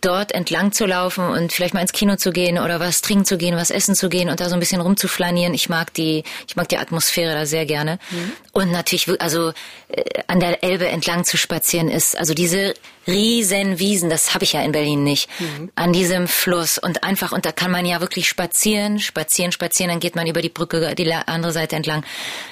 dort 0.00 0.32
entlang 0.32 0.72
zu 0.72 0.86
laufen 0.86 1.26
und 1.26 1.52
vielleicht 1.52 1.74
mal 1.74 1.80
ins 1.80 1.92
Kino 1.92 2.16
zu 2.16 2.30
gehen 2.30 2.58
oder 2.58 2.78
was 2.80 3.02
trinken 3.02 3.24
zu 3.24 3.38
gehen, 3.38 3.56
was 3.56 3.70
essen 3.70 3.94
zu 3.94 4.08
gehen 4.08 4.28
und 4.28 4.40
da 4.40 4.48
so 4.48 4.54
ein 4.54 4.60
bisschen 4.60 4.80
rumzuflanieren. 4.80 5.54
Ich 5.54 5.68
mag 5.68 5.92
die, 5.94 6.22
ich 6.46 6.54
mag 6.54 6.68
die 6.68 6.78
Atmosphäre 6.78 7.34
da 7.34 7.46
sehr 7.46 7.66
gerne. 7.66 7.98
Mhm. 8.10 8.32
Und 8.52 8.70
natürlich, 8.70 9.20
also 9.20 9.52
äh, 9.88 10.04
an 10.28 10.38
der 10.40 10.62
Elbe 10.62 10.86
entlang 10.86 11.24
zu 11.24 11.36
spazieren 11.36 11.88
ist, 11.88 12.16
also 12.16 12.34
diese 12.34 12.74
riesen 13.06 13.78
Wiesen, 13.78 14.10
das 14.10 14.34
habe 14.34 14.44
ich 14.44 14.52
ja 14.52 14.62
in 14.62 14.72
Berlin 14.72 15.02
nicht, 15.02 15.28
mhm. 15.40 15.70
an 15.74 15.92
diesem 15.92 16.28
Fluss 16.28 16.78
und 16.78 17.04
einfach, 17.04 17.32
und 17.32 17.46
da 17.46 17.52
kann 17.52 17.70
man 17.70 17.86
ja 17.86 18.00
wirklich 18.00 18.28
spazieren, 18.28 18.98
spazieren, 18.98 19.52
spazieren, 19.52 19.90
dann 19.90 20.00
geht 20.00 20.16
man 20.16 20.26
über 20.26 20.42
die 20.42 20.48
Brücke 20.48 20.94
die 20.94 21.12
andere 21.12 21.52
Seite 21.52 21.76
entlang. 21.76 22.04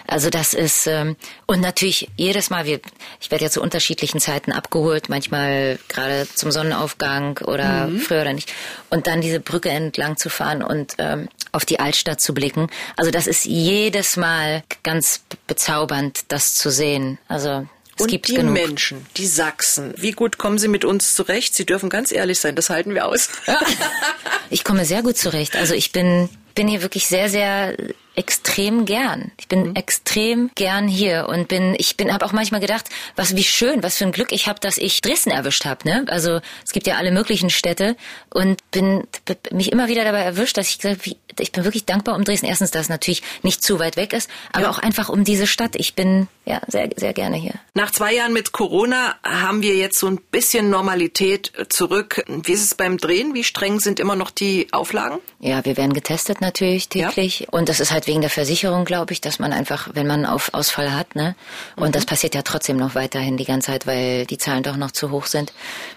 Also 0.06 0.30
das 0.30 0.54
ist, 0.54 0.86
ähm, 0.86 1.16
und 1.46 1.60
natürlich 1.60 2.08
jedes 2.16 2.50
Mal, 2.50 2.66
wir, 2.66 2.80
ich 3.20 3.30
werde 3.30 3.44
ja 3.44 3.50
zu 3.50 3.62
unterschiedlichen 3.62 4.20
Zeiten 4.20 4.52
abgeholt, 4.52 5.08
manchmal 5.08 5.78
gerade 5.88 6.26
zum 6.32 6.50
Sonnenaufgang 6.50 7.38
oder 7.38 7.88
mhm. 7.88 7.98
früher 8.00 8.22
oder 8.22 8.32
nicht, 8.32 8.52
und 8.90 9.06
dann 9.06 9.20
diese 9.20 9.40
Brücke 9.40 9.70
entlang 9.70 10.16
zu 10.16 10.30
fahren 10.30 10.62
und 10.62 10.94
ähm, 10.98 11.28
auf 11.52 11.64
die 11.64 11.80
Altstadt 11.80 12.20
zu 12.20 12.34
blicken. 12.34 12.68
Also 12.96 13.10
das 13.10 13.26
ist 13.26 13.44
jedes 13.44 14.16
Mal 14.16 14.62
ganz 14.82 15.22
bezaubernd, 15.46 16.24
das 16.28 16.54
zu 16.54 16.70
sehen. 16.70 17.18
Also 17.28 17.66
es 17.96 18.02
und 18.02 18.11
gibt 18.11 18.28
die 18.28 18.35
genug. 18.35 18.52
Menschen, 18.52 19.07
die 19.16 19.26
Sachsen, 19.26 19.94
wie 19.96 20.12
gut 20.12 20.38
kommen 20.38 20.59
sie 20.59 20.68
mit 20.68 20.85
uns 20.85 21.14
zurecht? 21.14 21.54
Sie 21.54 21.66
dürfen 21.66 21.88
ganz 21.88 22.12
ehrlich 22.12 22.40
sein, 22.40 22.57
das 22.57 22.70
halten 22.70 22.94
wir 22.94 23.07
aus. 23.07 23.28
ich 24.50 24.64
komme 24.64 24.85
sehr 24.85 25.02
gut 25.02 25.16
zurecht. 25.16 25.57
Also 25.57 25.74
ich 25.74 25.92
bin, 25.92 26.28
bin 26.54 26.68
hier 26.68 26.83
wirklich 26.83 27.07
sehr, 27.07 27.28
sehr 27.28 27.76
extrem 28.16 28.85
gern. 28.85 29.33
Ich 29.38 29.48
bin 29.48 29.70
mhm. 29.70 29.77
extrem 29.77 30.50
gern 30.55 30.88
hier 30.88 31.27
und 31.29 31.48
bin 31.48 31.74
ich 31.79 31.96
bin 31.96 32.12
habe 32.12 32.24
auch 32.24 32.33
manchmal 32.33 32.61
gedacht, 32.61 32.88
was 33.16 33.37
wie 33.37 33.44
schön, 33.44 33.83
was 33.83 33.96
für 33.96 34.05
ein 34.05 34.12
Glück 34.12 34.33
ich 34.33 34.46
habe, 34.46 34.61
dass 34.61 34.79
ich 34.79 35.00
Dresden 35.00 35.31
erwischt 35.31 35.64
habe, 35.64 35.88
ne? 35.88 36.05
Also 36.09 36.40
es 36.64 36.72
gibt 36.72 36.87
ja 36.87 36.96
alle 36.96 37.11
möglichen 37.11 37.50
Städte 37.50 37.96
und 38.31 38.70
bin 38.70 39.07
mich 39.50 39.72
immer 39.72 39.88
wieder 39.88 40.05
dabei 40.05 40.20
erwischt, 40.20 40.57
dass 40.57 40.70
ich 40.70 40.79
gesagt, 40.79 41.05
wie, 41.07 41.16
ich 41.38 41.53
bin 41.53 41.64
wirklich 41.64 41.85
dankbar 41.85 42.14
um 42.14 42.24
Dresden. 42.24 42.46
Erstens, 42.46 42.70
dass 42.70 42.83
es 42.83 42.88
natürlich 42.88 43.22
nicht 43.42 43.62
zu 43.62 43.79
weit 43.79 43.96
weg 43.96 44.12
ist, 44.12 44.31
aber 44.53 44.64
ja. 44.64 44.70
auch 44.70 44.79
einfach 44.79 45.09
um 45.09 45.24
diese 45.24 45.46
Stadt. 45.46 45.74
Ich 45.77 45.94
bin 45.94 46.29
ja 46.44 46.61
sehr 46.68 46.90
sehr 46.96 47.12
gerne 47.12 47.37
hier. 47.37 47.55
Nach 47.74 47.90
zwei 47.90 48.14
Jahren 48.14 48.33
mit 48.33 48.53
Corona 48.53 49.16
haben 49.24 49.62
wir 49.62 49.74
jetzt 49.74 49.98
so 49.98 50.07
ein 50.07 50.18
bisschen 50.31 50.70
Normalität 50.70 51.53
zurück. 51.68 52.24
Wie 52.29 52.53
ist 52.53 52.62
es 52.62 52.74
beim 52.74 52.98
Drehen? 52.98 53.35
Wie 53.35 53.44
streng 53.44 53.81
sind 53.81 53.98
immer 53.98 54.14
noch 54.14 54.31
die 54.31 54.68
Auflagen? 54.72 55.18
Ja, 55.40 55.64
wir 55.64 55.77
werden 55.77 55.92
getestet 55.92 56.40
natürlich 56.40 56.88
täglich 56.88 57.40
ja. 57.40 57.46
und 57.50 57.68
das 57.68 57.81
ist 57.81 57.90
halt 57.90 58.03
halt 58.04 58.08
wegen 58.08 58.20
der 58.20 58.30
Versicherung, 58.30 58.84
glaube 58.84 59.12
ich, 59.12 59.20
dass 59.20 59.38
man 59.38 59.52
einfach, 59.52 59.88
wenn 59.94 60.06
man 60.06 60.26
auf 60.26 60.52
Ausfall 60.52 60.94
hat, 60.94 61.14
ne? 61.14 61.34
Und 61.76 61.88
mhm. 61.88 61.92
das 61.92 62.06
passiert 62.06 62.34
ja 62.34 62.42
trotzdem 62.42 62.76
noch 62.76 62.94
weiterhin 62.94 63.36
die 63.36 63.44
ganze 63.44 63.72
Zeit, 63.72 63.86
weil 63.86 64.26
die 64.26 64.38
Zahlen 64.38 64.62
doch 64.62 64.76
noch 64.76 64.90
zu 64.90 65.10
hoch 65.10 65.26
sind. 65.26 65.52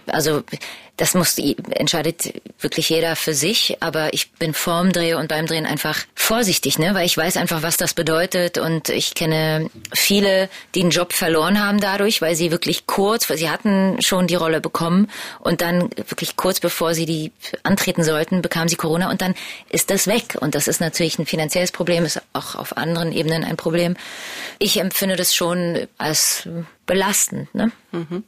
Also 0.07 0.43
das 0.97 1.13
muss 1.13 1.37
entscheidet 1.37 2.33
wirklich 2.59 2.89
jeder 2.89 3.15
für 3.15 3.35
sich, 3.35 3.77
aber 3.81 4.13
ich 4.15 4.31
bin 4.31 4.55
vorm 4.55 4.91
Dreh 4.91 5.13
und 5.13 5.27
beim 5.27 5.45
Drehen 5.45 5.67
einfach 5.67 5.99
vorsichtig, 6.15 6.79
ne, 6.79 6.95
weil 6.95 7.05
ich 7.05 7.15
weiß 7.15 7.37
einfach, 7.37 7.61
was 7.61 7.77
das 7.77 7.93
bedeutet 7.93 8.57
und 8.57 8.89
ich 8.89 9.13
kenne 9.13 9.69
viele, 9.93 10.49
die 10.73 10.81
einen 10.81 10.89
Job 10.89 11.13
verloren 11.13 11.63
haben 11.63 11.79
dadurch, 11.79 12.21
weil 12.21 12.35
sie 12.35 12.49
wirklich 12.49 12.87
kurz, 12.87 13.29
weil 13.29 13.37
sie 13.37 13.49
hatten 13.49 14.01
schon 14.01 14.25
die 14.25 14.35
Rolle 14.35 14.59
bekommen 14.59 15.07
und 15.39 15.61
dann 15.61 15.89
wirklich 16.07 16.35
kurz 16.35 16.59
bevor 16.59 16.95
sie 16.95 17.05
die 17.05 17.31
antreten 17.61 18.03
sollten, 18.03 18.41
bekamen 18.41 18.67
sie 18.67 18.75
Corona 18.75 19.11
und 19.11 19.21
dann 19.21 19.35
ist 19.69 19.91
das 19.91 20.07
weg 20.07 20.35
und 20.41 20.55
das 20.55 20.67
ist 20.67 20.81
natürlich 20.81 21.19
ein 21.19 21.27
finanzielles 21.27 21.71
Problem, 21.71 22.05
ist 22.05 22.21
auch 22.33 22.55
auf 22.55 22.75
anderen 22.75 23.11
Ebenen 23.11 23.43
ein 23.43 23.55
Problem. 23.55 23.95
Ich 24.57 24.79
empfinde 24.79 25.15
das 25.15 25.35
schon 25.35 25.87
als 25.99 26.49
belastend. 26.87 27.53
Ne? 27.53 27.71
Mhm. 27.91 28.23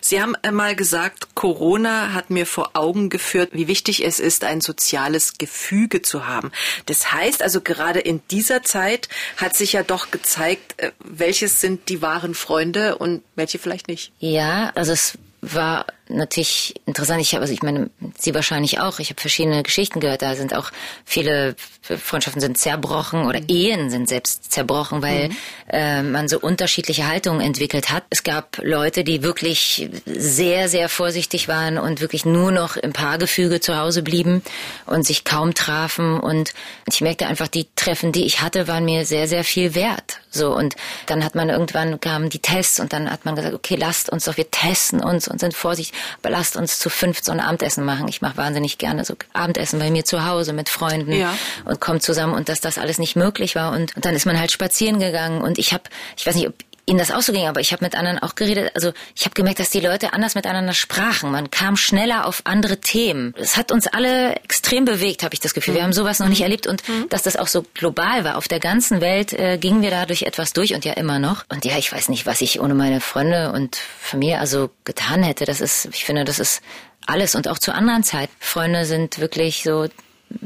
Sie 0.00 0.22
haben 0.22 0.34
einmal 0.36 0.74
gesagt, 0.74 1.34
Corona 1.34 2.14
hat 2.14 2.30
mir 2.30 2.46
vor 2.46 2.70
Augen 2.72 3.10
geführt, 3.10 3.50
wie 3.52 3.68
wichtig 3.68 4.02
es 4.02 4.18
ist, 4.18 4.44
ein 4.44 4.62
soziales 4.62 5.36
Gefüge 5.36 6.00
zu 6.00 6.26
haben. 6.26 6.52
Das 6.86 7.12
heißt 7.12 7.42
also, 7.42 7.60
gerade 7.60 8.00
in 8.00 8.22
dieser 8.30 8.62
Zeit 8.62 9.10
hat 9.36 9.54
sich 9.54 9.74
ja 9.74 9.82
doch 9.82 10.10
gezeigt, 10.10 10.80
äh, 10.80 10.92
welches 11.00 11.60
sind 11.60 11.90
die 11.90 12.00
wahren 12.00 12.34
Freunde 12.34 12.96
und 12.96 13.22
welche 13.34 13.58
vielleicht 13.58 13.88
nicht. 13.88 14.12
Ja, 14.20 14.72
also 14.74 14.92
es 14.92 15.18
war 15.42 15.86
natürlich 16.08 16.74
interessant. 16.86 17.20
Ich 17.20 17.32
habe, 17.32 17.42
also 17.42 17.52
ich 17.52 17.62
meine, 17.62 17.90
Sie 18.18 18.34
wahrscheinlich 18.34 18.80
auch. 18.80 18.98
Ich 18.98 19.10
habe 19.10 19.20
verschiedene 19.20 19.62
Geschichten 19.62 20.00
gehört. 20.00 20.22
Da 20.22 20.34
sind 20.34 20.54
auch 20.54 20.70
viele 21.04 21.56
Freundschaften 21.82 22.40
sind 22.40 22.58
zerbrochen 22.58 23.26
oder 23.26 23.40
mhm. 23.40 23.46
Ehen 23.48 23.90
sind 23.90 24.08
selbst 24.08 24.50
zerbrochen, 24.52 25.02
weil 25.02 25.28
mhm. 25.28 25.36
äh, 25.70 26.02
man 26.02 26.28
so 26.28 26.40
unterschiedliche 26.40 27.06
Haltungen 27.06 27.40
entwickelt 27.40 27.90
hat. 27.90 28.04
Es 28.10 28.22
gab 28.24 28.58
Leute, 28.62 29.04
die 29.04 29.22
wirklich 29.22 29.88
sehr, 30.04 30.68
sehr 30.68 30.88
vorsichtig 30.88 31.48
waren 31.48 31.78
und 31.78 32.00
wirklich 32.00 32.24
nur 32.24 32.50
noch 32.50 32.76
im 32.76 32.92
Paargefüge 32.92 33.60
zu 33.60 33.76
Hause 33.76 34.02
blieben 34.02 34.42
und 34.86 35.06
sich 35.06 35.24
kaum 35.24 35.54
trafen. 35.54 36.18
Und 36.18 36.54
ich 36.90 37.00
merkte 37.00 37.26
einfach, 37.26 37.48
die 37.48 37.68
Treffen, 37.76 38.12
die 38.12 38.24
ich 38.24 38.40
hatte, 38.40 38.68
waren 38.68 38.84
mir 38.84 39.04
sehr, 39.04 39.28
sehr 39.28 39.44
viel 39.44 39.74
wert. 39.74 40.20
So 40.30 40.54
und 40.54 40.76
dann 41.06 41.24
hat 41.24 41.34
man 41.34 41.48
irgendwann 41.48 41.98
kamen 42.00 42.28
die 42.28 42.40
Tests 42.40 42.78
und 42.80 42.92
dann 42.92 43.10
hat 43.10 43.24
man 43.24 43.36
gesagt, 43.36 43.54
okay, 43.54 43.76
lasst 43.76 44.10
uns 44.10 44.24
doch, 44.24 44.36
wir 44.36 44.50
testen 44.50 45.02
uns 45.02 45.28
und 45.28 45.40
sind 45.40 45.54
vorsichtig 45.54 45.95
aber 46.22 46.30
lasst 46.30 46.56
uns 46.56 46.78
zu 46.78 46.90
fünf 46.90 47.22
so 47.22 47.32
ein 47.32 47.40
Abendessen 47.40 47.84
machen. 47.84 48.08
Ich 48.08 48.22
mache 48.22 48.36
wahnsinnig 48.36 48.78
gerne 48.78 49.04
so 49.04 49.14
Abendessen 49.32 49.78
bei 49.78 49.90
mir 49.90 50.04
zu 50.04 50.26
Hause 50.26 50.52
mit 50.52 50.68
Freunden 50.68 51.12
ja. 51.12 51.36
und 51.64 51.80
kommt 51.80 52.02
zusammen 52.02 52.34
und 52.34 52.48
dass 52.48 52.60
das 52.60 52.78
alles 52.78 52.98
nicht 52.98 53.16
möglich 53.16 53.54
war 53.54 53.72
und, 53.72 53.94
und 53.96 54.04
dann 54.04 54.14
ist 54.14 54.26
man 54.26 54.38
halt 54.38 54.52
spazieren 54.52 54.98
gegangen 54.98 55.40
und 55.42 55.58
ich 55.58 55.72
habe, 55.72 55.84
ich 56.16 56.26
weiß 56.26 56.34
nicht, 56.34 56.48
ob 56.48 56.54
Ihnen 56.88 57.00
das 57.00 57.10
auch 57.10 57.20
so 57.20 57.32
ging, 57.32 57.48
aber 57.48 57.60
ich 57.60 57.72
habe 57.72 57.84
mit 57.84 57.96
anderen 57.96 58.20
auch 58.20 58.36
geredet. 58.36 58.70
Also 58.76 58.92
ich 59.16 59.24
habe 59.24 59.34
gemerkt, 59.34 59.58
dass 59.58 59.70
die 59.70 59.80
Leute 59.80 60.12
anders 60.12 60.36
miteinander 60.36 60.72
sprachen. 60.72 61.32
Man 61.32 61.50
kam 61.50 61.76
schneller 61.76 62.26
auf 62.26 62.42
andere 62.44 62.78
Themen. 62.78 63.34
Es 63.36 63.56
hat 63.56 63.72
uns 63.72 63.88
alle 63.88 64.36
extrem 64.36 64.84
bewegt, 64.84 65.24
habe 65.24 65.34
ich 65.34 65.40
das 65.40 65.52
Gefühl. 65.52 65.74
Wir 65.74 65.82
haben 65.82 65.92
sowas 65.92 66.20
noch 66.20 66.28
nicht 66.28 66.42
erlebt 66.42 66.68
und 66.68 66.88
mhm. 66.88 67.08
dass 67.08 67.24
das 67.24 67.36
auch 67.36 67.48
so 67.48 67.64
global 67.74 68.22
war. 68.22 68.36
Auf 68.36 68.46
der 68.46 68.60
ganzen 68.60 69.00
Welt 69.00 69.32
äh, 69.32 69.58
gingen 69.58 69.82
wir 69.82 69.90
dadurch 69.90 70.22
etwas 70.22 70.52
durch 70.52 70.74
und 70.74 70.84
ja 70.84 70.92
immer 70.92 71.18
noch. 71.18 71.44
Und 71.48 71.64
ja, 71.64 71.76
ich 71.76 71.92
weiß 71.92 72.08
nicht, 72.08 72.24
was 72.24 72.40
ich 72.40 72.60
ohne 72.60 72.74
meine 72.74 73.00
Freunde 73.00 73.50
und 73.50 73.76
Familie 73.76 74.38
also 74.38 74.70
getan 74.84 75.24
hätte. 75.24 75.44
Das 75.44 75.60
ist, 75.60 75.86
ich 75.86 76.04
finde, 76.04 76.24
das 76.24 76.38
ist 76.38 76.62
alles 77.04 77.34
und 77.34 77.48
auch 77.48 77.58
zu 77.58 77.74
anderen 77.74 78.04
Zeiten. 78.04 78.32
Freunde 78.38 78.84
sind 78.84 79.18
wirklich 79.18 79.64
so 79.64 79.88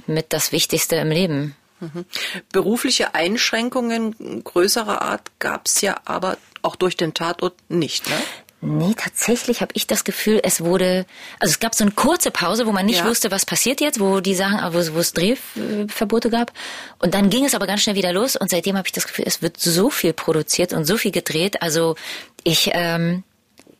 mit 0.06 0.32
das 0.32 0.52
Wichtigste 0.52 0.96
im 0.96 1.10
Leben. 1.10 1.54
Mhm. 1.80 2.04
Berufliche 2.52 3.14
Einschränkungen 3.14 4.44
größerer 4.44 5.02
Art 5.02 5.30
gab 5.38 5.66
es 5.66 5.80
ja 5.80 5.96
aber 6.04 6.36
auch 6.62 6.76
durch 6.76 6.96
den 6.96 7.14
Tatort 7.14 7.54
nicht, 7.68 8.08
ne? 8.08 8.16
Nee, 8.62 8.92
tatsächlich 8.94 9.62
habe 9.62 9.72
ich 9.74 9.86
das 9.86 10.04
Gefühl, 10.04 10.40
es 10.42 10.62
wurde, 10.62 11.06
also 11.38 11.50
es 11.50 11.60
gab 11.60 11.74
so 11.74 11.82
eine 11.82 11.92
kurze 11.92 12.30
Pause, 12.30 12.66
wo 12.66 12.72
man 12.72 12.84
nicht 12.84 12.98
ja. 12.98 13.06
wusste, 13.06 13.30
was 13.30 13.46
passiert 13.46 13.80
jetzt, 13.80 14.00
wo 14.00 14.20
die 14.20 14.34
Sachen, 14.34 14.60
wo, 14.74 14.94
wo 14.94 14.98
es 14.98 15.14
Drehverbote 15.14 16.28
gab. 16.28 16.52
Und 16.98 17.14
dann 17.14 17.30
ging 17.30 17.46
es 17.46 17.54
aber 17.54 17.66
ganz 17.66 17.80
schnell 17.80 17.96
wieder 17.96 18.12
los 18.12 18.36
und 18.36 18.50
seitdem 18.50 18.76
habe 18.76 18.86
ich 18.86 18.92
das 18.92 19.06
Gefühl, 19.06 19.24
es 19.26 19.40
wird 19.40 19.58
so 19.58 19.88
viel 19.88 20.12
produziert 20.12 20.74
und 20.74 20.84
so 20.84 20.98
viel 20.98 21.10
gedreht. 21.10 21.62
Also 21.62 21.96
ich, 22.44 22.70
ähm, 22.74 23.24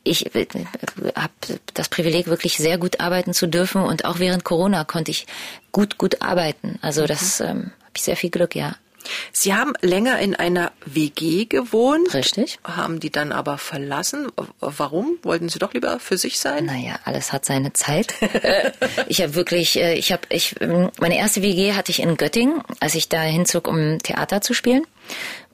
ich 0.02 0.34
äh, 0.34 0.46
habe 1.14 1.32
das 1.74 1.90
Privileg, 1.90 2.26
wirklich 2.28 2.56
sehr 2.56 2.78
gut 2.78 3.00
arbeiten 3.00 3.34
zu 3.34 3.48
dürfen 3.48 3.82
und 3.82 4.06
auch 4.06 4.18
während 4.18 4.44
Corona 4.44 4.84
konnte 4.84 5.10
ich 5.10 5.26
gut, 5.72 5.98
gut 5.98 6.22
arbeiten. 6.22 6.78
Also 6.80 7.06
das 7.06 7.40
mhm. 7.40 7.46
ähm, 7.46 7.70
habe 7.90 7.96
ich 7.96 8.02
sehr 8.02 8.16
viel 8.16 8.30
Glück, 8.30 8.54
ja. 8.54 8.76
Sie 9.32 9.54
haben 9.54 9.72
länger 9.80 10.18
in 10.18 10.34
einer 10.34 10.72
WG 10.84 11.46
gewohnt. 11.46 12.12
Richtig. 12.14 12.58
Haben 12.64 13.00
die 13.00 13.10
dann 13.10 13.32
aber 13.32 13.58
verlassen. 13.58 14.28
Warum? 14.60 15.18
Wollten 15.22 15.48
Sie 15.48 15.58
doch 15.58 15.72
lieber 15.72 15.98
für 15.98 16.18
sich 16.18 16.38
sein? 16.38 16.66
Naja, 16.66 16.96
alles 17.04 17.32
hat 17.32 17.44
seine 17.44 17.72
Zeit. 17.72 18.14
ich 19.08 19.22
habe 19.22 19.34
wirklich, 19.34 19.76
äh, 19.78 19.94
ich 19.94 20.12
habe, 20.12 20.22
ich, 20.28 20.56
meine 21.00 21.16
erste 21.16 21.42
WG 21.42 21.72
hatte 21.72 21.90
ich 21.90 22.00
in 22.00 22.16
Göttingen, 22.16 22.62
als 22.80 22.94
ich 22.94 23.08
da 23.08 23.22
hinzog, 23.22 23.66
um 23.66 23.98
Theater 24.00 24.40
zu 24.40 24.54
spielen. 24.54 24.84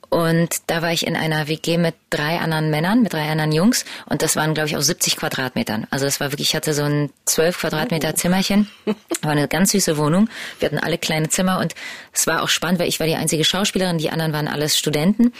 Und 0.09 0.49
da 0.67 0.81
war 0.81 0.93
ich 0.93 1.05
in 1.05 1.17
einer 1.17 1.47
WG 1.47 1.77
mit 1.77 1.95
drei 2.09 2.39
anderen 2.39 2.69
Männern, 2.69 3.01
mit 3.01 3.13
drei 3.13 3.29
anderen 3.29 3.51
Jungs. 3.51 3.83
Und 4.05 4.21
das 4.21 4.35
waren, 4.35 4.53
glaube 4.53 4.69
ich, 4.69 4.77
auch 4.77 4.81
70 4.81 5.17
Quadratmetern. 5.17 5.85
Also 5.89 6.05
das 6.05 6.19
war 6.19 6.31
wirklich, 6.31 6.49
ich 6.49 6.55
hatte 6.55 6.73
so 6.73 6.83
ein 6.83 7.09
12 7.25 7.59
Quadratmeter 7.59 8.15
Zimmerchen. 8.15 8.69
War 9.21 9.31
eine 9.31 9.47
ganz 9.47 9.71
süße 9.71 9.97
Wohnung. 9.97 10.29
Wir 10.59 10.67
hatten 10.67 10.79
alle 10.79 10.97
kleine 10.97 11.27
Zimmer 11.29 11.59
und 11.59 11.73
es 12.13 12.27
war 12.27 12.43
auch 12.43 12.49
spannend, 12.49 12.79
weil 12.79 12.87
ich 12.87 12.99
war 12.99 13.07
die 13.07 13.15
einzige 13.15 13.43
Schauspielerin, 13.43 13.97
die 13.97 14.11
anderen 14.11 14.31
waren 14.31 14.47
alles 14.47 14.77
Studenten. 14.77 15.33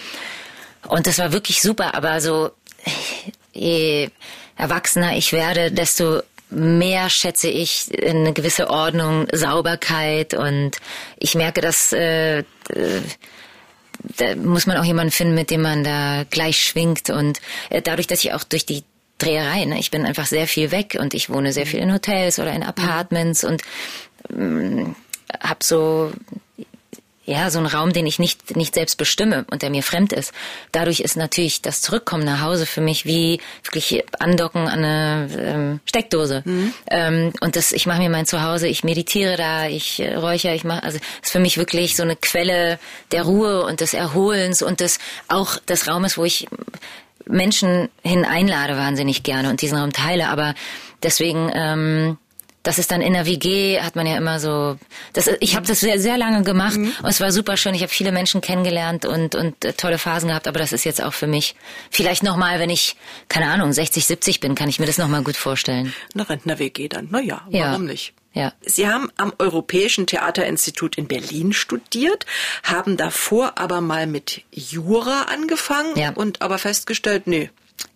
Und 0.88 1.08
das 1.08 1.20
war 1.20 1.32
wirklich 1.32 1.62
super, 1.62 1.94
aber 1.96 2.20
so, 2.22 2.52
je 3.54 4.10
erwachsener 4.56 5.16
ich 5.16 5.32
werde, 5.32 5.72
desto 5.72 6.22
mehr 6.50 7.10
schätze 7.10 7.50
ich 7.50 7.90
eine 8.02 8.34
gewisse 8.34 8.70
Ordnung, 8.70 9.28
Sauberkeit 9.32 10.34
und 10.34 10.78
ich 11.18 11.36
merke, 11.36 11.62
dass 11.62 11.92
äh, 11.94 12.44
da 14.18 14.36
muss 14.36 14.68
man 14.68 14.78
auch 14.78 14.84
jemanden 14.84 15.12
finden, 15.12 15.36
mit 15.36 15.50
dem 15.50 15.62
man 15.62 15.84
da 15.84 16.24
gleich 16.30 16.62
schwingt. 16.62 17.10
Und 17.10 17.42
äh, 17.70 17.82
dadurch, 17.82 18.08
dass 18.08 18.24
ich 18.24 18.34
auch 18.34 18.44
durch 18.44 18.66
die 18.66 18.84
Dreherei, 19.18 19.66
ne, 19.66 19.80
ich 19.80 19.90
bin 19.90 20.06
einfach 20.06 20.28
sehr 20.28 20.48
viel 20.48 20.72
weg 20.72 20.98
und 21.00 21.14
ich 21.14 21.30
wohne 21.30 21.52
sehr 21.52 21.66
viel 21.66 21.80
in 21.80 21.94
Hotels 21.94 22.40
oder 22.40 22.54
in 22.54 22.64
Apartments 22.64 23.44
und 23.44 23.64
ähm, 24.32 24.96
habe 25.42 25.64
so 25.64 26.12
ja, 27.28 27.52
so 27.52 27.60
ein 27.60 27.66
Raum, 27.66 27.92
den 27.92 28.08
ich 28.08 28.20
nicht, 28.20 28.56
nicht 28.56 28.74
selbst 28.74 28.98
bestimme 28.98 29.46
und 29.52 29.62
der 29.62 29.70
mir 29.70 29.84
fremd 29.84 30.14
ist. 30.14 30.34
Dadurch 30.72 31.02
ist 31.02 31.18
natürlich 31.18 31.62
das 31.62 31.82
Zurückkommen 31.82 32.24
nach 32.24 32.42
Hause 32.42 32.66
für 32.66 32.80
mich 32.80 33.06
wie 33.06 33.42
wirklich 33.64 34.06
andocken 34.20 34.70
an 34.70 34.86
eine 34.86 35.30
ähm, 35.38 35.80
Steckdose. 35.86 36.42
Mhm. 36.46 36.74
Ähm, 36.90 37.34
und 37.42 37.58
das, 37.58 37.74
ich 37.74 37.86
mache 37.86 38.00
mir 38.00 38.10
mein 38.10 38.26
Zuhause, 38.26 38.70
ich 38.70 38.86
meditiere 38.86 39.36
da, 39.36 39.68
ich 39.68 40.00
äh, 40.00 40.16
räuchere, 40.16 40.56
ich 40.56 40.64
mache, 40.64 40.84
also 40.84 41.00
ist 41.22 41.32
für 41.32 41.40
mich 41.40 41.58
wirklich 41.58 41.98
so 41.98 42.04
eine 42.04 42.16
Quelle 42.16 42.80
der 43.12 43.24
Ruhe 43.24 43.66
und 43.66 43.82
des 43.82 43.94
Erholens 43.94 44.62
und 44.62 44.80
des 44.80 44.98
auch 45.28 45.58
des 45.58 45.90
Raumes, 45.90 46.18
wo 46.18 46.24
ich 46.24 46.48
Menschen 47.26 47.90
hin 48.04 48.24
einlade 48.24 48.78
wahnsinnig 48.78 49.24
gerne 49.24 49.50
und 49.50 49.62
diesen 49.62 49.78
Raum 49.78 49.92
teile. 49.92 50.30
Aber 50.30 50.56
deswegen 51.04 51.52
ähm, 51.54 52.18
das 52.68 52.80
ist 52.80 52.92
dann 52.92 53.00
in 53.00 53.14
der 53.14 53.26
WG, 53.26 53.80
hat 53.80 53.96
man 53.96 54.06
ja 54.06 54.18
immer 54.18 54.42
so. 54.42 54.78
Das, 55.14 55.30
ich 55.40 55.56
habe 55.56 55.66
das 55.66 55.80
sehr, 55.80 56.00
sehr 56.00 56.18
lange 56.18 56.44
gemacht 56.44 56.76
mhm. 56.76 56.92
und 57.02 57.10
es 57.10 57.22
war 57.22 57.32
super 57.32 57.56
schön. 57.56 57.74
Ich 57.74 57.82
habe 57.82 57.92
viele 57.92 58.12
Menschen 58.12 58.42
kennengelernt 58.42 59.06
und, 59.06 59.36
und 59.36 59.64
äh, 59.64 59.72
tolle 59.72 59.98
Phasen 59.98 60.28
gehabt, 60.28 60.50
aber 60.50 60.60
das 60.60 60.74
ist 60.74 60.84
jetzt 60.84 61.02
auch 61.02 61.14
für 61.14 61.28
mich 61.28 61.56
vielleicht 61.92 62.24
nochmal, 62.24 62.60
wenn 62.60 62.70
ich, 62.70 62.98
keine 63.30 63.48
Ahnung, 63.48 63.72
60, 63.72 64.06
70 64.06 64.42
bin, 64.42 64.54
kann 64.54 64.68
ich 64.68 64.80
mir 64.80 64.86
das 64.86 64.98
nochmal 64.98 65.24
gut 65.24 65.38
vorstellen. 65.38 65.94
Eine 66.14 66.30
Rentner-WG 66.30 66.90
dann. 66.90 67.08
Naja, 67.10 67.42
warum 67.46 67.54
ja. 67.54 67.78
nicht? 67.78 68.14
Ja. 68.34 68.52
Sie 68.66 68.90
haben 68.90 69.10
am 69.16 69.32
Europäischen 69.40 70.06
Theaterinstitut 70.06 70.98
in 70.98 71.08
Berlin 71.08 71.54
studiert, 71.54 72.26
haben 72.64 72.98
davor 72.98 73.54
aber 73.56 73.80
mal 73.80 74.08
mit 74.08 74.42
Jura 74.52 75.28
angefangen 75.34 75.98
ja. 75.98 76.12
und 76.12 76.42
aber 76.42 76.58
festgestellt, 76.58 77.28
nee, 77.28 77.50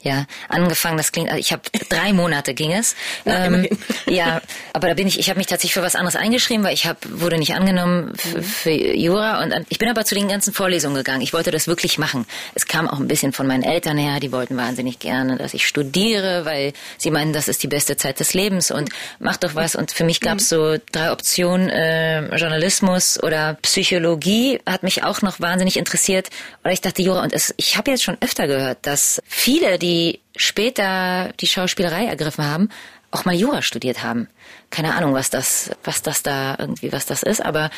ja, 0.04 0.26
angefangen, 0.50 0.98
das 0.98 1.12
klingt, 1.12 1.30
also 1.30 1.40
ich 1.40 1.52
habe 1.52 1.62
drei 1.90 2.12
Monate 2.14 2.54
ging 2.54 2.72
es. 2.72 2.96
ähm, 3.26 3.68
ja, 4.08 4.42
aber 4.74 4.88
da 4.88 4.94
bin 4.96 5.08
ich, 5.08 5.20
ich 5.20 5.30
habe 5.30 5.38
mich 5.38 5.48
tatsächlich 5.48 5.74
für 5.74 5.84
was 5.84 5.96
anderes 5.96 6.16
eingeschrieben, 6.16 6.64
weil 6.64 6.74
ich 6.74 6.88
hab, 6.88 6.98
wurde 7.10 7.38
nicht 7.38 7.54
angenommen 7.54 8.14
für, 8.16 8.42
für 8.42 8.72
Jura 8.72 9.44
und 9.44 9.54
ich 9.70 9.80
bin 9.80 9.90
aber 9.90 10.04
zu 10.06 10.16
den 10.16 10.28
ganzen 10.28 10.54
Vorlesungen 10.54 10.96
gegangen. 10.96 11.22
Ich 11.22 11.34
wollte 11.34 11.52
das 11.52 11.68
wirklich 11.68 11.98
machen. 11.98 12.26
Es 12.56 12.66
kam 12.66 12.88
auch 12.88 13.00
ein 13.00 13.08
bisschen 13.08 13.32
von 13.32 13.46
meinen 13.46 13.64
Eltern 13.64 13.98
her, 13.98 14.20
die 14.20 14.32
wollten 14.32 14.58
wahnsinnig 14.58 15.00
gerne, 15.00 15.38
dass 15.38 15.54
ich 15.54 15.68
studiere, 15.68 16.46
weil 16.46 16.74
sie 16.98 17.12
meinen, 17.12 17.34
das 17.34 17.48
ist 17.48 17.62
die 17.62 17.68
beste 17.68 17.96
Zeit 17.96 18.20
des 18.20 18.34
Lebens 18.34 18.72
und 18.72 18.90
mach 19.20 19.38
doch 19.38 19.56
was. 19.56 19.76
Und 19.76 19.92
für 19.92 20.04
mich 20.04 20.20
gab 20.20 20.40
es 20.40 20.50
so 20.50 20.78
drei 20.92 21.12
Optionen, 21.12 21.70
äh, 21.70 22.36
Journalismus 22.36 23.22
oder 23.22 23.58
Psychologie 23.62 24.60
hat 24.66 24.84
mich 24.84 25.04
auch 25.04 25.22
noch 25.22 25.40
wahnsinnig 25.40 25.78
interessiert. 25.78 26.30
Oder 26.64 26.74
ich 26.74 26.82
dachte 26.82 27.02
Jura 27.02 27.22
und 27.22 27.34
es, 27.34 27.54
ich 27.58 27.78
habe 27.78 27.92
jetzt 27.92 28.04
schon 28.04 28.18
öfter 28.22 28.48
gehört, 28.48 28.80
dass 28.82 29.22
viele, 29.28 29.71
die 29.78 30.20
später 30.36 31.34
die 31.40 31.48
Schauspielerei 31.48 32.06
ergriffen 32.06 32.46
haben, 32.46 32.70
auch 33.12 33.26
mal 33.26 33.36
Jura 33.36 33.62
studiert 33.62 34.04
haben. 34.04 34.28
Keine 34.70 34.96
Ahnung, 34.96 35.14
was 35.14 35.30
das, 35.30 35.72
was 35.84 36.02
das 36.02 36.24
da 36.24 36.56
irgendwie, 36.58 36.92
was 36.92 37.06
das 37.06 37.24
ist, 37.24 37.44
aber 37.44 37.70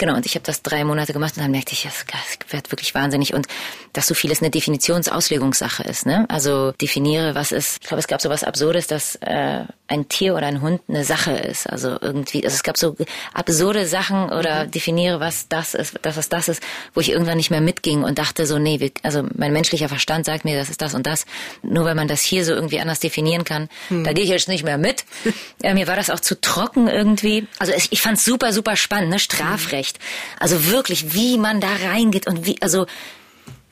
Genau, 0.00 0.16
und 0.16 0.24
ich 0.24 0.34
habe 0.34 0.46
das 0.46 0.62
drei 0.62 0.82
Monate 0.82 1.12
gemacht 1.12 1.36
und 1.36 1.42
dann 1.42 1.50
merkte 1.50 1.74
ich, 1.74 1.84
es 1.84 2.06
wird 2.48 2.72
wirklich 2.72 2.94
wahnsinnig 2.94 3.34
und 3.34 3.46
dass 3.92 4.06
so 4.06 4.14
vieles 4.14 4.40
eine 4.40 4.50
Definitionsauslegungssache 4.50 5.82
ist. 5.82 6.06
Ne? 6.06 6.24
Also 6.30 6.72
definiere, 6.72 7.34
was 7.34 7.52
ist. 7.52 7.80
Ich 7.82 7.88
glaube, 7.88 7.98
es 7.98 8.06
gab 8.06 8.22
so 8.22 8.30
was 8.30 8.42
Absurdes, 8.42 8.86
dass 8.86 9.16
äh, 9.16 9.64
ein 9.88 10.08
Tier 10.08 10.36
oder 10.36 10.46
ein 10.46 10.62
Hund 10.62 10.80
eine 10.88 11.04
Sache 11.04 11.32
ist. 11.32 11.68
Also 11.68 11.98
irgendwie, 12.00 12.42
also 12.44 12.54
es 12.54 12.62
gab 12.62 12.78
so 12.78 12.96
absurde 13.34 13.84
Sachen 13.86 14.30
oder 14.30 14.64
mhm. 14.64 14.70
definiere, 14.70 15.20
was 15.20 15.48
das 15.48 15.74
ist, 15.74 15.98
dass 16.00 16.16
es 16.16 16.30
das 16.30 16.48
ist, 16.48 16.62
wo 16.94 17.00
ich 17.00 17.10
irgendwann 17.10 17.36
nicht 17.36 17.50
mehr 17.50 17.60
mitging 17.60 18.02
und 18.02 18.18
dachte 18.18 18.46
so, 18.46 18.58
nee, 18.58 18.80
wir, 18.80 18.92
also 19.02 19.24
mein 19.34 19.52
menschlicher 19.52 19.90
Verstand 19.90 20.24
sagt 20.24 20.46
mir, 20.46 20.56
das 20.56 20.70
ist 20.70 20.80
das 20.80 20.94
und 20.94 21.06
das. 21.06 21.26
Nur 21.62 21.84
weil 21.84 21.94
man 21.94 22.08
das 22.08 22.22
hier 22.22 22.46
so 22.46 22.54
irgendwie 22.54 22.80
anders 22.80 23.00
definieren 23.00 23.44
kann, 23.44 23.68
mhm. 23.90 24.04
da 24.04 24.14
gehe 24.14 24.24
ich 24.24 24.30
jetzt 24.30 24.48
nicht 24.48 24.64
mehr 24.64 24.78
mit. 24.78 25.04
äh, 25.62 25.74
mir 25.74 25.88
war 25.88 25.96
das 25.96 26.08
auch 26.10 26.20
zu 26.20 26.40
trocken 26.40 26.88
irgendwie. 26.88 27.46
Also 27.58 27.72
ich, 27.72 27.92
ich 27.92 28.02
fand 28.02 28.18
es 28.18 28.24
super, 28.24 28.52
super 28.52 28.76
spannend, 28.76 29.10
ne? 29.10 29.18
Strafrecht. 29.18 29.80
Recht. 29.80 29.98
Also 30.38 30.66
wirklich, 30.66 31.14
wie 31.14 31.38
man 31.38 31.60
da 31.60 31.68
reingeht 31.84 32.26
und 32.26 32.46
wie, 32.46 32.60
also 32.60 32.86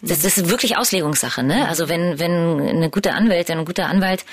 das, 0.00 0.22
das 0.22 0.38
ist 0.38 0.48
wirklich 0.48 0.76
Auslegungssache, 0.76 1.42
ne? 1.42 1.68
Also 1.68 1.88
wenn, 1.88 2.18
wenn 2.18 2.60
eine 2.60 2.90
gute 2.90 3.12
Anwältin, 3.12 3.58
ein 3.58 3.64
guter 3.64 3.86
Anwalt 3.86 4.24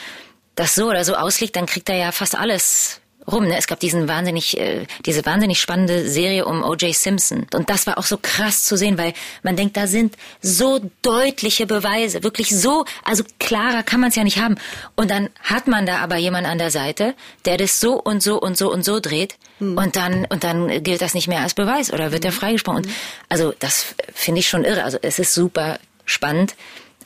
das 0.55 0.75
so 0.75 0.89
oder 0.89 1.03
so 1.03 1.15
auslegt, 1.15 1.55
dann 1.55 1.65
kriegt 1.65 1.89
er 1.89 1.97
ja 1.97 2.11
fast 2.11 2.35
alles 2.35 3.01
rum. 3.31 3.47
Ne? 3.47 3.57
Es 3.57 3.67
gab 3.67 3.79
diesen 3.79 4.07
wahnsinnig, 4.07 4.57
äh, 4.57 4.85
diese 5.05 5.25
wahnsinnig 5.25 5.59
spannende 5.59 6.07
Serie 6.09 6.45
um 6.45 6.63
O.J. 6.63 6.93
Simpson. 6.93 7.47
Und 7.53 7.69
das 7.69 7.87
war 7.87 7.97
auch 7.97 8.05
so 8.05 8.17
krass 8.21 8.63
zu 8.63 8.77
sehen, 8.77 8.97
weil 8.97 9.13
man 9.43 9.55
denkt, 9.55 9.77
da 9.77 9.87
sind 9.87 10.15
so 10.41 10.79
deutliche 11.01 11.65
Beweise, 11.65 12.23
wirklich 12.23 12.49
so, 12.49 12.85
also 13.03 13.23
klarer 13.39 13.83
kann 13.83 13.99
man 13.99 14.09
es 14.09 14.15
ja 14.15 14.23
nicht 14.23 14.39
haben. 14.39 14.55
Und 14.95 15.11
dann 15.11 15.29
hat 15.41 15.67
man 15.67 15.85
da 15.85 15.97
aber 15.97 16.17
jemand 16.17 16.47
an 16.47 16.57
der 16.57 16.71
Seite, 16.71 17.15
der 17.45 17.57
das 17.57 17.79
so 17.79 17.93
und 18.01 18.21
so 18.21 18.39
und 18.39 18.57
so 18.57 18.71
und 18.71 18.83
so 18.83 18.99
dreht. 18.99 19.35
Hm. 19.59 19.77
Und 19.77 19.95
dann, 19.95 20.25
und 20.25 20.43
dann 20.43 20.83
gilt 20.83 21.01
das 21.01 21.13
nicht 21.13 21.27
mehr 21.27 21.41
als 21.41 21.53
Beweis 21.53 21.91
oder 21.91 22.11
wird 22.11 22.23
hm. 22.23 22.29
er 22.29 22.33
freigesprochen. 22.33 22.85
Und 22.85 22.89
also 23.29 23.53
das 23.59 23.95
finde 24.13 24.39
ich 24.39 24.49
schon 24.49 24.63
irre. 24.63 24.83
Also 24.83 24.97
es 25.01 25.19
ist 25.19 25.33
super 25.33 25.79
spannend. 26.05 26.55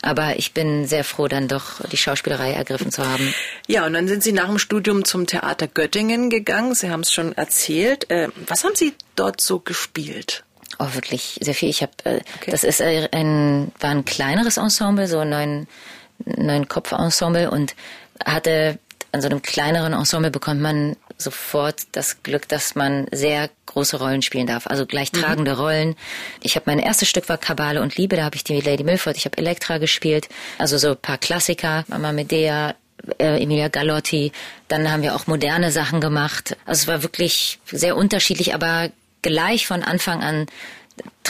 Aber 0.02 0.38
ich 0.38 0.54
bin 0.54 0.88
sehr 0.88 1.04
froh, 1.04 1.28
dann 1.28 1.48
doch 1.48 1.82
die 1.90 1.98
Schauspielerei 1.98 2.54
ergriffen 2.54 2.92
zu 2.92 3.06
haben. 3.06 3.34
Ja, 3.68 3.86
und 3.86 3.94
dann 3.94 4.08
sind 4.08 4.24
Sie 4.24 4.32
nach 4.32 4.48
dem 4.48 4.58
Studium 4.58 5.04
zum 5.04 5.28
Theater 5.28 5.68
Göttingen 5.68 6.30
gegangen. 6.30 6.74
Sie 6.74 6.90
haben 6.90 7.02
es 7.02 7.12
schon 7.12 7.34
erzählt. 7.34 8.10
Äh, 8.10 8.30
was 8.48 8.64
haben 8.64 8.76
Sie 8.76 8.94
dort 9.16 9.42
so 9.42 9.60
gespielt? 9.60 10.44
Oh, 10.78 10.88
wirklich 10.94 11.38
sehr 11.42 11.54
viel. 11.54 11.70
Ich 11.70 11.82
habe, 11.82 11.92
äh, 12.06 12.22
okay. 12.38 12.52
das 12.52 12.64
ist 12.64 12.82
ein, 12.82 13.72
war 13.80 13.90
ein 13.90 14.06
kleineres 14.06 14.58
Ensemble, 14.58 15.08
so 15.08 15.20
ein 15.20 15.30
neun, 15.30 15.68
neun 16.26 16.68
Kopf-Ensemble 16.70 17.52
und 17.52 17.76
hatte 18.24 18.80
an 19.12 19.22
so 19.22 19.28
einem 19.28 19.42
kleineren 19.42 19.94
Ensemble 19.94 20.32
bekommt 20.32 20.62
man 20.62 20.96
sofort 21.20 21.82
das 21.92 22.24
Glück, 22.24 22.48
dass 22.48 22.76
man 22.76 23.08
sehr 23.12 23.50
große 23.66 23.98
Rollen 23.98 24.22
spielen 24.22 24.48
darf, 24.48 24.66
also 24.66 24.86
gleich 24.86 25.12
mhm. 25.14 25.18
tragende 25.18 25.54
mhm. 25.54 25.60
Rollen. 25.60 25.96
Ich 26.42 26.56
habe 26.56 26.64
mein 26.68 26.80
erstes 26.80 27.10
Stück 27.10 27.30
war 27.30 27.38
Kabale 27.38 27.82
und 27.82 27.98
Liebe, 27.98 28.16
da 28.16 28.24
habe 28.24 28.36
ich 28.36 28.44
die 28.44 28.60
Lady 28.62 28.84
Milford, 28.84 29.18
ich 29.18 29.26
habe 29.26 29.38
Elektra 29.38 29.78
gespielt, 29.78 30.30
also 30.58 30.78
so 30.78 30.92
ein 30.92 30.98
paar 30.98 31.18
Klassiker, 31.18 31.84
Mama 31.88 32.14
Medea, 32.14 32.76
äh, 33.20 33.42
Emilia 33.42 33.68
Galotti. 33.68 34.32
Dann 34.68 34.92
haben 34.92 35.04
wir 35.04 35.16
auch 35.16 35.28
moderne 35.28 35.72
Sachen 35.72 36.02
gemacht. 36.02 36.58
Also 36.66 36.82
es 36.82 36.88
war 36.88 37.04
wirklich 37.04 37.60
sehr 37.66 37.96
unterschiedlich, 37.96 38.54
aber 38.54 38.90
gleich 39.22 39.68
von 39.68 39.84
Anfang 39.84 40.22
an 40.24 40.48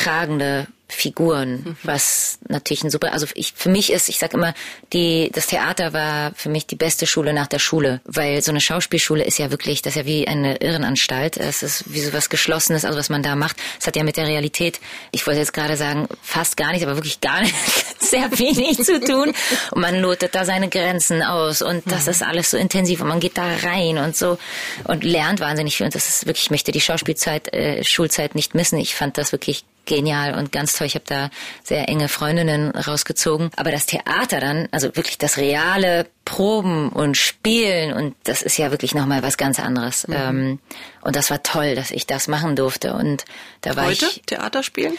tragende 0.04 0.68
Figuren, 0.92 1.52
mhm. 1.52 1.78
was 1.84 2.40
natürlich 2.48 2.84
ein 2.84 2.90
super, 2.90 3.14
also 3.14 3.28
ich, 3.36 3.54
für 3.56 3.70
mich 3.70 3.92
ist, 3.92 4.10
ich 4.10 4.18
sag 4.18 4.34
immer, 4.34 4.56
die, 4.92 5.30
das 5.34 5.48
Theater 5.48 5.94
war 5.94 6.34
für 6.36 6.50
mich 6.50 6.66
die 6.66 6.76
beste 6.76 7.06
Schule 7.06 7.32
nach 7.32 7.46
der 7.46 7.60
Schule, 7.60 8.02
weil 8.06 8.42
so 8.42 8.52
eine 8.52 8.60
Schauspielschule 8.60 9.24
ist 9.24 9.38
ja 9.38 9.52
wirklich, 9.52 9.84
das 9.84 9.94
ist 9.94 9.98
ja 9.98 10.06
wie 10.06 10.28
eine 10.28 10.58
Irrenanstalt, 10.58 11.38
es 11.38 11.62
ist 11.62 11.94
wie 11.94 12.02
so 12.02 12.12
was 12.12 12.30
Geschlossenes, 12.30 12.86
also 12.86 12.98
was 12.98 13.10
man 13.10 13.22
da 13.22 13.36
macht, 13.36 13.56
es 13.80 13.86
hat 13.86 13.96
ja 13.96 14.04
mit 14.04 14.18
der 14.18 14.28
Realität, 14.28 14.80
ich 15.12 15.26
wollte 15.28 15.40
jetzt 15.40 15.54
gerade 15.54 15.78
sagen, 15.78 16.08
fast 16.24 16.58
gar 16.58 16.72
nicht, 16.72 16.84
aber 16.84 16.96
wirklich 16.96 17.22
gar 17.22 17.42
nicht, 17.42 17.56
sehr 18.00 18.32
wenig 18.40 18.78
zu 18.84 19.00
tun 19.00 19.32
und 19.72 19.82
man 19.82 20.02
lotet 20.02 20.34
da 20.34 20.44
seine 20.44 20.70
Grenzen 20.70 21.22
aus 21.22 21.62
und 21.62 21.84
das 21.86 22.06
mhm. 22.06 22.12
ist 22.12 22.24
alles 22.24 22.50
so 22.50 22.58
intensiv 22.58 23.02
und 23.02 23.08
man 23.08 23.20
geht 23.20 23.38
da 23.38 23.48
rein 23.64 24.00
und 24.00 24.16
so 24.16 24.40
und 24.86 25.04
lernt 25.04 25.40
wahnsinnig 25.40 25.78
viel 25.78 25.86
und 25.86 25.94
das 25.94 26.10
ist 26.10 26.26
wirklich, 26.26 26.46
ich 26.46 26.52
möchte 26.52 26.72
die 26.72 26.82
Schauspielzeit, 26.82 27.54
äh, 27.54 27.84
Schulzeit 27.84 28.34
nicht 28.34 28.56
missen, 28.56 28.80
ich 28.80 28.96
fand 28.96 29.18
das 29.20 29.32
wirklich 29.32 29.66
genial 29.90 30.36
und 30.36 30.54
ganz 30.54 30.78
toll. 30.78 30.88
Ich 30.88 30.96
habe 30.96 31.06
da 31.06 31.30
sehr 31.64 31.90
enge 31.90 32.08
Freundinnen 32.08 32.70
rausgezogen. 32.70 33.50
Aber 33.58 33.72
das 33.72 33.86
Theater 33.86 34.40
dann, 34.40 34.70
also 34.72 34.96
wirklich 34.96 35.18
das 35.18 35.38
reale 35.38 36.08
Proben 36.24 36.90
und 36.90 37.18
Spielen 37.18 37.92
und 37.92 38.16
das 38.24 38.42
ist 38.42 38.58
ja 38.58 38.72
wirklich 38.72 38.94
nochmal 38.94 39.24
was 39.24 39.36
ganz 39.38 39.60
anderes. 39.60 40.08
Mhm. 40.08 40.16
Ähm, 40.16 40.60
und 41.02 41.16
das 41.16 41.30
war 41.32 41.44
toll, 41.44 41.76
dass 41.76 41.92
ich 41.92 42.06
das 42.08 42.28
machen 42.28 42.56
durfte. 42.56 42.94
Und 42.94 43.26
da 43.62 43.76
war 43.76 43.88
Heute 43.88 44.06
ich. 44.06 44.22
Theater 44.26 44.64
spielen? 44.64 44.94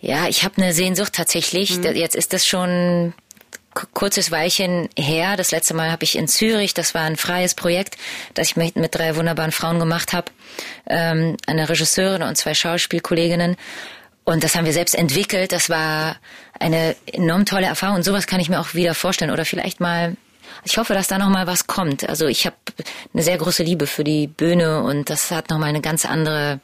Ja, 0.00 0.28
ich 0.28 0.44
habe 0.44 0.62
eine 0.62 0.72
Sehnsucht 0.72 1.12
tatsächlich. 1.12 1.76
Mhm. 1.76 1.96
Jetzt 1.96 2.14
ist 2.14 2.32
das 2.32 2.46
schon 2.46 3.12
kurzes 3.92 4.30
Weilchen 4.30 4.88
her. 4.96 5.36
Das 5.36 5.50
letzte 5.50 5.74
Mal 5.74 5.90
habe 5.90 6.04
ich 6.04 6.16
in 6.16 6.28
Zürich, 6.28 6.74
das 6.74 6.94
war 6.94 7.02
ein 7.02 7.16
freies 7.16 7.54
Projekt, 7.54 7.96
das 8.34 8.48
ich 8.48 8.56
mit, 8.56 8.76
mit 8.76 8.94
drei 8.94 9.16
wunderbaren 9.16 9.52
Frauen 9.52 9.78
gemacht 9.78 10.12
habe. 10.12 10.30
Ähm, 10.86 11.36
eine 11.46 11.68
Regisseurin 11.68 12.22
und 12.22 12.36
zwei 12.36 12.54
Schauspielkolleginnen. 12.54 13.56
Und 14.30 14.44
das 14.44 14.54
haben 14.54 14.64
wir 14.64 14.72
selbst 14.72 14.94
entwickelt. 14.94 15.52
Das 15.52 15.68
war 15.70 16.16
eine 16.58 16.94
enorm 17.06 17.46
tolle 17.46 17.66
Erfahrung. 17.66 17.96
Und 17.96 18.04
sowas 18.04 18.26
kann 18.26 18.40
ich 18.40 18.48
mir 18.48 18.60
auch 18.60 18.74
wieder 18.74 18.94
vorstellen. 18.94 19.32
Oder 19.32 19.44
vielleicht 19.44 19.80
mal 19.80 20.16
ich 20.64 20.76
hoffe, 20.78 20.94
dass 20.94 21.08
da 21.08 21.18
noch 21.18 21.28
mal 21.28 21.46
was 21.46 21.66
kommt. 21.66 22.08
Also 22.08 22.26
ich 22.26 22.44
habe 22.44 22.56
eine 23.14 23.22
sehr 23.22 23.38
große 23.38 23.62
Liebe 23.62 23.86
für 23.86 24.04
die 24.04 24.26
Bühne 24.26 24.82
und 24.82 25.08
das 25.08 25.30
hat 25.30 25.48
noch 25.48 25.58
mal 25.58 25.66
eine 25.66 25.80
ganz 25.80 26.04
andere 26.04 26.60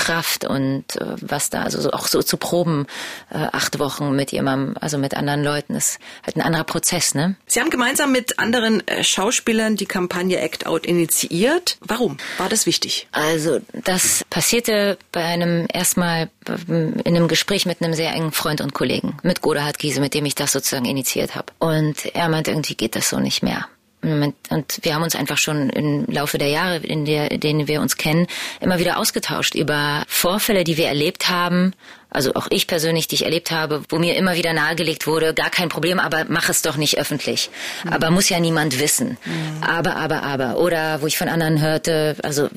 Kraft 0.00 0.46
und 0.46 0.96
äh, 0.96 1.16
was 1.20 1.50
da, 1.50 1.62
also 1.62 1.80
so, 1.80 1.90
auch 1.92 2.06
so 2.06 2.22
zu 2.22 2.38
proben, 2.38 2.86
äh, 3.30 3.36
acht 3.52 3.78
Wochen 3.78 4.16
mit 4.16 4.32
jemandem, 4.32 4.76
also 4.80 4.96
mit 4.96 5.14
anderen 5.14 5.44
Leuten, 5.44 5.74
ist 5.74 5.98
halt 6.24 6.36
ein 6.36 6.40
anderer 6.40 6.64
Prozess, 6.64 7.14
ne? 7.14 7.36
Sie 7.46 7.60
haben 7.60 7.68
gemeinsam 7.68 8.10
mit 8.10 8.38
anderen 8.38 8.86
äh, 8.88 9.04
Schauspielern 9.04 9.76
die 9.76 9.84
Kampagne 9.84 10.38
Act 10.38 10.66
Out 10.66 10.86
initiiert. 10.86 11.76
Warum? 11.80 12.16
War 12.38 12.48
das 12.48 12.64
wichtig? 12.64 13.08
Also 13.12 13.60
das 13.72 14.24
passierte 14.30 14.96
bei 15.12 15.22
einem 15.22 15.66
erstmal 15.70 16.30
in 16.66 17.02
einem 17.04 17.28
Gespräch 17.28 17.66
mit 17.66 17.82
einem 17.82 17.92
sehr 17.92 18.12
engen 18.12 18.32
Freund 18.32 18.62
und 18.62 18.72
Kollegen, 18.72 19.18
mit 19.22 19.42
Godehard 19.42 19.78
Giese, 19.78 20.00
mit 20.00 20.14
dem 20.14 20.24
ich 20.24 20.34
das 20.34 20.52
sozusagen 20.52 20.86
initiiert 20.86 21.34
habe. 21.34 21.52
Und 21.58 22.06
er 22.14 22.28
meinte, 22.30 22.52
irgendwie 22.52 22.74
geht 22.74 22.96
das 22.96 23.10
so 23.10 23.20
nicht 23.20 23.42
mehr. 23.42 23.68
Und 24.02 24.34
wir 24.82 24.94
haben 24.94 25.02
uns 25.02 25.14
einfach 25.14 25.36
schon 25.36 25.68
im 25.70 26.06
Laufe 26.06 26.38
der 26.38 26.48
Jahre, 26.48 26.78
in, 26.78 27.04
der, 27.04 27.28
denen 27.36 27.68
wir 27.68 27.82
uns 27.82 27.96
kennen, 27.96 28.26
immer 28.60 28.78
wieder 28.78 28.98
ausgetauscht 28.98 29.54
über 29.54 30.04
Vorfälle, 30.08 30.64
die 30.64 30.78
wir 30.78 30.86
erlebt 30.86 31.28
haben. 31.28 31.72
Also 32.08 32.34
auch 32.34 32.48
ich 32.50 32.66
persönlich, 32.66 33.08
die 33.08 33.16
ich 33.16 33.24
erlebt 33.24 33.50
habe, 33.50 33.82
wo 33.88 33.98
mir 33.98 34.16
immer 34.16 34.36
wieder 34.36 34.52
nahegelegt 34.52 35.06
wurde, 35.06 35.34
gar 35.34 35.50
kein 35.50 35.68
Problem, 35.68 36.00
aber 36.00 36.24
mach 36.28 36.48
es 36.48 36.62
doch 36.62 36.76
nicht 36.76 36.98
öffentlich. 36.98 37.50
Mhm. 37.84 37.92
Aber 37.92 38.10
muss 38.10 38.28
ja 38.30 38.40
niemand 38.40 38.80
wissen. 38.80 39.18
Mhm. 39.24 39.62
Aber, 39.62 39.96
aber, 39.96 40.22
aber. 40.22 40.58
Oder 40.58 41.02
wo 41.02 41.06
ich 41.06 41.18
von 41.18 41.28
anderen 41.28 41.60
hörte, 41.60 42.16
also 42.22 42.48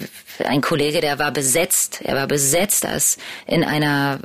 ein 0.43 0.61
Kollege, 0.61 1.01
der 1.01 1.19
war 1.19 1.31
besetzt, 1.31 1.99
er 2.03 2.15
war 2.15 2.27
besetzt 2.27 2.85
als 2.85 3.17
in 3.45 3.63
einer 3.63 4.19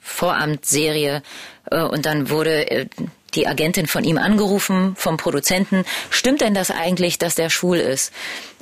Voramtserie 0.00 1.22
äh, 1.70 1.82
und 1.82 2.06
dann 2.06 2.30
wurde 2.30 2.70
äh, 2.70 2.86
die 3.30 3.46
Agentin 3.46 3.86
von 3.86 4.04
ihm 4.04 4.18
angerufen, 4.18 4.94
vom 4.96 5.16
Produzenten, 5.16 5.84
stimmt 6.10 6.40
denn 6.40 6.54
das 6.54 6.70
eigentlich, 6.70 7.18
dass 7.18 7.34
der 7.34 7.50
schwul 7.50 7.78
ist? 7.78 8.12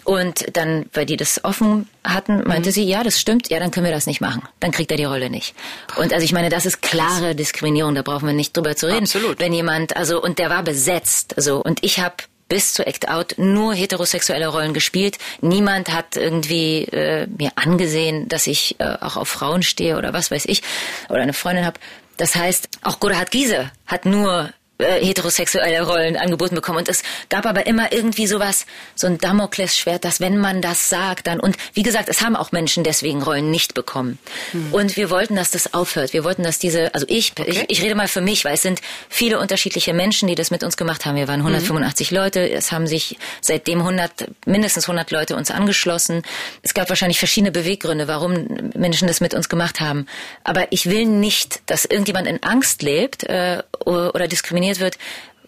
Und 0.05 0.57
dann, 0.57 0.87
weil 0.95 1.05
die 1.05 1.19
das 1.19 1.45
offen 1.45 1.87
hatten, 2.03 2.43
meinte 2.45 2.71
mhm. 2.71 2.73
sie, 2.73 2.85
ja, 2.85 3.03
das 3.03 3.21
stimmt, 3.21 3.51
ja, 3.51 3.59
dann 3.59 3.71
können 3.71 3.85
wir 3.85 3.93
das 3.93 4.07
nicht 4.07 4.23
machen. 4.23 4.43
Dann 4.59 4.71
kriegt 4.71 4.91
er 4.91 4.97
die 4.97 5.05
Rolle 5.05 5.29
nicht. 5.29 5.55
Und 5.97 6.15
also 6.15 6.25
ich 6.25 6.33
meine, 6.33 6.49
das 6.49 6.65
ist 6.65 6.81
klare 6.81 7.35
Diskriminierung, 7.35 7.95
da 7.95 8.01
brauchen 8.01 8.27
wir 8.27 8.33
nicht 8.33 8.57
drüber 8.57 8.75
zu 8.75 8.87
reden. 8.87 9.01
Absolut. 9.01 9.39
Wenn 9.39 9.53
jemand, 9.53 9.99
also, 9.99 10.23
und 10.23 10.39
der 10.39 10.49
war 10.49 10.63
besetzt, 10.63 11.35
also, 11.37 11.63
und 11.63 11.85
ich 11.85 12.01
habe 12.01 12.17
bis 12.49 12.73
zu 12.73 12.87
Act 12.87 13.09
Out 13.09 13.35
nur 13.37 13.75
heterosexuelle 13.75 14.49
Rollen 14.49 14.73
gespielt. 14.73 15.19
Niemand 15.41 15.93
hat 15.93 16.17
irgendwie 16.17 16.85
äh, 16.85 17.27
mir 17.27 17.53
angesehen, 17.57 18.29
dass 18.29 18.47
ich 18.47 18.77
äh, 18.79 18.97
auch 19.01 19.17
auf 19.17 19.29
Frauen 19.29 19.63
stehe 19.63 19.99
oder 19.99 20.13
was 20.13 20.31
weiß 20.31 20.47
ich 20.47 20.63
oder 21.11 21.21
eine 21.21 21.35
Freundin 21.35 21.67
habe. 21.67 21.79
Das 22.17 22.35
heißt, 22.35 22.69
auch 22.83 22.99
Godehard 22.99 23.31
Giese 23.31 23.71
hat 23.87 24.07
nur 24.07 24.51
äh, 24.79 25.05
heterosexuelle 25.05 25.83
Rollen 25.83 26.17
angeboten 26.17 26.55
bekommen. 26.55 26.79
Und 26.79 26.89
es 26.89 27.03
gab 27.29 27.47
aber 27.47 27.67
immer 27.67 27.93
irgendwie 27.93 28.27
sowas, 28.27 28.67
so 28.95 29.07
ein 29.07 29.19
Damoklesschwert, 29.19 30.05
dass 30.05 30.21
wenn 30.21 30.39
man 30.39 30.63
das 30.63 30.89
sagt, 30.89 31.27
dann, 31.27 31.41
und 31.41 31.57
wie 31.75 31.83
gesagt, 31.83 32.09
es 32.09 32.23
haben 32.23 32.37
auch 32.37 32.53
Menschen 32.53 32.85
deswegen 32.85 33.23
Rollen 33.23 33.51
nicht 33.51 33.75
bekommen. 33.75 34.19
Hm. 34.53 34.73
Und 34.73 34.97
wir 34.97 35.11
wollten, 35.11 35.35
dass 35.35 35.51
das 35.51 35.75
aufhört. 35.75 36.13
Wir 36.13 36.25
wollten, 36.25 36.43
dass 36.43 36.59
diese, 36.59 36.95
also 36.95 37.07
ich, 37.09 37.33
okay. 37.33 37.51
ich, 37.51 37.65
ich 37.69 37.83
rede 37.83 37.95
mal 37.95 38.09
für 38.09 38.21
mich, 38.21 38.45
weil 38.45 38.55
es 38.55 38.63
sind 38.63 38.81
viele 39.09 39.41
unterschiedliche 39.41 39.95
Menschen, 39.95 40.29
die 40.29 40.35
das 40.35 40.51
mit 40.51 40.63
uns 40.63 40.77
gemacht 40.77 41.07
haben. 41.07 41.17
Wir 41.17 41.29
waren 41.29 41.41
185 41.41 42.11
mhm. 42.11 42.17
Leute. 42.17 42.49
Es 42.49 42.71
haben 42.73 42.87
sich 42.87 43.19
seitdem 43.41 43.81
100, 43.81 44.29
mindestens 44.47 44.85
100 44.85 45.11
Leute 45.11 45.37
uns 45.37 45.51
angeschlossen. 45.51 46.23
Es 46.63 46.75
gab 46.75 46.89
wahrscheinlich 46.89 47.19
verschiedene 47.19 47.51
Beweggründe, 47.51 48.09
warum 48.09 48.47
Menschen 48.75 49.09
das 49.09 49.21
mit 49.21 49.35
uns 49.35 49.49
gemacht 49.49 49.81
haben. 49.81 50.07
Aber 50.45 50.71
ich 50.71 50.89
will 50.89 51.07
nicht, 51.07 51.63
dass 51.67 51.85
irgendjemand 51.85 52.29
in 52.29 52.43
Angst 52.43 52.83
lebt 52.83 53.25
äh, 53.25 53.63
oder 53.85 54.29
diskriminiert 54.29 54.81
wird, 54.81 54.99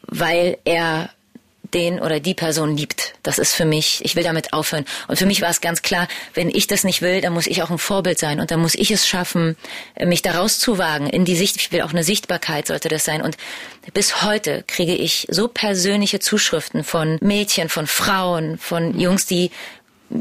weil 0.03 0.59
er 0.64 1.11
den 1.74 2.01
oder 2.01 2.20
die 2.20 2.35
Person 2.35 2.76
liebt. 2.76 3.14
Das 3.22 3.39
ist 3.39 3.55
für 3.55 3.64
mich, 3.64 4.05
ich 4.05 4.16
will 4.16 4.24
damit 4.24 4.53
aufhören. 4.53 4.85
Und 5.09 5.18
für 5.18 5.26
mich 5.26 5.41
war 5.41 5.51
es 5.51 5.61
ganz 5.61 5.83
klar, 5.83 6.09
wenn 6.35 6.51
ich 6.51 6.66
das 6.66 6.85
nicht 6.85 7.03
will, 7.03 7.20
dann 7.20 7.33
muss 7.33 7.47
ich 7.47 7.62
auch 7.62 7.70
ein 7.70 7.78
Vorbild 7.78 8.18
sein 8.18 8.41
und 8.41 8.51
dann 8.51 8.61
muss 8.61 8.74
ich 8.74 8.91
es 8.91 9.07
schaffen, 9.07 9.57
mich 10.05 10.22
daraus 10.22 10.59
zu 10.59 10.78
wagen 10.78 11.07
in 11.09 11.24
die 11.24 11.37
Sicht. 11.37 11.57
Ich 11.57 11.72
will 11.72 11.83
auch 11.83 11.91
eine 11.91 12.05
Sichtbarkeit 12.05 12.66
sollte 12.66 12.89
das 12.89 13.05
sein. 13.05 13.22
Und 13.22 13.37
bis 13.95 14.22
heute 14.22 14.64
kriege 14.66 14.95
ich 14.95 15.26
so 15.31 15.49
persönliche 15.49 16.18
Zuschriften 16.18 16.85
von 16.85 17.18
Mädchen, 17.20 17.68
von 17.68 17.87
Frauen, 17.87 18.59
von 18.59 18.99
Jungs, 18.99 19.26
die 19.26 19.51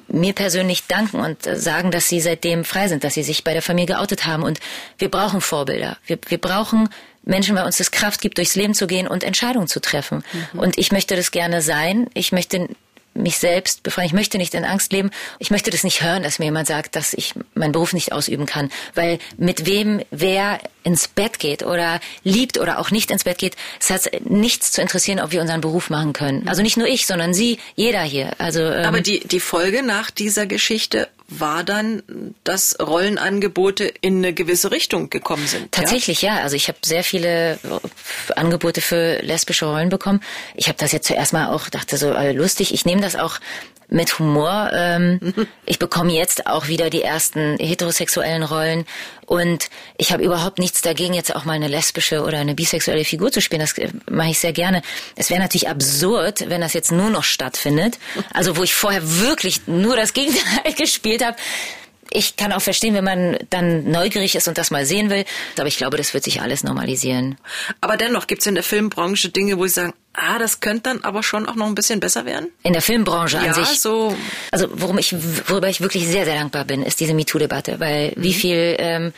mir 0.07 0.33
persönlich 0.33 0.87
danken 0.87 1.19
und 1.19 1.43
sagen, 1.43 1.91
dass 1.91 2.07
sie 2.07 2.21
seitdem 2.21 2.63
frei 2.63 2.87
sind, 2.87 3.03
dass 3.03 3.15
sie 3.15 3.23
sich 3.23 3.43
bei 3.43 3.53
der 3.53 3.61
Familie 3.61 3.95
geoutet 3.95 4.25
haben. 4.25 4.43
Und 4.43 4.59
wir 4.97 5.09
brauchen 5.09 5.41
Vorbilder. 5.41 5.97
Wir, 6.05 6.19
wir 6.27 6.37
brauchen 6.37 6.89
Menschen, 7.23 7.55
weil 7.55 7.65
uns 7.65 7.77
das 7.77 7.91
Kraft 7.91 8.21
gibt, 8.21 8.37
durchs 8.37 8.55
Leben 8.55 8.73
zu 8.73 8.87
gehen 8.87 9.07
und 9.07 9.23
Entscheidungen 9.23 9.67
zu 9.67 9.79
treffen. 9.79 10.23
Mhm. 10.53 10.59
Und 10.59 10.77
ich 10.77 10.91
möchte 10.91 11.15
das 11.15 11.31
gerne 11.31 11.61
sein. 11.61 12.07
Ich 12.13 12.31
möchte 12.31 12.69
mich 13.22 13.38
selbst 13.38 13.84
befreien. 13.84 14.07
Ich 14.07 14.13
möchte 14.13 14.38
nicht 14.38 14.53
in 14.53 14.65
Angst 14.65 14.91
leben. 14.91 15.11
Ich 15.39 15.51
möchte 15.51 15.70
das 15.70 15.84
nicht 15.84 16.01
hören, 16.01 16.24
dass 16.24 16.39
mir 16.39 16.45
jemand 16.45 16.67
sagt, 16.67 16.95
dass 16.95 17.13
ich 17.13 17.34
meinen 17.53 17.72
Beruf 17.72 17.93
nicht 17.93 18.11
ausüben 18.11 18.45
kann. 18.45 18.72
Weil 18.95 19.20
mit 19.38 19.65
wem 19.65 20.01
wer 20.11 20.59
ins 20.84 21.07
Bett 21.07 21.39
geht 21.39 21.63
oder 21.63 21.99
liebt 22.24 22.57
oder 22.57 22.80
auch 22.80 22.91
nicht 22.91 23.11
ins 23.11 23.24
Bett 23.24 23.38
geht, 23.38 23.55
es 23.80 23.89
hat 23.89 24.09
nichts 24.24 24.72
zu 24.72 24.82
interessieren, 24.82 25.20
ob 25.20 25.32
wir 25.32 25.41
unseren 25.41 25.61
Beruf 25.61 25.89
machen 25.89 26.13
können. 26.13 26.47
Also 26.47 26.61
nicht 26.61 26.78
nur 26.78 26.88
ich, 26.88 27.05
sondern 27.05 27.34
Sie, 27.34 27.59
jeder 27.76 28.01
hier. 28.01 28.34
Also 28.39 28.61
ähm, 28.61 28.86
aber 28.86 29.01
die 29.01 29.20
die 29.20 29.39
Folge 29.39 29.84
nach 29.84 30.11
dieser 30.11 30.45
Geschichte 30.45 31.09
war 31.30 31.63
dann, 31.63 32.03
dass 32.43 32.77
Rollenangebote 32.80 33.86
in 34.01 34.17
eine 34.17 34.34
gewisse 34.34 34.71
Richtung 34.71 35.09
gekommen 35.09 35.45
sind. 35.47 35.71
Tatsächlich, 35.71 36.21
ja. 36.21 36.38
ja. 36.38 36.43
Also 36.43 36.55
ich 36.55 36.67
habe 36.67 36.80
sehr 36.84 37.03
viele 37.03 37.59
Angebote 38.36 38.82
für 38.82 39.19
lesbische 39.21 39.65
Rollen 39.65 39.89
bekommen. 39.89 40.21
Ich 40.55 40.67
habe 40.67 40.77
das 40.77 40.91
jetzt 40.91 41.07
zuerst 41.07 41.34
mal 41.34 41.49
auch, 41.49 41.69
dachte 41.69 41.97
so, 41.97 42.11
äh, 42.11 42.32
lustig. 42.32 42.73
Ich 42.73 42.86
nehme 42.86 43.01
das 43.01 43.15
auch 43.15 43.39
mit 43.89 44.19
Humor. 44.19 44.71
Ähm. 44.73 45.19
Ich 45.65 45.77
bekomme 45.77 46.13
jetzt 46.13 46.47
auch 46.47 46.67
wieder 46.67 46.89
die 46.89 47.03
ersten 47.03 47.57
heterosexuellen 47.59 48.41
Rollen 48.41 48.85
und 49.27 49.69
ich 49.97 50.11
habe 50.11 50.23
überhaupt 50.23 50.57
nichts 50.57 50.81
dagegen, 50.81 51.13
jetzt 51.13 51.35
auch 51.35 51.45
mal 51.45 51.53
eine 51.53 51.67
lesbische 51.67 52.23
oder 52.23 52.39
eine 52.39 52.55
bisexuelle 52.55 53.05
Figur 53.05 53.31
zu 53.31 53.39
spielen. 53.39 53.61
Das 53.61 53.77
äh, 53.77 53.89
mache 54.09 54.31
ich 54.31 54.39
sehr 54.39 54.51
gerne. 54.51 54.81
Es 55.15 55.29
wäre 55.29 55.39
natürlich 55.39 55.69
absurd, 55.69 56.49
wenn 56.49 56.61
das 56.61 56.73
jetzt 56.73 56.91
nur 56.91 57.11
noch 57.11 57.23
stattfindet. 57.23 57.99
Also 58.33 58.57
wo 58.57 58.63
ich 58.63 58.73
vorher 58.73 59.21
wirklich 59.21 59.67
nur 59.67 59.95
das 59.95 60.13
Gegenteil 60.13 60.73
gespielt 60.77 61.23
habe 61.23 61.37
ich 62.11 62.35
kann 62.35 62.51
auch 62.51 62.61
verstehen, 62.61 62.95
wenn 62.95 63.03
man 63.03 63.37
dann 63.49 63.89
neugierig 63.89 64.35
ist 64.35 64.47
und 64.47 64.57
das 64.57 64.71
mal 64.71 64.85
sehen 64.85 65.09
will. 65.09 65.25
Aber 65.57 65.67
ich 65.67 65.77
glaube, 65.77 65.97
das 65.97 66.13
wird 66.13 66.23
sich 66.23 66.41
alles 66.41 66.63
normalisieren. 66.63 67.37
Aber 67.81 67.97
dennoch 67.97 68.27
gibt 68.27 68.41
es 68.41 68.47
in 68.47 68.55
der 68.55 68.63
Filmbranche 68.63 69.29
Dinge, 69.29 69.57
wo 69.57 69.67
Sie 69.67 69.73
sagen, 69.73 69.93
ah, 70.14 70.39
das 70.39 70.60
könnte 70.60 70.84
dann 70.84 71.03
aber 71.03 71.24
schon 71.24 71.47
auch 71.47 71.55
noch 71.55 71.68
ein 71.68 71.76
bisschen 71.76 71.99
besser 71.99 72.26
werden? 72.26 72.51
In 72.64 72.74
der 72.74 72.82
Filmbranche 72.82 73.38
ja, 73.38 73.51
an 73.51 73.53
sich. 73.53 73.80
so. 73.80 74.16
Also 74.51 74.68
worum 74.72 74.97
ich, 74.97 75.16
worüber 75.47 75.70
ich 75.70 75.82
wirklich 75.82 76.07
sehr, 76.07 76.26
sehr 76.26 76.36
dankbar 76.36 76.66
bin, 76.66 76.84
ist 76.84 76.99
diese 76.99 77.14
MeToo-Debatte. 77.14 77.80
Weil 77.80 78.14
mhm. 78.16 78.24
wie 78.24 78.34
viel... 78.34 78.76
Ähm, 78.80 79.14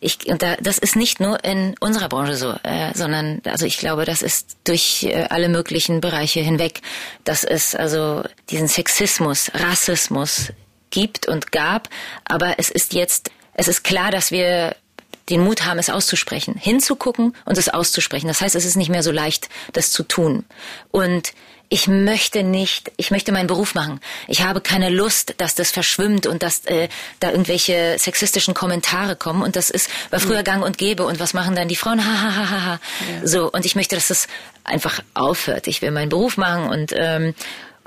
ich, 0.00 0.26
und 0.28 0.42
da, 0.42 0.54
das 0.60 0.78
ist 0.78 0.94
nicht 0.94 1.18
nur 1.18 1.42
in 1.44 1.74
unserer 1.80 2.08
Branche 2.08 2.36
so, 2.36 2.54
äh, 2.62 2.94
sondern 2.94 3.40
also 3.44 3.66
ich 3.66 3.78
glaube, 3.78 4.04
das 4.04 4.22
ist 4.22 4.56
durch 4.62 5.02
äh, 5.02 5.26
alle 5.28 5.48
möglichen 5.48 6.00
Bereiche 6.00 6.38
hinweg, 6.38 6.82
dass 7.24 7.42
es 7.42 7.74
also 7.74 8.22
diesen 8.50 8.68
Sexismus, 8.68 9.50
Rassismus 9.54 10.52
gibt 10.90 11.26
und 11.26 11.50
gab, 11.50 11.88
aber 12.24 12.54
es 12.58 12.70
ist 12.70 12.94
jetzt, 12.94 13.32
es 13.54 13.66
ist 13.66 13.82
klar, 13.82 14.12
dass 14.12 14.30
wir 14.30 14.76
den 15.28 15.42
Mut 15.42 15.64
haben, 15.64 15.78
es 15.78 15.90
auszusprechen, 15.90 16.54
hinzugucken 16.58 17.34
und 17.44 17.58
es 17.58 17.68
auszusprechen. 17.68 18.28
Das 18.28 18.40
heißt, 18.40 18.54
es 18.54 18.64
ist 18.64 18.76
nicht 18.76 18.90
mehr 18.90 19.02
so 19.02 19.12
leicht, 19.12 19.48
das 19.72 19.90
zu 19.90 20.02
tun. 20.02 20.44
Und 20.90 21.32
ich 21.70 21.86
möchte 21.86 22.42
nicht, 22.42 22.92
ich 22.96 23.10
möchte 23.10 23.30
meinen 23.30 23.46
Beruf 23.46 23.74
machen. 23.74 24.00
Ich 24.26 24.42
habe 24.42 24.60
keine 24.62 24.88
Lust, 24.88 25.34
dass 25.36 25.54
das 25.54 25.70
verschwimmt 25.70 26.26
und 26.26 26.42
dass 26.42 26.64
äh, 26.64 26.88
da 27.20 27.30
irgendwelche 27.30 27.96
sexistischen 27.98 28.54
Kommentare 28.54 29.16
kommen. 29.16 29.42
Und 29.42 29.54
das 29.54 29.68
ist 29.68 29.90
war 30.10 30.18
früher 30.18 30.42
gang 30.42 30.64
und 30.64 30.78
gäbe. 30.78 31.04
Und 31.04 31.20
was 31.20 31.34
machen 31.34 31.54
dann 31.54 31.68
die 31.68 31.76
Frauen? 31.76 32.04
Ha, 32.04 32.10
ha, 32.10 32.36
ha, 32.36 32.50
ha, 32.50 32.64
ha. 32.64 32.80
Ja. 33.20 33.26
So, 33.26 33.50
und 33.50 33.66
ich 33.66 33.76
möchte, 33.76 33.96
dass 33.96 34.08
das 34.08 34.28
einfach 34.64 35.00
aufhört. 35.12 35.66
Ich 35.66 35.82
will 35.82 35.90
meinen 35.90 36.08
Beruf 36.08 36.38
machen 36.38 36.68
und 36.68 36.92
ähm, 36.96 37.34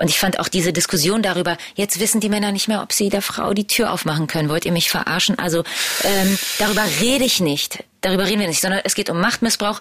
und 0.02 0.08
ich 0.08 0.18
fand 0.18 0.40
auch 0.40 0.48
diese 0.48 0.72
Diskussion 0.72 1.22
darüber, 1.22 1.56
jetzt 1.76 2.00
wissen 2.00 2.20
die 2.20 2.28
Männer 2.28 2.50
nicht 2.50 2.66
mehr, 2.66 2.82
ob 2.82 2.92
sie 2.92 3.08
der 3.08 3.22
Frau 3.22 3.54
die 3.54 3.68
Tür 3.68 3.92
aufmachen 3.92 4.26
können. 4.26 4.48
Wollt 4.48 4.64
ihr 4.64 4.72
mich 4.72 4.90
verarschen? 4.90 5.38
Also 5.38 5.62
ähm, 6.02 6.36
darüber 6.58 6.82
rede 7.00 7.24
ich 7.24 7.38
nicht. 7.38 7.84
Darüber 8.00 8.26
reden 8.26 8.40
wir 8.40 8.48
nicht, 8.48 8.60
sondern 8.60 8.80
es 8.82 8.96
geht 8.96 9.10
um 9.10 9.20
Machtmissbrauch. 9.20 9.80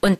Und 0.00 0.18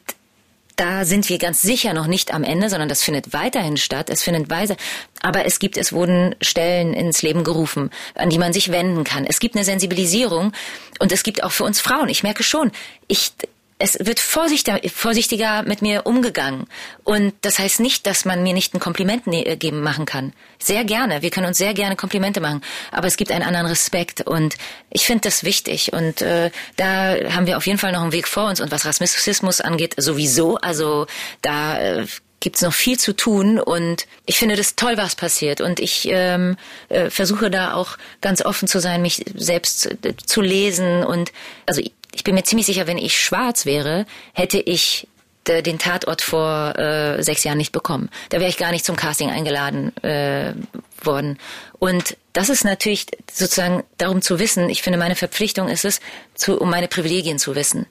da 0.77 1.05
sind 1.05 1.29
wir 1.29 1.39
ganz 1.39 1.61
sicher 1.61 1.93
noch 1.93 2.07
nicht 2.07 2.33
am 2.33 2.45
Ende, 2.45 2.71
sondern 2.71 2.89
das 2.89 3.03
findet 3.03 3.33
weiterhin 3.33 3.79
statt. 3.79 4.11
Es 4.11 4.23
findet 4.23 4.49
weise, 4.49 4.77
aber 5.23 5.45
es 5.45 5.59
gibt, 5.59 5.77
es 5.77 5.93
wurden 5.93 6.37
Stellen 6.41 6.95
ins 6.95 7.23
Leben 7.23 7.43
gerufen, 7.43 7.91
an 8.15 8.31
die 8.31 8.39
man 8.39 8.53
sich 8.53 8.71
wenden 8.71 9.03
kann. 9.03 9.27
Es 9.27 9.41
gibt 9.41 9.57
eine 9.57 9.65
Sensibilisierung 9.65 10.53
und 11.01 11.11
es 11.11 11.25
gibt 11.25 11.43
auch 11.43 11.51
für 11.51 11.65
uns 11.65 11.81
Frauen. 11.81 12.09
Ich 12.09 12.23
merke 12.23 12.45
schon, 12.45 12.71
ich 13.09 13.33
es 13.79 13.99
wird 14.01 14.21
vorsichtiger, 14.21 14.81
vorsichtiger 14.89 15.63
mit 15.63 15.83
mir 15.83 16.07
umgegangen. 16.07 16.67
Und 17.05 17.35
das 17.41 17.59
heißt 17.59 17.81
nicht, 17.81 18.07
dass 18.07 18.25
man 18.25 18.43
mir 18.43 18.53
nicht 18.53 18.75
ein 18.75 18.81
Kompliment 18.81 19.27
ne-, 19.27 19.45
äh, 19.45 19.57
geben 19.57 19.83
machen 19.83 20.07
kann. 20.07 20.33
Sehr 20.59 20.85
gerne. 20.85 21.23
Wir 21.23 21.31
können 21.31 21.47
uns 21.47 21.59
sehr 21.59 21.75
gerne 21.75 21.97
Komplimente 21.97 22.41
machen. 22.41 22.63
Aber 22.91 23.07
es 23.07 23.17
gibt 23.17 23.33
einen 23.33 23.45
anderen 23.45 23.67
Respekt. 23.67 24.21
Und 24.21 24.55
ich 24.91 25.05
finde 25.05 25.23
das 25.23 25.45
wichtig. 25.45 25.93
Und 25.93 26.23
äh, 26.23 26.51
da 26.77 27.17
haben 27.35 27.47
wir 27.47 27.57
auf 27.57 27.67
jeden 27.67 27.79
Fall 27.79 27.93
noch 27.93 28.03
einen 28.03 28.13
Weg 28.13 28.29
vor 28.29 28.49
uns. 28.49 28.61
Und 28.61 28.71
was 28.71 28.87
Rassismus 28.87 29.61
angeht, 29.61 29.95
sowieso. 29.97 30.57
Also 30.57 31.07
da 31.41 31.81
äh, 31.81 32.07
gibt's 32.43 32.61
noch 32.61 32.75
viel 32.75 32.99
zu 32.99 33.15
tun 33.15 33.61
und 33.61 34.07
ich 34.27 34.37
finde 34.37 34.57
das 34.57 34.75
toll, 34.75 34.97
was 34.97 35.15
passiert 35.15 35.61
und 35.61 35.79
ich 35.79 36.09
ähm, 36.11 36.57
äh, 36.89 37.09
versuche 37.09 37.51
da 37.51 37.75
auch 37.75 37.97
ganz 38.21 38.45
offen 38.45 38.67
zu 38.67 38.81
sein, 38.81 39.01
mich 39.01 39.25
selbst 39.37 39.87
äh, 40.05 40.17
zu 40.17 40.41
lesen 40.41 41.05
und 41.05 41.31
also 41.67 41.83
ich 42.15 42.25
bin 42.25 42.35
mir 42.35 42.45
ziemlich 42.45 42.67
sicher, 42.67 42.87
wenn 42.87 42.99
ich 42.99 43.19
schwarz 43.19 43.67
wäre, 43.67 44.07
hätte 44.33 44.59
ich 44.59 45.09
den 45.47 45.79
Tatort 45.79 46.23
vor 46.23 46.79
äh, 46.79 47.23
sechs 47.23 47.43
Jahren 47.43 47.59
nicht 47.59 47.73
bekommen. 47.73 48.11
Da 48.29 48.39
wäre 48.39 48.49
ich 48.49 48.59
gar 48.59 48.71
nicht 48.71 48.85
zum 48.85 48.97
Casting 48.97 49.31
eingeladen 49.31 49.97
äh, 50.05 50.55
worden. 51.03 51.39
Und 51.79 52.17
das 52.33 52.49
ist 52.49 52.65
natürlich 52.65 53.07
sozusagen 53.31 53.83
darum 53.99 54.23
zu 54.23 54.39
wissen, 54.39 54.71
ich 54.71 54.83
finde, 54.83 54.99
meine 54.99 55.17
Verpflichtung 55.17 55.69
ist 55.69 55.85
es, 55.85 56.01
zu, 56.35 56.61
um 56.61 56.71
meine 56.71 56.87
Privilegien 56.87 57.39
zu 57.39 57.57
wissen. 57.57 57.87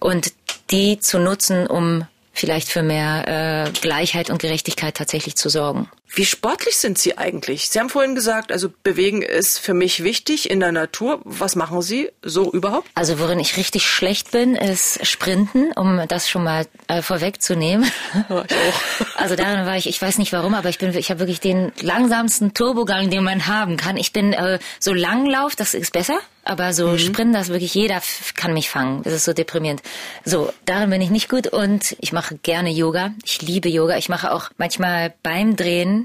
Und 0.00 0.32
die 0.70 0.98
zu 1.00 1.18
nutzen, 1.18 1.66
um 1.66 2.06
vielleicht 2.32 2.68
für 2.68 2.82
mehr 2.82 3.68
äh, 3.68 3.70
Gleichheit 3.80 4.30
und 4.30 4.40
Gerechtigkeit 4.40 4.96
tatsächlich 4.96 5.36
zu 5.36 5.48
sorgen. 5.48 5.88
Wie 6.14 6.26
sportlich 6.26 6.76
sind 6.76 6.98
Sie 6.98 7.16
eigentlich? 7.16 7.70
Sie 7.70 7.80
haben 7.80 7.88
vorhin 7.88 8.14
gesagt, 8.14 8.52
also 8.52 8.70
bewegen 8.82 9.22
ist 9.22 9.58
für 9.58 9.72
mich 9.72 10.04
wichtig 10.04 10.50
in 10.50 10.60
der 10.60 10.70
Natur. 10.70 11.22
Was 11.24 11.56
machen 11.56 11.80
Sie 11.80 12.10
so 12.20 12.52
überhaupt? 12.52 12.86
Also 12.94 13.18
worin 13.18 13.40
ich 13.40 13.56
richtig 13.56 13.86
schlecht 13.86 14.30
bin, 14.30 14.54
ist 14.54 15.06
Sprinten, 15.06 15.72
um 15.72 16.02
das 16.08 16.28
schon 16.28 16.44
mal 16.44 16.66
äh, 16.88 17.00
vorwegzunehmen. 17.00 17.90
Ja, 18.28 18.44
ich 18.46 18.54
auch. 18.56 19.06
Also 19.22 19.36
daran 19.36 19.66
war 19.66 19.76
ich, 19.76 19.88
ich 19.88 20.02
weiß 20.02 20.18
nicht 20.18 20.32
warum, 20.32 20.52
aber 20.52 20.68
ich 20.68 20.78
bin, 20.78 20.92
ich 20.96 21.10
habe 21.10 21.20
wirklich 21.20 21.38
den 21.38 21.70
langsamsten 21.80 22.54
Turbogang, 22.54 23.08
den 23.08 23.22
man 23.22 23.46
haben 23.46 23.76
kann. 23.76 23.96
Ich 23.96 24.12
bin 24.12 24.32
äh, 24.32 24.58
so 24.80 24.92
Langlauf, 24.92 25.54
das 25.54 25.74
ist 25.74 25.92
besser. 25.92 26.18
Aber 26.44 26.72
so 26.72 26.88
mhm. 26.88 26.98
Sprinten, 26.98 27.32
das 27.32 27.48
wirklich 27.48 27.74
jeder 27.74 28.02
kann 28.34 28.52
mich 28.52 28.68
fangen. 28.68 29.02
Das 29.04 29.12
ist 29.12 29.24
so 29.24 29.32
deprimierend. 29.32 29.80
So, 30.24 30.52
darin 30.64 30.90
bin 30.90 31.00
ich 31.00 31.10
nicht 31.10 31.28
gut 31.28 31.46
und 31.46 31.96
ich 32.00 32.12
mache 32.12 32.36
gerne 32.42 32.70
Yoga. 32.70 33.12
Ich 33.24 33.42
liebe 33.42 33.68
Yoga. 33.68 33.96
Ich 33.96 34.08
mache 34.08 34.32
auch 34.32 34.50
manchmal 34.58 35.14
beim 35.22 35.54
Drehen 35.54 36.01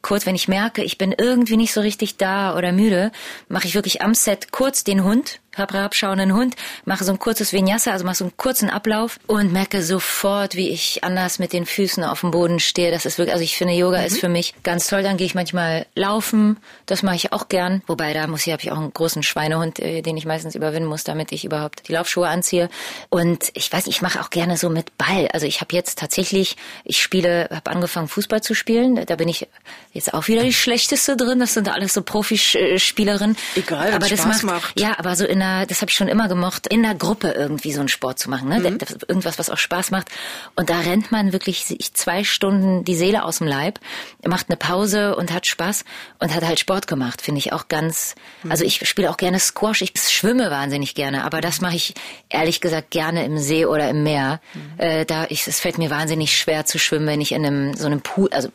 kurz, 0.00 0.26
wenn 0.26 0.34
ich 0.34 0.48
merke, 0.48 0.82
ich 0.82 0.98
bin 0.98 1.14
irgendwie 1.16 1.56
nicht 1.56 1.72
so 1.72 1.80
richtig 1.80 2.16
da 2.16 2.56
oder 2.56 2.72
müde, 2.72 3.12
mache 3.48 3.66
ich 3.66 3.74
wirklich 3.74 4.02
am 4.02 4.14
Set 4.14 4.52
kurz 4.52 4.84
den 4.84 5.04
Hund 5.04 5.41
hab 5.56 5.72
herabschauenden 5.72 6.34
Hund, 6.34 6.56
mache 6.84 7.04
so 7.04 7.12
ein 7.12 7.18
kurzes 7.18 7.52
Vinyasa, 7.52 7.92
also 7.92 8.04
mache 8.04 8.16
so 8.16 8.24
einen 8.24 8.36
kurzen 8.36 8.70
Ablauf 8.70 9.18
und 9.26 9.52
merke 9.52 9.82
sofort, 9.82 10.54
wie 10.54 10.70
ich 10.70 11.04
anders 11.04 11.38
mit 11.38 11.52
den 11.52 11.66
Füßen 11.66 12.02
auf 12.04 12.20
dem 12.20 12.30
Boden 12.30 12.58
stehe. 12.58 12.90
Das 12.90 13.04
ist 13.04 13.18
wirklich, 13.18 13.34
also 13.34 13.44
ich 13.44 13.56
finde, 13.56 13.74
Yoga 13.74 13.98
mhm. 13.98 14.06
ist 14.06 14.18
für 14.18 14.28
mich 14.28 14.54
ganz 14.62 14.86
toll. 14.86 15.02
Dann 15.02 15.16
gehe 15.16 15.26
ich 15.26 15.34
manchmal 15.34 15.86
laufen, 15.94 16.58
das 16.86 17.02
mache 17.02 17.16
ich 17.16 17.32
auch 17.32 17.48
gern. 17.48 17.82
Wobei 17.86 18.14
da 18.14 18.26
muss 18.26 18.46
ich, 18.46 18.52
habe 18.52 18.62
ich 18.62 18.72
auch 18.72 18.78
einen 18.78 18.92
großen 18.92 19.22
Schweinehund, 19.22 19.78
äh, 19.78 20.02
den 20.02 20.16
ich 20.16 20.24
meistens 20.24 20.54
überwinden 20.54 20.88
muss, 20.88 21.04
damit 21.04 21.32
ich 21.32 21.44
überhaupt 21.44 21.88
die 21.88 21.92
Laufschuhe 21.92 22.28
anziehe. 22.28 22.70
Und 23.10 23.50
ich 23.54 23.70
weiß, 23.70 23.86
ich 23.88 24.00
mache 24.00 24.20
auch 24.20 24.30
gerne 24.30 24.56
so 24.56 24.70
mit 24.70 24.96
Ball. 24.96 25.28
Also 25.32 25.46
ich 25.46 25.60
habe 25.60 25.74
jetzt 25.74 25.98
tatsächlich, 25.98 26.56
ich 26.84 27.00
spiele, 27.02 27.48
habe 27.50 27.70
angefangen 27.70 28.08
Fußball 28.08 28.42
zu 28.42 28.54
spielen. 28.54 29.04
Da 29.06 29.16
bin 29.16 29.28
ich 29.28 29.48
jetzt 29.92 30.14
auch 30.14 30.28
wieder 30.28 30.42
die 30.42 30.52
schlechteste 30.52 31.16
drin. 31.16 31.40
Das 31.40 31.54
sind 31.54 31.68
alles 31.68 31.92
so 31.92 32.02
Profispielerinnen. 32.02 33.36
Egal, 33.54 33.92
aber 33.92 34.08
das 34.08 34.20
Spaß 34.20 34.42
macht. 34.44 34.62
macht. 34.62 34.80
Ja, 34.80 34.98
aber 34.98 35.14
so 35.16 35.26
in 35.26 35.41
einer, 35.42 35.66
das 35.66 35.80
habe 35.80 35.90
ich 35.90 35.96
schon 35.96 36.08
immer 36.08 36.28
gemocht, 36.28 36.66
in 36.66 36.84
einer 36.84 36.94
Gruppe 36.94 37.30
irgendwie 37.30 37.72
so 37.72 37.80
einen 37.80 37.88
Sport 37.88 38.18
zu 38.18 38.30
machen. 38.30 38.48
Ne? 38.48 38.60
Mhm. 38.60 38.78
Irgendwas, 39.08 39.38
was 39.38 39.50
auch 39.50 39.58
Spaß 39.58 39.90
macht. 39.90 40.08
Und 40.56 40.70
da 40.70 40.80
rennt 40.80 41.10
man 41.10 41.32
wirklich 41.32 41.64
zwei 41.94 42.24
Stunden 42.24 42.84
die 42.84 42.94
Seele 42.94 43.24
aus 43.24 43.38
dem 43.38 43.46
Leib, 43.46 43.80
macht 44.26 44.48
eine 44.48 44.56
Pause 44.56 45.16
und 45.16 45.32
hat 45.32 45.46
Spaß 45.46 45.84
und 46.18 46.34
hat 46.34 46.44
halt 46.44 46.60
Sport 46.60 46.86
gemacht, 46.86 47.22
finde 47.22 47.38
ich 47.38 47.52
auch 47.52 47.68
ganz. 47.68 48.14
Mhm. 48.42 48.52
Also 48.52 48.64
ich 48.64 48.86
spiele 48.88 49.10
auch 49.10 49.16
gerne 49.16 49.38
Squash, 49.38 49.82
ich 49.82 49.92
schwimme 49.96 50.50
wahnsinnig 50.50 50.94
gerne, 50.94 51.24
aber 51.24 51.40
das 51.40 51.60
mache 51.60 51.76
ich 51.76 51.94
ehrlich 52.28 52.60
gesagt 52.60 52.90
gerne 52.90 53.24
im 53.24 53.38
See 53.38 53.66
oder 53.66 53.90
im 53.90 54.02
Meer. 54.02 54.40
Mhm. 54.54 54.60
Äh, 54.78 55.04
da 55.04 55.26
ich, 55.28 55.46
es 55.46 55.60
fällt 55.60 55.78
mir 55.78 55.90
wahnsinnig 55.90 56.36
schwer 56.36 56.64
zu 56.64 56.78
schwimmen, 56.78 57.06
wenn 57.06 57.20
ich 57.20 57.32
in 57.32 57.44
einem 57.44 57.74
so 57.74 57.86
einem 57.86 58.00
Pool, 58.00 58.28
also 58.32 58.48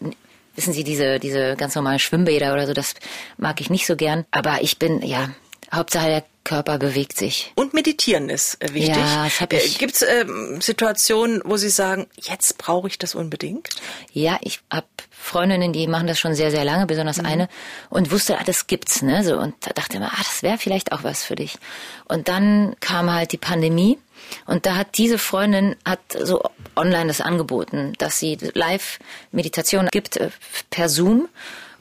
wissen 0.55 0.73
Sie, 0.73 0.83
diese, 0.83 1.19
diese 1.19 1.55
ganz 1.55 1.75
normalen 1.75 1.99
Schwimmbäder 1.99 2.53
oder 2.53 2.65
so, 2.65 2.73
das 2.73 2.95
mag 3.38 3.61
ich 3.61 3.69
nicht 3.69 3.85
so 3.85 3.95
gern. 3.95 4.25
Aber 4.31 4.61
ich 4.61 4.79
bin, 4.79 5.01
ja, 5.03 5.29
Hauptsache 5.71 6.07
der 6.07 6.23
Körper 6.47 6.79
bewegt 6.79 7.17
sich. 7.17 7.51
Und 7.55 7.73
meditieren 7.73 8.29
ist 8.29 8.55
äh, 8.63 8.73
wichtig. 8.73 8.95
Ja, 8.95 9.25
das 9.25 9.41
hab 9.41 9.51
ich. 9.51 9.75
Äh, 9.75 9.79
Gibt 9.79 9.95
es 9.95 10.01
ähm, 10.01 10.61
Situationen, 10.61 11.41
wo 11.43 11.57
Sie 11.57 11.67
sagen, 11.67 12.07
jetzt 12.15 12.57
brauche 12.57 12.87
ich 12.87 12.97
das 12.97 13.15
unbedingt? 13.15 13.67
Ja, 14.13 14.37
ich 14.39 14.61
habe 14.71 14.87
Freundinnen, 15.11 15.73
die 15.73 15.87
machen 15.87 16.07
das 16.07 16.19
schon 16.19 16.35
sehr, 16.35 16.49
sehr 16.49 16.63
lange, 16.63 16.85
besonders 16.85 17.17
mhm. 17.17 17.25
eine, 17.25 17.49
und 17.89 18.11
wusste, 18.11 18.37
ah, 18.39 18.43
das 18.45 18.67
gibt's, 18.67 19.01
ne? 19.01 19.25
So, 19.25 19.37
und 19.37 19.55
da 19.59 19.71
dachte 19.71 19.95
ich 19.95 19.99
mir, 19.99 20.05
ah, 20.05 20.17
das 20.17 20.41
wäre 20.41 20.57
vielleicht 20.57 20.93
auch 20.93 21.03
was 21.03 21.21
für 21.21 21.35
dich. 21.35 21.57
Und 22.05 22.29
dann 22.29 22.77
kam 22.79 23.11
halt 23.11 23.33
die 23.33 23.37
Pandemie. 23.37 23.99
Und 24.45 24.65
da 24.65 24.77
hat 24.77 24.97
diese 24.97 25.17
Freundin 25.17 25.75
hat 25.83 25.99
so 26.17 26.43
online 26.77 27.07
das 27.07 27.19
angeboten, 27.19 27.91
dass 27.97 28.19
sie 28.19 28.37
Live-Meditation 28.53 29.89
gibt 29.91 30.15
äh, 30.15 30.29
per 30.69 30.87
Zoom. 30.87 31.27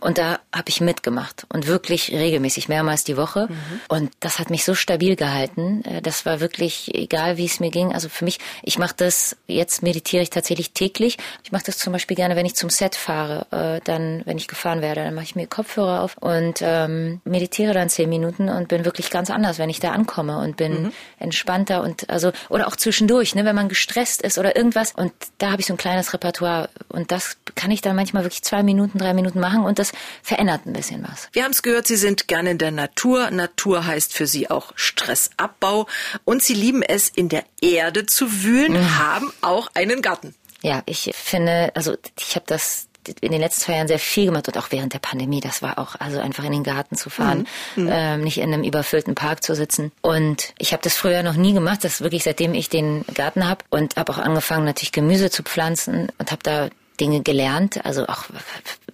Und 0.07 0.19
da 0.19 0.39
habe 0.53 0.69
ich 0.69 0.81
mitgemacht 0.81 1.47
und 1.53 1.67
wirklich 1.67 2.13
regelmäßig, 2.13 2.69
mehrmals 2.69 3.05
die 3.05 3.17
Woche. 3.17 3.49
Mhm. 3.49 3.81
Und 3.89 4.13
das 4.21 4.39
hat 4.39 4.51
mich 4.51 4.65
so 4.65 4.75
stabil 4.75 5.17
gehalten. 5.17 5.85
Äh, 5.85 6.01
das 6.03 6.25
war 6.25 6.41
wirklich 6.41 6.95
egal, 6.95 7.39
wie 7.39 7.47
es 7.47 7.61
mir 7.61 7.71
ging. 7.71 7.93
Also 7.93 8.09
für 8.09 8.25
mich, 8.25 8.39
ich 8.63 8.79
mache 8.79 8.95
das, 8.97 9.37
jetzt 9.47 9.83
meditiere 9.83 10.23
ich 10.23 10.31
tatsächlich 10.31 10.73
täglich. 10.73 11.19
Ich 11.43 11.51
mache 11.51 11.65
das 11.65 11.79
zum 11.79 11.93
Beispiel 11.93 12.17
gerne, 12.17 12.37
wenn 12.37 12.47
ich 12.47 12.55
zum 12.55 12.71
Set 12.71 12.95
fahre. 12.95 13.47
Äh, 13.51 13.81
dann, 13.85 14.23
wenn 14.27 14.37
ich 14.37 14.49
gefahren 14.49 14.81
werde, 14.83 15.03
dann 15.03 15.15
mache 15.15 15.25
ich 15.25 15.35
mir 15.35 15.47
Kopfhörer 15.47 16.03
auf 16.03 16.17
und 16.19 16.61
ähm, 16.61 17.21
meditiere 17.25 17.75
dann 17.75 17.89
zehn 17.89 18.09
Minuten 18.09 18.49
und 18.49 18.69
bin 18.69 18.85
wirklich 18.85 19.11
ganz 19.11 19.31
anders, 19.31 19.59
wenn 19.59 19.71
ich 19.71 19.81
da 19.81 19.91
ankomme 19.91 20.39
und 20.39 20.57
bin 20.57 20.83
mhm. 20.85 20.93
entspannter 21.19 21.83
und 21.83 22.11
also 22.11 22.31
oder 22.49 22.69
auch 22.69 22.77
zwischendurch, 22.77 23.35
ne, 23.35 23.45
wenn 23.45 23.57
man 23.57 23.69
gestresst 23.69 24.23
ist 24.23 24.39
oder 24.39 24.57
irgendwas. 24.57 24.93
Und 24.93 25.13
da 25.39 25.51
habe 25.51 25.61
ich 25.61 25.67
so 25.67 25.75
ein 25.75 25.79
kleines 25.79 26.13
Repertoire 26.13 26.69
und 26.89 27.11
das 27.11 27.39
kann 27.57 27.71
ich 27.73 27.81
dann 27.81 27.97
manchmal 27.97 28.23
wirklich 28.23 28.43
zwei 28.43 28.63
Minuten, 28.63 28.99
drei 28.99 29.15
Minuten 29.15 29.41
machen 29.41 29.65
und 29.65 29.81
das 29.81 29.87
das 29.87 29.96
verändert 30.23 30.67
ein 30.67 30.73
bisschen 30.73 31.05
was. 31.09 31.29
Wir 31.33 31.45
haben 31.45 31.53
es 31.53 31.63
gehört, 31.63 31.87
Sie 31.87 31.97
sind 31.97 32.29
gerne 32.29 32.51
in 32.51 32.59
der 32.59 32.71
Natur. 32.71 33.31
Natur 33.31 33.87
heißt 33.87 34.13
für 34.13 34.27
Sie 34.27 34.51
auch 34.51 34.73
Stressabbau. 34.77 35.87
Und 36.25 36.43
Sie 36.43 36.55
lieben 36.55 36.83
es, 36.83 37.09
in 37.09 37.29
der 37.29 37.45
Erde 37.61 38.07
zu 38.07 38.43
wühlen, 38.43 38.75
mhm. 38.75 38.99
haben 38.99 39.33
auch 39.41 39.69
einen 39.75 40.03
Garten. 40.03 40.35
Ja, 40.63 40.83
ich 40.87 41.11
finde, 41.15 41.71
also 41.75 41.97
ich 42.19 42.35
habe 42.35 42.47
das 42.47 42.89
in 43.21 43.33
den 43.33 43.41
letzten 43.41 43.63
zwei 43.63 43.75
Jahren 43.75 43.89
sehr 43.89 43.99
viel 43.99 44.27
gemacht 44.27 44.49
und 44.49 44.59
auch 44.59 44.69
während 44.71 44.93
der 44.93 44.99
Pandemie. 44.99 45.41
Das 45.41 45.63
war 45.63 45.79
auch 45.79 45.95
also 45.99 46.19
einfach 46.19 46.45
in 46.45 46.53
den 46.53 46.65
Garten 46.65 46.97
zu 46.97 47.11
fahren, 47.11 47.47
mhm. 47.77 47.85
mhm. 47.85 47.91
ähm, 47.93 48.21
nicht 48.23 48.39
in 48.39 48.53
einem 48.53 48.65
überfüllten 48.65 49.15
Park 49.15 49.43
zu 49.43 49.55
sitzen. 49.55 49.93
Und 50.03 50.55
ich 50.59 50.73
habe 50.73 50.83
das 50.83 50.97
früher 50.97 51.23
noch 51.23 51.35
nie 51.35 51.53
gemacht. 51.53 51.85
Das 51.85 51.95
ist 51.95 52.01
wirklich 52.01 52.25
seitdem 52.25 52.55
ich 52.55 52.69
den 52.69 53.05
Garten 53.15 53.49
habe 53.49 53.65
und 53.71 53.97
habe 53.97 54.13
auch 54.13 54.19
angefangen 54.19 54.65
natürlich 54.65 54.93
Gemüse 54.93 55.31
zu 55.31 55.43
pflanzen 55.43 56.11
und 56.19 56.33
habe 56.33 56.43
da 56.43 56.69
Dinge 56.97 57.23
gelernt. 57.23 57.85
Also 57.85 58.07
auch 58.07 58.25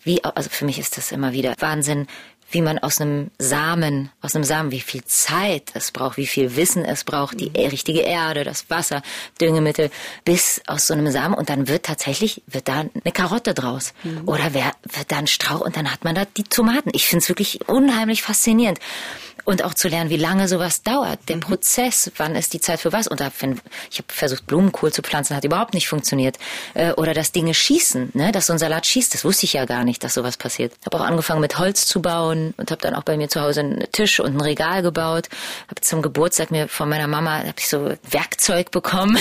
wie, 0.05 0.23
also 0.25 0.51
für 0.51 0.65
mich 0.65 0.79
ist 0.79 0.97
das 0.97 1.13
immer 1.13 1.33
wieder 1.33 1.55
Wahnsinn, 1.59 2.07
wie 2.53 2.63
man 2.63 2.79
aus 2.79 3.01
einem 3.01 3.31
Samen, 3.39 4.11
aus 4.21 4.35
einem 4.35 4.45
Samen, 4.45 4.71
wie 4.71 4.81
viel 4.81 5.05
Zeit 5.05 5.71
es 5.75 5.91
braucht, 5.91 6.17
wie 6.17 6.27
viel 6.27 6.57
Wissen 6.57 6.85
es 6.85 7.05
braucht, 7.05 7.41
die 7.41 7.51
mhm. 7.51 7.71
richtige 7.71 8.01
Erde, 8.01 8.45
das 8.45 8.71
Wasser, 8.71 9.03
Düngemittel, 9.41 9.91
bis 10.25 10.61
aus 10.67 10.87
so 10.87 10.95
einem 10.95 11.11
Samen 11.11 11.35
und 11.35 11.49
dann 11.49 11.69
wird 11.69 11.85
tatsächlich, 11.85 12.43
wird 12.47 12.69
da 12.69 12.81
eine 12.81 13.13
Karotte 13.13 13.55
draus. 13.55 13.95
Mhm. 14.05 14.23
Oder 14.27 14.55
wer, 14.55 14.73
wird 14.83 15.11
da 15.11 15.19
ein 15.19 15.27
Strauch 15.27 15.61
und 15.61 15.77
dann 15.77 15.93
hat 15.93 16.05
man 16.05 16.15
da 16.15 16.25
die 16.25 16.45
Tomaten. 16.45 16.91
Ich 16.93 17.07
finde 17.07 17.23
es 17.23 17.29
wirklich 17.29 17.69
unheimlich 17.69 18.23
faszinierend 18.23 18.79
und 19.45 19.65
auch 19.65 19.75
zu 19.75 19.89
lernen, 19.89 20.11
wie 20.11 20.17
lange 20.17 20.47
sowas 20.49 20.83
dauert, 20.83 21.29
der 21.29 21.37
mhm. 21.37 21.41
Prozess, 21.41 22.13
wann 22.17 22.37
ist 22.37 22.53
die 22.53 22.61
Zeit 22.61 22.81
für 22.81 22.93
was. 22.93 23.09
Und 23.09 23.21
da, 23.21 23.31
wenn, 23.41 23.61
ich 23.91 23.99
habe 23.99 24.07
versucht, 24.09 24.47
Blumenkohl 24.47 24.93
zu 24.93 25.03
pflanzen, 25.03 25.37
hat 25.37 25.45
überhaupt 25.45 25.75
nicht 25.75 25.89
funktioniert. 25.89 26.39
Äh, 26.75 26.93
oder 26.93 27.15
dass 27.15 27.33
Dinge 27.33 27.55
schießen, 27.55 28.11
ne? 28.15 28.33
dass 28.33 28.47
so 28.47 28.53
ein 28.53 28.59
Salat 28.59 28.87
schießt, 28.87 29.15
das 29.15 29.25
wusste 29.25 29.47
ich 29.47 29.55
ja 29.55 29.65
gar 29.65 29.85
nicht, 29.85 30.05
dass 30.05 30.15
sowas 30.15 30.37
passiert. 30.37 30.73
Habe 30.87 30.99
auch 30.99 31.05
angefangen 31.05 31.41
mit 31.41 31.59
Holz 31.59 31.87
zu 31.87 32.01
bauen 32.01 32.42
und 32.57 32.71
habe 32.71 32.81
dann 32.81 32.95
auch 32.95 33.03
bei 33.03 33.17
mir 33.17 33.29
zu 33.29 33.41
Hause 33.41 33.61
einen 33.61 33.93
Tisch 33.93 34.21
und 34.21 34.37
ein 34.37 34.41
Regal 34.41 34.83
gebaut. 34.83 35.29
Habe 35.69 35.81
zum 35.81 36.03
Geburtstag 36.03 36.51
mir 36.51 36.69
von 36.69 36.89
meiner 36.89 37.09
Mama 37.09 37.43
hab 37.47 37.59
ich 37.59 37.69
so 37.69 37.93
Werkzeug 38.11 38.71
bekommen. 38.71 39.19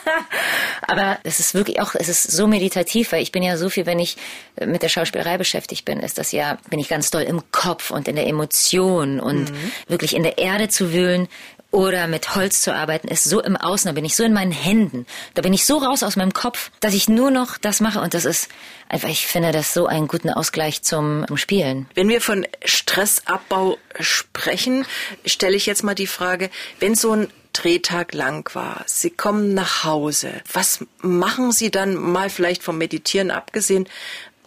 Aber 0.86 1.18
es 1.22 1.38
ist 1.38 1.54
wirklich 1.54 1.80
auch, 1.80 1.94
es 1.94 2.08
ist 2.08 2.30
so 2.30 2.46
meditativ, 2.46 3.12
weil 3.12 3.22
ich 3.22 3.32
bin 3.32 3.42
ja 3.42 3.56
so 3.56 3.68
viel, 3.68 3.86
wenn 3.86 3.98
ich 3.98 4.16
mit 4.64 4.82
der 4.82 4.88
Schauspielerei 4.88 5.36
beschäftigt 5.36 5.84
bin, 5.84 6.00
ist 6.00 6.18
das 6.18 6.32
ja, 6.32 6.58
bin 6.70 6.78
ich 6.78 6.88
ganz 6.88 7.10
doll 7.10 7.22
im 7.22 7.42
Kopf 7.52 7.90
und 7.90 8.08
in 8.08 8.16
der 8.16 8.26
Emotion 8.26 9.20
und 9.20 9.34
und 9.34 9.50
mhm. 9.50 9.72
wirklich 9.88 10.14
in 10.14 10.22
der 10.22 10.38
Erde 10.38 10.68
zu 10.68 10.92
wühlen 10.92 11.28
oder 11.74 12.06
mit 12.06 12.36
Holz 12.36 12.62
zu 12.62 12.72
arbeiten, 12.72 13.08
ist 13.08 13.24
so 13.24 13.42
im 13.42 13.56
Außen, 13.56 13.88
da 13.88 13.92
bin 13.92 14.04
ich 14.04 14.14
so 14.14 14.22
in 14.22 14.32
meinen 14.32 14.52
Händen, 14.52 15.06
da 15.34 15.42
bin 15.42 15.52
ich 15.52 15.66
so 15.66 15.78
raus 15.78 16.04
aus 16.04 16.14
meinem 16.14 16.32
Kopf, 16.32 16.70
dass 16.78 16.94
ich 16.94 17.08
nur 17.08 17.32
noch 17.32 17.58
das 17.58 17.80
mache 17.80 18.00
und 18.00 18.14
das 18.14 18.24
ist 18.24 18.48
einfach, 18.88 19.08
ich 19.08 19.26
finde 19.26 19.50
das 19.50 19.74
so 19.74 19.86
einen 19.86 20.06
guten 20.06 20.30
Ausgleich 20.30 20.82
zum 20.82 21.26
Spielen. 21.34 21.86
Wenn 21.94 22.08
wir 22.08 22.20
von 22.20 22.46
Stressabbau 22.64 23.76
sprechen, 23.98 24.86
stelle 25.26 25.56
ich 25.56 25.66
jetzt 25.66 25.82
mal 25.82 25.96
die 25.96 26.06
Frage, 26.06 26.48
wenn 26.78 26.94
so 26.94 27.10
ein 27.10 27.28
Drehtag 27.52 28.14
lang 28.14 28.52
war. 28.54 28.84
Sie 28.86 29.10
kommen 29.10 29.54
nach 29.54 29.84
Hause. 29.84 30.32
Was 30.52 30.84
machen 31.00 31.52
Sie 31.52 31.70
dann 31.70 31.94
mal 31.94 32.30
vielleicht 32.30 32.62
vom 32.62 32.78
Meditieren 32.78 33.30
abgesehen? 33.30 33.88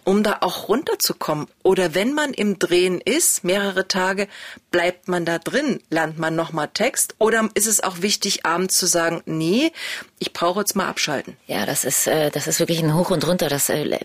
Um 0.08 0.22
da 0.22 0.38
auch 0.40 0.70
runterzukommen. 0.70 1.48
Oder 1.62 1.94
wenn 1.94 2.14
man 2.14 2.32
im 2.32 2.58
Drehen 2.58 2.98
ist, 2.98 3.44
mehrere 3.44 3.88
Tage, 3.88 4.26
bleibt 4.70 5.06
man 5.06 5.26
da 5.26 5.38
drin, 5.38 5.80
lernt 5.90 6.18
man 6.18 6.34
nochmal 6.34 6.68
Text? 6.72 7.14
Oder 7.18 7.50
ist 7.52 7.66
es 7.66 7.82
auch 7.82 8.00
wichtig, 8.00 8.46
abends 8.46 8.78
zu 8.78 8.86
sagen, 8.86 9.20
nee, 9.26 9.70
ich 10.18 10.32
brauche 10.32 10.60
jetzt 10.60 10.74
mal 10.76 10.88
abschalten? 10.88 11.36
Ja, 11.46 11.66
das 11.66 11.84
ist, 11.84 12.06
äh, 12.06 12.30
das 12.30 12.46
ist 12.46 12.58
wirklich 12.58 12.82
ein 12.82 12.94
Hoch 12.94 13.10
und 13.10 13.26
runter. 13.26 13.50
Das 13.50 13.68
äh, 13.68 13.98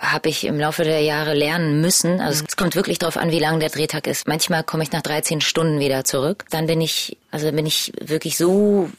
habe 0.00 0.28
ich 0.28 0.44
im 0.44 0.60
Laufe 0.60 0.84
der 0.84 1.00
Jahre 1.00 1.34
lernen 1.34 1.80
müssen. 1.80 2.20
Also 2.20 2.44
es 2.46 2.56
kommt 2.56 2.76
wirklich 2.76 3.00
darauf 3.00 3.16
an, 3.16 3.32
wie 3.32 3.40
lang 3.40 3.58
der 3.58 3.70
Drehtag 3.70 4.06
ist. 4.06 4.28
Manchmal 4.28 4.62
komme 4.62 4.84
ich 4.84 4.92
nach 4.92 5.02
13 5.02 5.40
Stunden 5.40 5.80
wieder 5.80 6.04
zurück. 6.04 6.44
Dann 6.50 6.68
bin 6.68 6.80
ich, 6.80 7.16
also 7.32 7.50
bin 7.50 7.66
ich 7.66 7.92
wirklich 8.00 8.36
so 8.36 8.90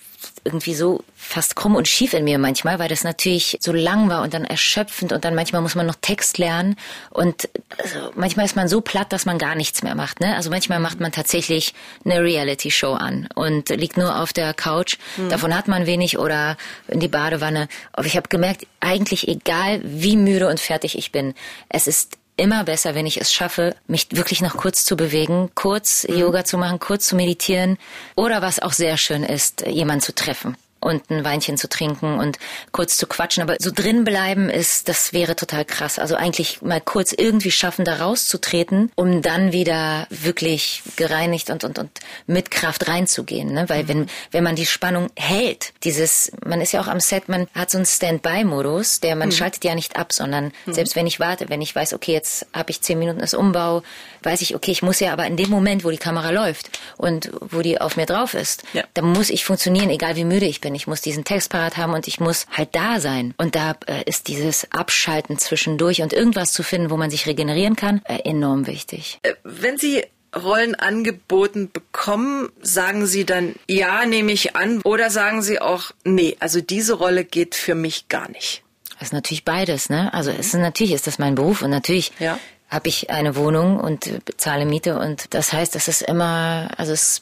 irgendwie 0.43 0.73
so 0.73 1.03
fast 1.15 1.55
krumm 1.55 1.75
und 1.75 1.87
schief 1.87 2.13
in 2.13 2.23
mir 2.23 2.39
manchmal, 2.39 2.79
weil 2.79 2.89
das 2.89 3.03
natürlich 3.03 3.57
so 3.61 3.71
lang 3.71 4.09
war 4.09 4.21
und 4.21 4.33
dann 4.33 4.45
erschöpfend 4.45 5.11
und 5.11 5.25
dann 5.25 5.35
manchmal 5.35 5.61
muss 5.61 5.75
man 5.75 5.85
noch 5.85 5.95
Text 6.01 6.37
lernen 6.37 6.75
und 7.09 7.49
also 7.77 8.11
manchmal 8.15 8.45
ist 8.45 8.55
man 8.55 8.67
so 8.67 8.81
platt, 8.81 9.11
dass 9.11 9.25
man 9.25 9.37
gar 9.37 9.55
nichts 9.55 9.83
mehr 9.83 9.95
macht. 9.95 10.21
Ne? 10.21 10.35
Also 10.35 10.49
manchmal 10.49 10.79
macht 10.79 10.99
man 10.99 11.11
tatsächlich 11.11 11.73
eine 12.05 12.21
Reality-Show 12.21 12.93
an 12.93 13.27
und 13.35 13.69
liegt 13.69 13.97
nur 13.97 14.19
auf 14.21 14.33
der 14.33 14.53
Couch. 14.53 14.97
Mhm. 15.17 15.29
Davon 15.29 15.55
hat 15.55 15.67
man 15.67 15.85
wenig 15.85 16.17
oder 16.17 16.57
in 16.87 16.99
die 16.99 17.07
Badewanne. 17.07 17.67
Aber 17.93 18.05
ich 18.05 18.15
habe 18.15 18.29
gemerkt, 18.29 18.65
eigentlich 18.79 19.27
egal 19.27 19.81
wie 19.83 20.17
müde 20.17 20.47
und 20.47 20.59
fertig 20.59 20.97
ich 20.97 21.11
bin, 21.11 21.33
es 21.69 21.87
ist 21.87 22.18
immer 22.39 22.63
besser, 22.63 22.95
wenn 22.95 23.05
ich 23.05 23.19
es 23.19 23.33
schaffe, 23.33 23.75
mich 23.87 24.07
wirklich 24.11 24.41
noch 24.41 24.55
kurz 24.57 24.85
zu 24.85 24.95
bewegen, 24.95 25.51
kurz 25.55 26.07
mhm. 26.07 26.17
Yoga 26.17 26.43
zu 26.45 26.57
machen, 26.57 26.79
kurz 26.79 27.07
zu 27.07 27.15
meditieren 27.15 27.77
oder 28.15 28.41
was 28.41 28.59
auch 28.59 28.73
sehr 28.73 28.97
schön 28.97 29.23
ist, 29.23 29.65
jemanden 29.67 30.01
zu 30.01 30.15
treffen 30.15 30.55
und 30.79 31.09
ein 31.09 31.23
Weinchen 31.23 31.57
zu 31.57 31.67
trinken 31.67 32.19
und 32.19 32.37
kurz 32.71 32.97
zu 32.97 33.07
quatschen. 33.07 33.43
Aber 33.43 33.55
so 33.59 33.71
drin 33.73 34.03
bleiben 34.03 34.49
ist, 34.49 34.89
das 34.89 35.13
wäre 35.13 35.35
total 35.35 35.65
krass. 35.65 35.99
Also 35.99 36.15
eigentlich 36.15 36.61
mal 36.61 36.81
kurz 36.81 37.13
irgendwie 37.13 37.51
schaffen, 37.51 37.85
da 37.85 37.97
rauszutreten, 37.97 38.91
um 38.95 39.21
dann 39.21 39.51
wieder 39.51 40.07
wirklich 40.09 40.83
gereinigt 40.95 41.49
und, 41.49 41.63
und, 41.63 41.79
und 41.79 41.91
mit 42.27 42.51
Kraft 42.51 42.87
reinzugehen. 42.87 43.53
Ne? 43.53 43.67
Weil 43.67 43.83
mhm. 43.83 43.87
wenn, 43.87 44.07
wenn 44.31 44.43
man 44.43 44.55
die 44.55 44.65
Spannung 44.65 45.09
hält, 45.15 45.73
dieses, 45.83 46.31
man 46.45 46.61
ist 46.61 46.71
ja 46.71 46.81
auch 46.81 46.87
am 46.87 46.99
Set, 46.99 47.29
man 47.29 47.47
hat 47.53 47.71
so 47.71 47.77
einen 47.77 47.85
Standby-Modus, 47.85 48.99
der 48.99 49.15
man 49.15 49.29
mhm. 49.29 49.33
schaltet 49.33 49.63
ja 49.65 49.75
nicht 49.75 49.97
ab, 49.97 50.13
sondern 50.13 50.51
mhm. 50.65 50.73
selbst 50.73 50.95
wenn 50.95 51.07
ich 51.07 51.19
warte, 51.19 51.49
wenn 51.49 51.61
ich 51.61 51.75
weiß, 51.75 51.93
okay, 51.93 52.13
jetzt 52.13 52.47
habe 52.53 52.71
ich 52.71 52.81
zehn 52.81 52.99
Minuten 52.99 53.19
das 53.19 53.33
Umbau, 53.33 53.83
weiß 54.23 54.41
ich, 54.41 54.55
okay, 54.55 54.71
ich 54.71 54.81
muss 54.81 54.99
ja 54.99 55.13
aber 55.13 55.25
in 55.25 55.37
dem 55.37 55.49
Moment, 55.49 55.83
wo 55.83 55.89
die 55.89 55.97
Kamera 55.97 56.31
läuft 56.31 56.79
und 56.97 57.31
wo 57.41 57.61
die 57.61 57.79
auf 57.79 57.97
mir 57.97 58.05
drauf 58.05 58.33
ist, 58.33 58.63
ja. 58.73 58.83
da 58.93 59.01
muss 59.01 59.29
ich 59.29 59.45
funktionieren, 59.45 59.89
egal 59.89 60.15
wie 60.15 60.25
müde 60.25 60.45
ich 60.45 60.61
bin. 60.61 60.68
Ich 60.75 60.87
muss 60.87 61.01
diesen 61.01 61.23
Text 61.23 61.49
parat 61.49 61.77
haben 61.77 61.93
und 61.93 62.07
ich 62.07 62.19
muss 62.19 62.45
halt 62.51 62.69
da 62.73 62.99
sein. 62.99 63.33
Und 63.37 63.55
da 63.55 63.75
äh, 63.87 64.03
ist 64.05 64.27
dieses 64.27 64.71
Abschalten 64.71 65.37
zwischendurch 65.37 66.01
und 66.01 66.13
irgendwas 66.13 66.51
zu 66.53 66.63
finden, 66.63 66.89
wo 66.89 66.97
man 66.97 67.09
sich 67.09 67.25
regenerieren 67.25 67.75
kann, 67.75 68.01
äh, 68.05 68.19
enorm 68.23 68.67
wichtig. 68.67 69.19
Äh, 69.23 69.33
wenn 69.43 69.77
Sie 69.77 70.03
Rollen 70.35 70.75
angeboten 70.75 71.71
bekommen, 71.71 72.49
sagen 72.61 73.05
Sie 73.07 73.25
dann 73.25 73.55
ja, 73.67 74.05
nehme 74.05 74.31
ich 74.31 74.55
an, 74.55 74.81
oder 74.83 75.09
sagen 75.09 75.41
Sie 75.41 75.59
auch 75.59 75.91
nee, 76.03 76.37
also 76.39 76.61
diese 76.61 76.93
Rolle 76.93 77.25
geht 77.25 77.55
für 77.55 77.75
mich 77.75 78.09
gar 78.09 78.29
nicht. 78.29 78.63
Das 78.93 79.07
ist 79.07 79.13
natürlich 79.13 79.45
beides, 79.45 79.89
ne? 79.89 80.13
Also 80.13 80.29
es 80.29 80.47
ist 80.47 80.55
natürlich 80.55 80.93
ist 80.93 81.07
das 81.07 81.19
mein 81.19 81.33
Beruf 81.33 81.61
und 81.61 81.71
natürlich 81.71 82.11
ja 82.19 82.37
habe 82.69 82.87
ich 82.87 83.09
eine 83.09 83.35
Wohnung 83.35 83.79
und 83.79 84.25
bezahle 84.25 84.65
Miete 84.65 84.99
und 84.99 85.33
das 85.33 85.51
heißt, 85.51 85.75
es 85.75 85.87
ist 85.87 86.03
immer, 86.03 86.69
also 86.77 86.93
es 86.93 87.19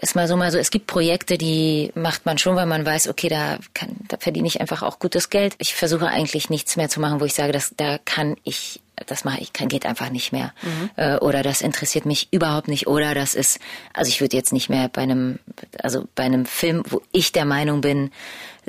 ist 0.00 0.16
mal 0.16 0.28
so 0.28 0.36
mal 0.36 0.50
so, 0.50 0.58
es 0.58 0.70
gibt 0.70 0.86
Projekte, 0.86 1.38
die 1.38 1.90
macht 1.94 2.26
man 2.26 2.38
schon, 2.38 2.56
weil 2.56 2.66
man 2.66 2.84
weiß, 2.84 3.08
okay, 3.08 3.28
da 3.28 3.58
kann, 3.74 3.96
da 4.08 4.16
verdiene 4.18 4.46
ich 4.48 4.60
einfach 4.60 4.82
auch 4.82 4.98
gutes 4.98 5.30
Geld. 5.30 5.54
Ich 5.58 5.74
versuche 5.74 6.08
eigentlich 6.08 6.50
nichts 6.50 6.76
mehr 6.76 6.88
zu 6.88 7.00
machen, 7.00 7.20
wo 7.20 7.24
ich 7.24 7.34
sage, 7.34 7.52
dass 7.52 7.74
da 7.76 7.98
kann 7.98 8.36
ich 8.44 8.80
das 9.06 9.24
mache 9.24 9.40
ich, 9.40 9.52
kann, 9.52 9.68
geht 9.68 9.86
einfach 9.86 10.10
nicht 10.10 10.32
mehr. 10.32 10.52
Mhm. 10.62 10.90
Äh, 10.96 11.16
oder 11.16 11.42
das 11.42 11.60
interessiert 11.60 12.06
mich 12.06 12.28
überhaupt 12.30 12.68
nicht. 12.68 12.86
Oder 12.86 13.14
das 13.14 13.34
ist, 13.34 13.58
also 13.94 14.08
ich 14.08 14.20
würde 14.20 14.36
jetzt 14.36 14.52
nicht 14.52 14.68
mehr 14.68 14.88
bei 14.88 15.02
einem, 15.02 15.38
also 15.82 16.06
bei 16.14 16.24
einem 16.24 16.46
Film, 16.46 16.82
wo 16.88 17.02
ich 17.12 17.32
der 17.32 17.44
Meinung 17.44 17.80
bin, 17.80 18.10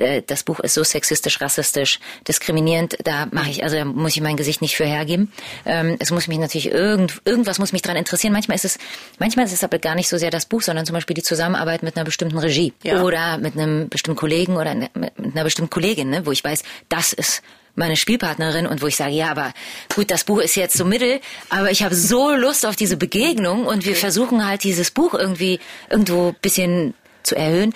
äh, 0.00 0.22
das 0.26 0.42
Buch 0.42 0.60
ist 0.60 0.74
so 0.74 0.82
sexistisch, 0.82 1.40
rassistisch, 1.40 2.00
diskriminierend, 2.26 2.96
da 3.04 3.26
mache 3.30 3.50
ich, 3.50 3.62
also 3.62 3.76
da 3.76 3.84
muss 3.84 4.16
ich 4.16 4.22
mein 4.22 4.36
Gesicht 4.36 4.62
nicht 4.62 4.76
für 4.76 4.84
hergeben. 4.84 5.32
Ähm, 5.66 5.96
es 5.98 6.10
muss 6.10 6.28
mich 6.28 6.38
natürlich 6.38 6.70
irgend, 6.70 7.20
irgendwas 7.24 7.58
muss 7.58 7.72
mich 7.72 7.82
dran 7.82 7.96
interessieren. 7.96 8.32
Manchmal 8.32 8.56
ist 8.56 8.64
es, 8.64 8.78
manchmal 9.18 9.46
ist 9.46 9.52
es 9.52 9.62
aber 9.64 9.78
gar 9.78 9.94
nicht 9.94 10.08
so 10.08 10.16
sehr 10.16 10.30
das 10.30 10.46
Buch, 10.46 10.62
sondern 10.62 10.86
zum 10.86 10.94
Beispiel 10.94 11.14
die 11.14 11.22
Zusammenarbeit 11.22 11.82
mit 11.82 11.96
einer 11.96 12.04
bestimmten 12.04 12.38
Regie 12.38 12.72
ja. 12.82 13.02
oder 13.02 13.38
mit 13.38 13.54
einem 13.54 13.88
bestimmten 13.88 14.18
Kollegen 14.18 14.56
oder 14.56 14.74
mit 14.74 14.90
einer 15.18 15.44
bestimmten 15.44 15.70
Kollegin, 15.70 16.10
ne, 16.10 16.26
wo 16.26 16.32
ich 16.32 16.42
weiß, 16.42 16.62
das 16.88 17.12
ist 17.12 17.42
meine 17.74 17.96
Spielpartnerin 17.96 18.66
und 18.66 18.82
wo 18.82 18.86
ich 18.86 18.96
sage, 18.96 19.12
ja, 19.12 19.30
aber 19.30 19.52
gut, 19.94 20.10
das 20.10 20.24
Buch 20.24 20.40
ist 20.40 20.56
jetzt 20.56 20.76
so 20.76 20.84
mittel, 20.84 21.20
aber 21.48 21.70
ich 21.70 21.82
habe 21.82 21.94
so 21.94 22.32
Lust 22.32 22.66
auf 22.66 22.76
diese 22.76 22.96
Begegnung 22.96 23.66
und 23.66 23.84
wir 23.84 23.96
versuchen 23.96 24.46
halt 24.46 24.64
dieses 24.64 24.90
Buch 24.90 25.14
irgendwie 25.14 25.60
irgendwo 25.88 26.34
bisschen 26.40 26.94
zu 27.22 27.36
erhöhen. 27.36 27.72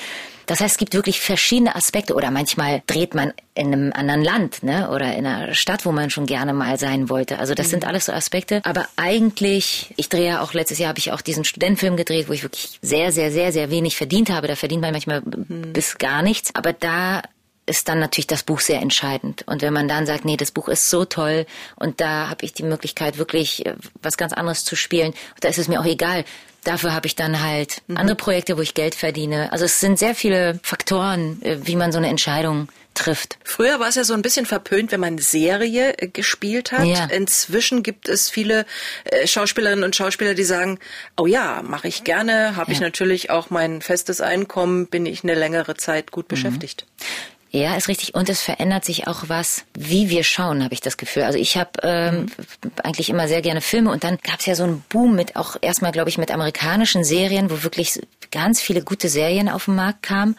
Das 0.46 0.60
heißt, 0.60 0.72
es 0.72 0.78
gibt 0.78 0.94
wirklich 0.94 1.20
verschiedene 1.20 1.74
Aspekte 1.74 2.14
oder 2.14 2.30
manchmal 2.30 2.82
dreht 2.86 3.14
man 3.14 3.32
in 3.54 3.72
einem 3.72 3.92
anderen 3.94 4.22
Land, 4.22 4.62
ne, 4.62 4.90
oder 4.90 5.14
in 5.14 5.26
einer 5.26 5.54
Stadt, 5.54 5.86
wo 5.86 5.92
man 5.92 6.10
schon 6.10 6.26
gerne 6.26 6.52
mal 6.52 6.78
sein 6.78 7.08
wollte. 7.08 7.38
Also 7.38 7.54
das 7.54 7.68
mhm. 7.68 7.70
sind 7.70 7.86
alles 7.86 8.06
so 8.06 8.12
Aspekte. 8.12 8.60
Aber 8.64 8.86
eigentlich, 8.96 9.94
ich 9.96 10.08
drehe 10.08 10.26
ja 10.26 10.42
auch 10.42 10.52
letztes 10.52 10.78
Jahr 10.78 10.88
habe 10.90 10.98
ich 10.98 11.12
auch 11.12 11.20
diesen 11.20 11.44
Studentenfilm 11.44 11.96
gedreht, 11.96 12.28
wo 12.28 12.32
ich 12.32 12.42
wirklich 12.42 12.78
sehr, 12.82 13.12
sehr, 13.12 13.30
sehr, 13.30 13.52
sehr 13.52 13.70
wenig 13.70 13.96
verdient 13.96 14.30
habe. 14.30 14.48
Da 14.48 14.56
verdient 14.56 14.82
man 14.82 14.92
manchmal 14.92 15.22
mhm. 15.22 15.72
bis 15.72 15.98
gar 15.98 16.22
nichts. 16.22 16.50
Aber 16.54 16.72
da 16.72 17.22
ist 17.66 17.88
dann 17.88 17.98
natürlich 17.98 18.26
das 18.26 18.42
Buch 18.42 18.60
sehr 18.60 18.80
entscheidend. 18.80 19.42
Und 19.46 19.62
wenn 19.62 19.72
man 19.72 19.88
dann 19.88 20.06
sagt, 20.06 20.24
nee, 20.24 20.36
das 20.36 20.50
Buch 20.50 20.68
ist 20.68 20.90
so 20.90 21.04
toll 21.04 21.46
und 21.76 22.00
da 22.00 22.28
habe 22.28 22.44
ich 22.44 22.52
die 22.52 22.62
Möglichkeit, 22.62 23.18
wirklich 23.18 23.64
äh, 23.66 23.74
was 24.02 24.16
ganz 24.16 24.32
anderes 24.32 24.64
zu 24.64 24.76
spielen, 24.76 25.14
da 25.40 25.48
ist 25.48 25.58
es 25.58 25.68
mir 25.68 25.80
auch 25.80 25.86
egal, 25.86 26.24
Dafür 26.64 26.94
habe 26.94 27.06
ich 27.06 27.14
dann 27.14 27.42
halt 27.42 27.82
mhm. 27.86 27.98
andere 27.98 28.16
Projekte, 28.16 28.56
wo 28.56 28.62
ich 28.62 28.72
Geld 28.72 28.94
verdiene. 28.94 29.52
Also 29.52 29.66
es 29.66 29.80
sind 29.80 29.98
sehr 29.98 30.14
viele 30.14 30.58
Faktoren, 30.62 31.40
äh, 31.42 31.58
wie 31.62 31.76
man 31.76 31.92
so 31.92 31.98
eine 31.98 32.08
Entscheidung 32.08 32.68
trifft. 32.94 33.38
Früher 33.44 33.80
war 33.80 33.88
es 33.88 33.96
ja 33.96 34.04
so 34.04 34.14
ein 34.14 34.22
bisschen 34.22 34.46
verpönt, 34.46 34.90
wenn 34.92 35.00
man 35.00 35.18
Serie 35.18 35.94
äh, 35.98 36.08
gespielt 36.08 36.72
hat. 36.72 36.86
Ja. 36.86 37.04
Inzwischen 37.06 37.82
gibt 37.82 38.08
es 38.08 38.30
viele 38.30 38.64
Schauspielerinnen 39.26 39.84
und 39.84 39.94
Schauspieler, 39.94 40.34
die 40.34 40.44
sagen, 40.44 40.78
oh 41.18 41.26
ja, 41.26 41.60
mache 41.62 41.88
ich 41.88 42.04
gerne, 42.04 42.56
habe 42.56 42.70
ja. 42.70 42.76
ich 42.76 42.80
natürlich 42.80 43.30
auch 43.30 43.50
mein 43.50 43.82
festes 43.82 44.20
Einkommen, 44.22 44.86
bin 44.86 45.04
ich 45.04 45.22
eine 45.22 45.34
längere 45.34 45.76
Zeit 45.76 46.12
gut 46.12 46.26
mhm. 46.26 46.28
beschäftigt. 46.28 46.86
Ja, 47.54 47.76
ist 47.76 47.86
richtig. 47.86 48.16
Und 48.16 48.28
es 48.28 48.42
verändert 48.42 48.84
sich 48.84 49.06
auch 49.06 49.28
was, 49.28 49.64
wie 49.74 50.10
wir 50.10 50.24
schauen, 50.24 50.64
habe 50.64 50.74
ich 50.74 50.80
das 50.80 50.96
Gefühl. 50.96 51.22
Also 51.22 51.38
ich 51.38 51.56
habe 51.56 51.70
ähm, 51.84 52.26
eigentlich 52.82 53.08
immer 53.08 53.28
sehr 53.28 53.42
gerne 53.42 53.60
Filme 53.60 53.92
und 53.92 54.02
dann 54.02 54.18
gab 54.24 54.40
es 54.40 54.46
ja 54.46 54.56
so 54.56 54.64
einen 54.64 54.84
Boom 54.88 55.14
mit 55.14 55.36
auch 55.36 55.54
erstmal, 55.60 55.92
glaube 55.92 56.10
ich, 56.10 56.18
mit 56.18 56.32
amerikanischen 56.32 57.04
Serien, 57.04 57.52
wo 57.52 57.62
wirklich 57.62 58.00
ganz 58.32 58.60
viele 58.60 58.82
gute 58.82 59.08
Serien 59.08 59.48
auf 59.48 59.66
den 59.66 59.76
Markt 59.76 60.02
kamen. 60.02 60.36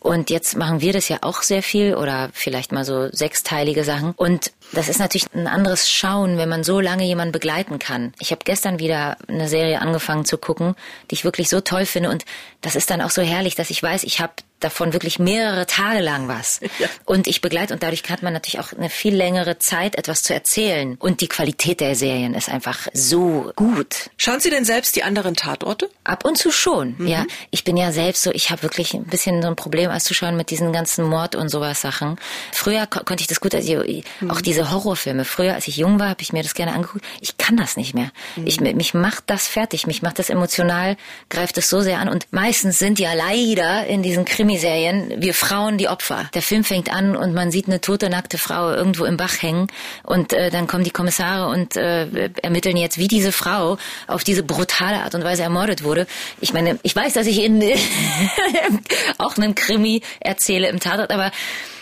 Und 0.00 0.30
jetzt 0.30 0.56
machen 0.56 0.80
wir 0.80 0.94
das 0.94 1.10
ja 1.10 1.18
auch 1.20 1.42
sehr 1.42 1.62
viel 1.62 1.94
oder 1.94 2.30
vielleicht 2.32 2.72
mal 2.72 2.86
so 2.86 3.10
sechsteilige 3.12 3.84
Sachen. 3.84 4.12
Und 4.12 4.50
das 4.72 4.88
ist 4.88 4.98
natürlich 4.98 5.26
ein 5.34 5.48
anderes 5.48 5.90
Schauen, 5.90 6.38
wenn 6.38 6.48
man 6.48 6.64
so 6.64 6.80
lange 6.80 7.04
jemanden 7.04 7.32
begleiten 7.32 7.78
kann. 7.78 8.14
Ich 8.18 8.30
habe 8.30 8.44
gestern 8.44 8.78
wieder 8.78 9.18
eine 9.28 9.48
Serie 9.48 9.82
angefangen 9.82 10.24
zu 10.24 10.38
gucken, 10.38 10.74
die 11.10 11.16
ich 11.16 11.24
wirklich 11.24 11.50
so 11.50 11.60
toll 11.60 11.84
finde. 11.84 12.08
Und 12.08 12.24
das 12.62 12.76
ist 12.76 12.88
dann 12.88 13.02
auch 13.02 13.10
so 13.10 13.20
herrlich, 13.20 13.56
dass 13.56 13.68
ich 13.68 13.82
weiß, 13.82 14.04
ich 14.04 14.20
habe 14.20 14.32
davon 14.66 14.92
wirklich 14.92 15.18
mehrere 15.18 15.66
Tage 15.66 16.00
lang 16.00 16.28
was. 16.28 16.60
Ja. 16.78 16.88
Und 17.06 17.26
ich 17.26 17.40
begleite 17.40 17.72
und 17.72 17.82
dadurch 17.82 18.02
hat 18.10 18.22
man 18.22 18.34
natürlich 18.34 18.60
auch 18.60 18.72
eine 18.74 18.90
viel 18.90 19.14
längere 19.14 19.58
Zeit, 19.58 19.96
etwas 19.96 20.22
zu 20.22 20.34
erzählen. 20.34 20.96
Und 20.98 21.22
die 21.22 21.28
Qualität 21.28 21.80
der 21.80 21.94
Serien 21.94 22.34
ist 22.34 22.50
einfach 22.50 22.88
so 22.92 23.50
gut. 23.56 24.10
Schauen 24.18 24.40
Sie 24.40 24.50
denn 24.50 24.66
selbst 24.66 24.94
die 24.94 25.02
anderen 25.02 25.36
Tatorte? 25.36 25.88
Ab 26.04 26.26
und 26.26 26.36
zu 26.36 26.50
schon, 26.50 26.96
mhm. 26.98 27.06
ja. 27.06 27.24
Ich 27.50 27.64
bin 27.64 27.78
ja 27.78 27.92
selbst 27.92 28.24
so, 28.24 28.30
ich 28.32 28.50
habe 28.50 28.62
wirklich 28.62 28.92
ein 28.92 29.04
bisschen 29.04 29.40
so 29.40 29.48
ein 29.48 29.56
Problem 29.56 29.90
als 29.90 30.04
Zuschauer 30.04 30.32
mit 30.32 30.50
diesen 30.50 30.72
ganzen 30.72 31.06
Mord 31.06 31.34
und 31.34 31.48
sowas 31.48 31.80
Sachen. 31.80 32.16
Früher 32.52 32.86
ko 32.86 33.00
konnte 33.04 33.22
ich 33.22 33.28
das 33.28 33.40
gut, 33.40 33.54
also 33.54 33.82
mhm. 33.82 34.30
auch 34.30 34.42
diese 34.42 34.70
Horrorfilme. 34.70 35.24
Früher, 35.24 35.54
als 35.54 35.66
ich 35.68 35.78
jung 35.78 35.98
war, 35.98 36.10
habe 36.10 36.20
ich 36.20 36.34
mir 36.34 36.42
das 36.42 36.52
gerne 36.52 36.72
angeguckt. 36.72 37.04
Ich 37.20 37.38
kann 37.38 37.56
das 37.56 37.78
nicht 37.78 37.94
mehr. 37.94 38.10
Mhm. 38.36 38.46
Ich, 38.46 38.60
mich 38.60 38.92
macht 38.92 39.24
das 39.28 39.46
fertig, 39.46 39.86
mich 39.86 40.02
macht 40.02 40.18
das 40.18 40.28
emotional, 40.28 40.96
greift 41.30 41.56
es 41.56 41.70
so 41.70 41.80
sehr 41.80 42.00
an. 42.00 42.08
Und 42.08 42.26
meistens 42.32 42.78
sind 42.78 42.98
ja 42.98 43.14
leider 43.14 43.86
in 43.86 44.02
diesen 44.02 44.26
Krimiserien 44.56 45.12
wir 45.20 45.34
Frauen 45.34 45.76
die 45.76 45.88
Opfer. 45.88 46.30
Der 46.32 46.40
Film 46.40 46.64
fängt 46.64 46.90
an 46.90 47.14
und 47.14 47.34
man 47.34 47.50
sieht 47.50 47.66
eine 47.66 47.82
tote, 47.82 48.08
nackte 48.08 48.38
Frau 48.38 48.72
irgendwo 48.72 49.04
im 49.04 49.18
Bach 49.18 49.42
hängen 49.42 49.66
und 50.02 50.32
äh, 50.32 50.50
dann 50.50 50.66
kommen 50.66 50.82
die 50.82 50.90
Kommissare 50.90 51.50
und 51.50 51.76
äh, 51.76 52.30
ermitteln 52.42 52.78
jetzt, 52.78 52.96
wie 52.96 53.06
diese 53.06 53.32
Frau 53.32 53.76
auf 54.06 54.24
diese 54.24 54.42
brutale 54.42 55.02
Art 55.02 55.14
und 55.14 55.24
Weise 55.24 55.42
ermordet 55.42 55.84
wurde. 55.84 56.06
Ich 56.40 56.54
meine, 56.54 56.78
ich 56.82 56.96
weiß, 56.96 57.12
dass 57.12 57.26
ich 57.26 57.42
in 57.42 57.62
auch 59.18 59.36
einen 59.36 59.54
Krimi 59.54 60.00
erzähle 60.20 60.68
im 60.68 60.80
Tatort, 60.80 61.10
aber 61.10 61.32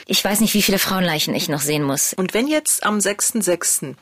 ich 0.06 0.22
weiß 0.22 0.40
nicht, 0.40 0.54
wie 0.54 0.62
viele 0.62 0.80
Frauenleichen 0.80 1.34
ich 1.34 1.48
noch 1.48 1.60
sehen 1.60 1.84
muss. 1.84 2.12
Und 2.12 2.34
wenn 2.34 2.48
jetzt 2.48 2.84
am 2.84 2.98
6.6. 2.98 3.94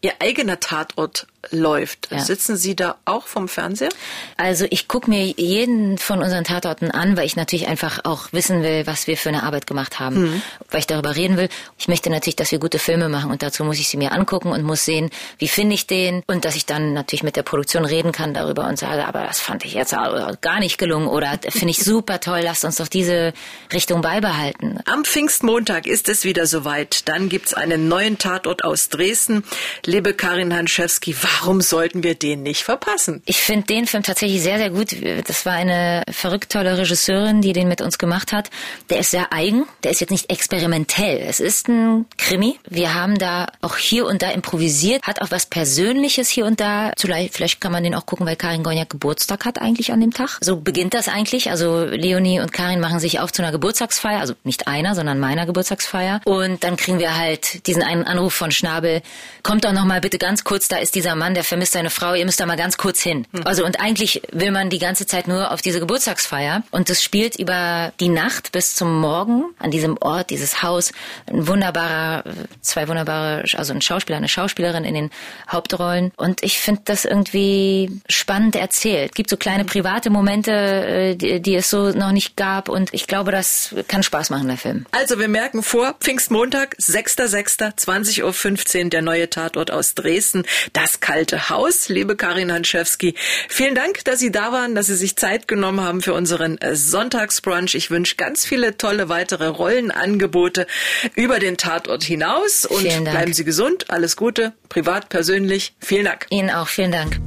Ihr 0.00 0.12
eigener 0.18 0.58
Tatort 0.58 1.28
läuft, 1.50 2.08
ja. 2.10 2.20
sitzen 2.20 2.56
Sie 2.56 2.76
da 2.76 2.96
auch 3.04 3.26
vom 3.26 3.48
Fernseher? 3.48 3.88
Also 4.36 4.66
ich 4.70 4.88
gucke 4.88 5.10
mir 5.10 5.24
jeden 5.24 5.98
von 5.98 6.22
unseren 6.22 6.44
Tatorten 6.44 6.90
an, 6.90 7.16
weil 7.16 7.26
ich 7.26 7.36
natürlich 7.36 7.66
einfach 7.66 8.00
auch 8.04 8.32
wissen 8.32 8.62
will, 8.62 8.86
was 8.86 9.06
wir 9.06 9.16
für 9.16 9.28
eine 9.28 9.42
Arbeit 9.42 9.66
gemacht 9.66 10.00
haben, 10.00 10.22
mhm. 10.22 10.42
weil 10.70 10.80
ich 10.80 10.86
darüber 10.86 11.16
reden 11.16 11.36
will. 11.36 11.48
Ich 11.78 11.88
möchte 11.88 12.10
natürlich, 12.10 12.36
dass 12.36 12.52
wir 12.52 12.58
gute 12.58 12.78
Filme 12.78 13.08
machen 13.08 13.30
und 13.30 13.42
dazu 13.42 13.64
muss 13.64 13.78
ich 13.78 13.88
sie 13.88 13.96
mir 13.96 14.12
angucken 14.12 14.50
und 14.50 14.62
muss 14.62 14.84
sehen, 14.84 15.10
wie 15.38 15.48
finde 15.48 15.74
ich 15.74 15.86
den 15.86 16.22
und 16.26 16.44
dass 16.44 16.56
ich 16.56 16.66
dann 16.66 16.92
natürlich 16.92 17.22
mit 17.22 17.36
der 17.36 17.42
Produktion 17.42 17.84
reden 17.84 18.12
kann 18.12 18.34
darüber 18.34 18.66
und 18.66 18.78
sage, 18.78 19.06
aber 19.06 19.24
das 19.24 19.40
fand 19.40 19.64
ich 19.64 19.74
jetzt 19.74 19.94
gar 20.40 20.60
nicht 20.60 20.78
gelungen 20.78 21.06
oder 21.06 21.38
finde 21.48 21.70
ich 21.70 21.82
super 21.82 22.20
toll, 22.20 22.40
lasst 22.42 22.64
uns 22.64 22.76
doch 22.76 22.88
diese 22.88 23.32
Richtung 23.72 24.00
beibehalten. 24.00 24.80
Am 24.86 25.04
Pfingstmontag 25.04 25.86
ist 25.86 26.08
es 26.08 26.24
wieder 26.24 26.46
soweit. 26.46 27.08
Dann 27.08 27.28
gibt's 27.28 27.54
einen 27.54 27.88
neuen 27.88 28.18
Tatort 28.18 28.64
aus 28.64 28.88
Dresden. 28.88 29.44
Liebe 29.84 30.14
Karin 30.14 30.54
Hanschewski, 30.54 31.12
Warum 31.40 31.60
sollten 31.60 32.02
wir 32.02 32.14
den 32.14 32.42
nicht 32.42 32.62
verpassen? 32.62 33.22
Ich 33.26 33.38
finde 33.38 33.66
den 33.66 33.86
Film 33.86 34.02
tatsächlich 34.02 34.42
sehr, 34.42 34.58
sehr 34.58 34.70
gut. 34.70 34.96
Das 35.26 35.44
war 35.44 35.52
eine 35.52 36.02
verrückt 36.10 36.52
tolle 36.52 36.78
Regisseurin, 36.78 37.42
die 37.42 37.52
den 37.52 37.68
mit 37.68 37.80
uns 37.80 37.98
gemacht 37.98 38.32
hat. 38.32 38.50
Der 38.90 38.98
ist 39.00 39.10
sehr 39.10 39.32
eigen. 39.32 39.66
Der 39.82 39.90
ist 39.90 40.00
jetzt 40.00 40.10
nicht 40.10 40.30
experimentell. 40.30 41.18
Es 41.18 41.40
ist 41.40 41.68
ein 41.68 42.06
Krimi. 42.16 42.58
Wir 42.68 42.94
haben 42.94 43.18
da 43.18 43.46
auch 43.60 43.76
hier 43.76 44.06
und 44.06 44.22
da 44.22 44.30
improvisiert. 44.30 45.02
Hat 45.02 45.20
auch 45.20 45.30
was 45.30 45.46
Persönliches 45.46 46.28
hier 46.28 46.46
und 46.46 46.60
da. 46.60 46.92
Vielleicht 46.96 47.60
kann 47.60 47.72
man 47.72 47.84
den 47.84 47.94
auch 47.94 48.06
gucken, 48.06 48.26
weil 48.26 48.36
Karin 48.36 48.62
Gorniak 48.62 48.90
Geburtstag 48.90 49.44
hat 49.44 49.60
eigentlich 49.60 49.92
an 49.92 50.00
dem 50.00 50.12
Tag. 50.12 50.38
So 50.40 50.56
beginnt 50.56 50.94
das 50.94 51.08
eigentlich. 51.08 51.50
Also 51.50 51.84
Leonie 51.84 52.40
und 52.40 52.52
Karin 52.52 52.80
machen 52.80 53.00
sich 53.00 53.20
auf 53.20 53.32
zu 53.32 53.42
einer 53.42 53.52
Geburtstagsfeier. 53.52 54.20
Also 54.20 54.34
nicht 54.44 54.68
einer, 54.68 54.94
sondern 54.94 55.18
meiner 55.18 55.44
Geburtstagsfeier. 55.44 56.20
Und 56.24 56.64
dann 56.64 56.76
kriegen 56.76 56.98
wir 56.98 57.16
halt 57.16 57.66
diesen 57.66 57.82
einen 57.82 58.04
Anruf 58.04 58.32
von 58.32 58.52
Schnabel. 58.52 59.02
Kommt 59.42 59.64
doch 59.64 59.72
noch 59.72 59.84
mal 59.84 60.00
bitte 60.00 60.18
ganz 60.18 60.44
kurz. 60.44 60.68
Da 60.68 60.78
ist 60.78 60.94
dieser 60.94 61.14
Mann 61.14 61.25
Mann, 61.26 61.34
der 61.34 61.42
vermisst 61.42 61.72
seine 61.72 61.90
Frau, 61.90 62.14
ihr 62.14 62.24
müsst 62.24 62.38
da 62.38 62.46
mal 62.46 62.56
ganz 62.56 62.76
kurz 62.76 63.02
hin. 63.02 63.26
Mhm. 63.32 63.42
Also 63.44 63.64
und 63.64 63.80
eigentlich 63.80 64.22
will 64.30 64.52
man 64.52 64.70
die 64.70 64.78
ganze 64.78 65.06
Zeit 65.06 65.26
nur 65.26 65.50
auf 65.50 65.60
diese 65.60 65.80
Geburtstagsfeier 65.80 66.62
und 66.70 66.88
das 66.88 67.02
spielt 67.02 67.34
über 67.34 67.92
die 67.98 68.08
Nacht 68.08 68.52
bis 68.52 68.76
zum 68.76 69.00
Morgen 69.00 69.46
an 69.58 69.72
diesem 69.72 69.98
Ort, 69.98 70.30
dieses 70.30 70.62
Haus. 70.62 70.92
Ein 71.28 71.48
wunderbarer, 71.48 72.22
zwei 72.60 72.86
wunderbare, 72.86 73.42
also 73.56 73.72
ein 73.72 73.80
Schauspieler, 73.80 74.18
eine 74.18 74.28
Schauspielerin 74.28 74.84
in 74.84 74.94
den 74.94 75.10
Hauptrollen 75.50 76.12
und 76.14 76.44
ich 76.44 76.60
finde 76.60 76.82
das 76.84 77.04
irgendwie 77.04 78.00
spannend 78.08 78.54
erzählt. 78.54 79.10
Es 79.10 79.16
gibt 79.16 79.28
so 79.28 79.36
kleine 79.36 79.64
private 79.64 80.10
Momente, 80.10 80.52
äh, 80.52 81.16
die, 81.16 81.42
die 81.42 81.56
es 81.56 81.70
so 81.70 81.90
noch 81.90 82.12
nicht 82.12 82.36
gab 82.36 82.68
und 82.68 82.94
ich 82.94 83.08
glaube, 83.08 83.32
das 83.32 83.74
kann 83.88 84.04
Spaß 84.04 84.30
machen, 84.30 84.46
der 84.46 84.58
Film. 84.58 84.86
Also 84.92 85.18
wir 85.18 85.26
merken 85.26 85.64
vor, 85.64 85.96
Pfingstmontag, 85.98 86.76
6.6., 86.80 87.74
20.15 87.84 88.84
Uhr, 88.84 88.90
der 88.90 89.02
neue 89.02 89.28
Tatort 89.28 89.72
aus 89.72 89.94
Dresden. 89.94 90.44
Das 90.72 91.00
kann 91.06 91.16
alte 91.16 91.48
Haus. 91.48 91.88
Liebe 91.88 92.16
Karin 92.16 92.52
Hanschewski, 92.52 93.14
vielen 93.48 93.74
Dank, 93.74 94.04
dass 94.04 94.18
Sie 94.18 94.30
da 94.30 94.52
waren, 94.52 94.74
dass 94.74 94.86
Sie 94.86 94.94
sich 94.94 95.16
Zeit 95.16 95.48
genommen 95.48 95.80
haben 95.80 96.02
für 96.02 96.12
unseren 96.12 96.58
äh, 96.58 96.76
Sonntagsbrunch. 96.76 97.74
Ich 97.74 97.90
wünsche 97.90 98.16
ganz 98.16 98.44
viele 98.44 98.76
tolle 98.76 99.08
weitere 99.08 99.46
Rollenangebote 99.46 100.66
über 101.14 101.38
den 101.38 101.56
Tatort 101.56 102.04
hinaus 102.04 102.66
und 102.66 102.82
bleiben 103.04 103.32
Sie 103.32 103.44
gesund. 103.44 103.90
Alles 103.90 104.16
Gute, 104.16 104.52
privat, 104.68 105.08
persönlich. 105.08 105.74
Vielen 105.80 106.04
Dank. 106.04 106.26
Ihnen 106.30 106.50
auch. 106.50 106.68
Vielen 106.68 106.92
Dank. 106.92 107.18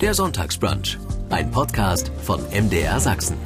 Der 0.00 0.14
Sonntagsbrunch, 0.14 0.98
ein 1.30 1.50
Podcast 1.50 2.12
von 2.24 2.42
MDR 2.50 3.00
Sachsen. 3.00 3.36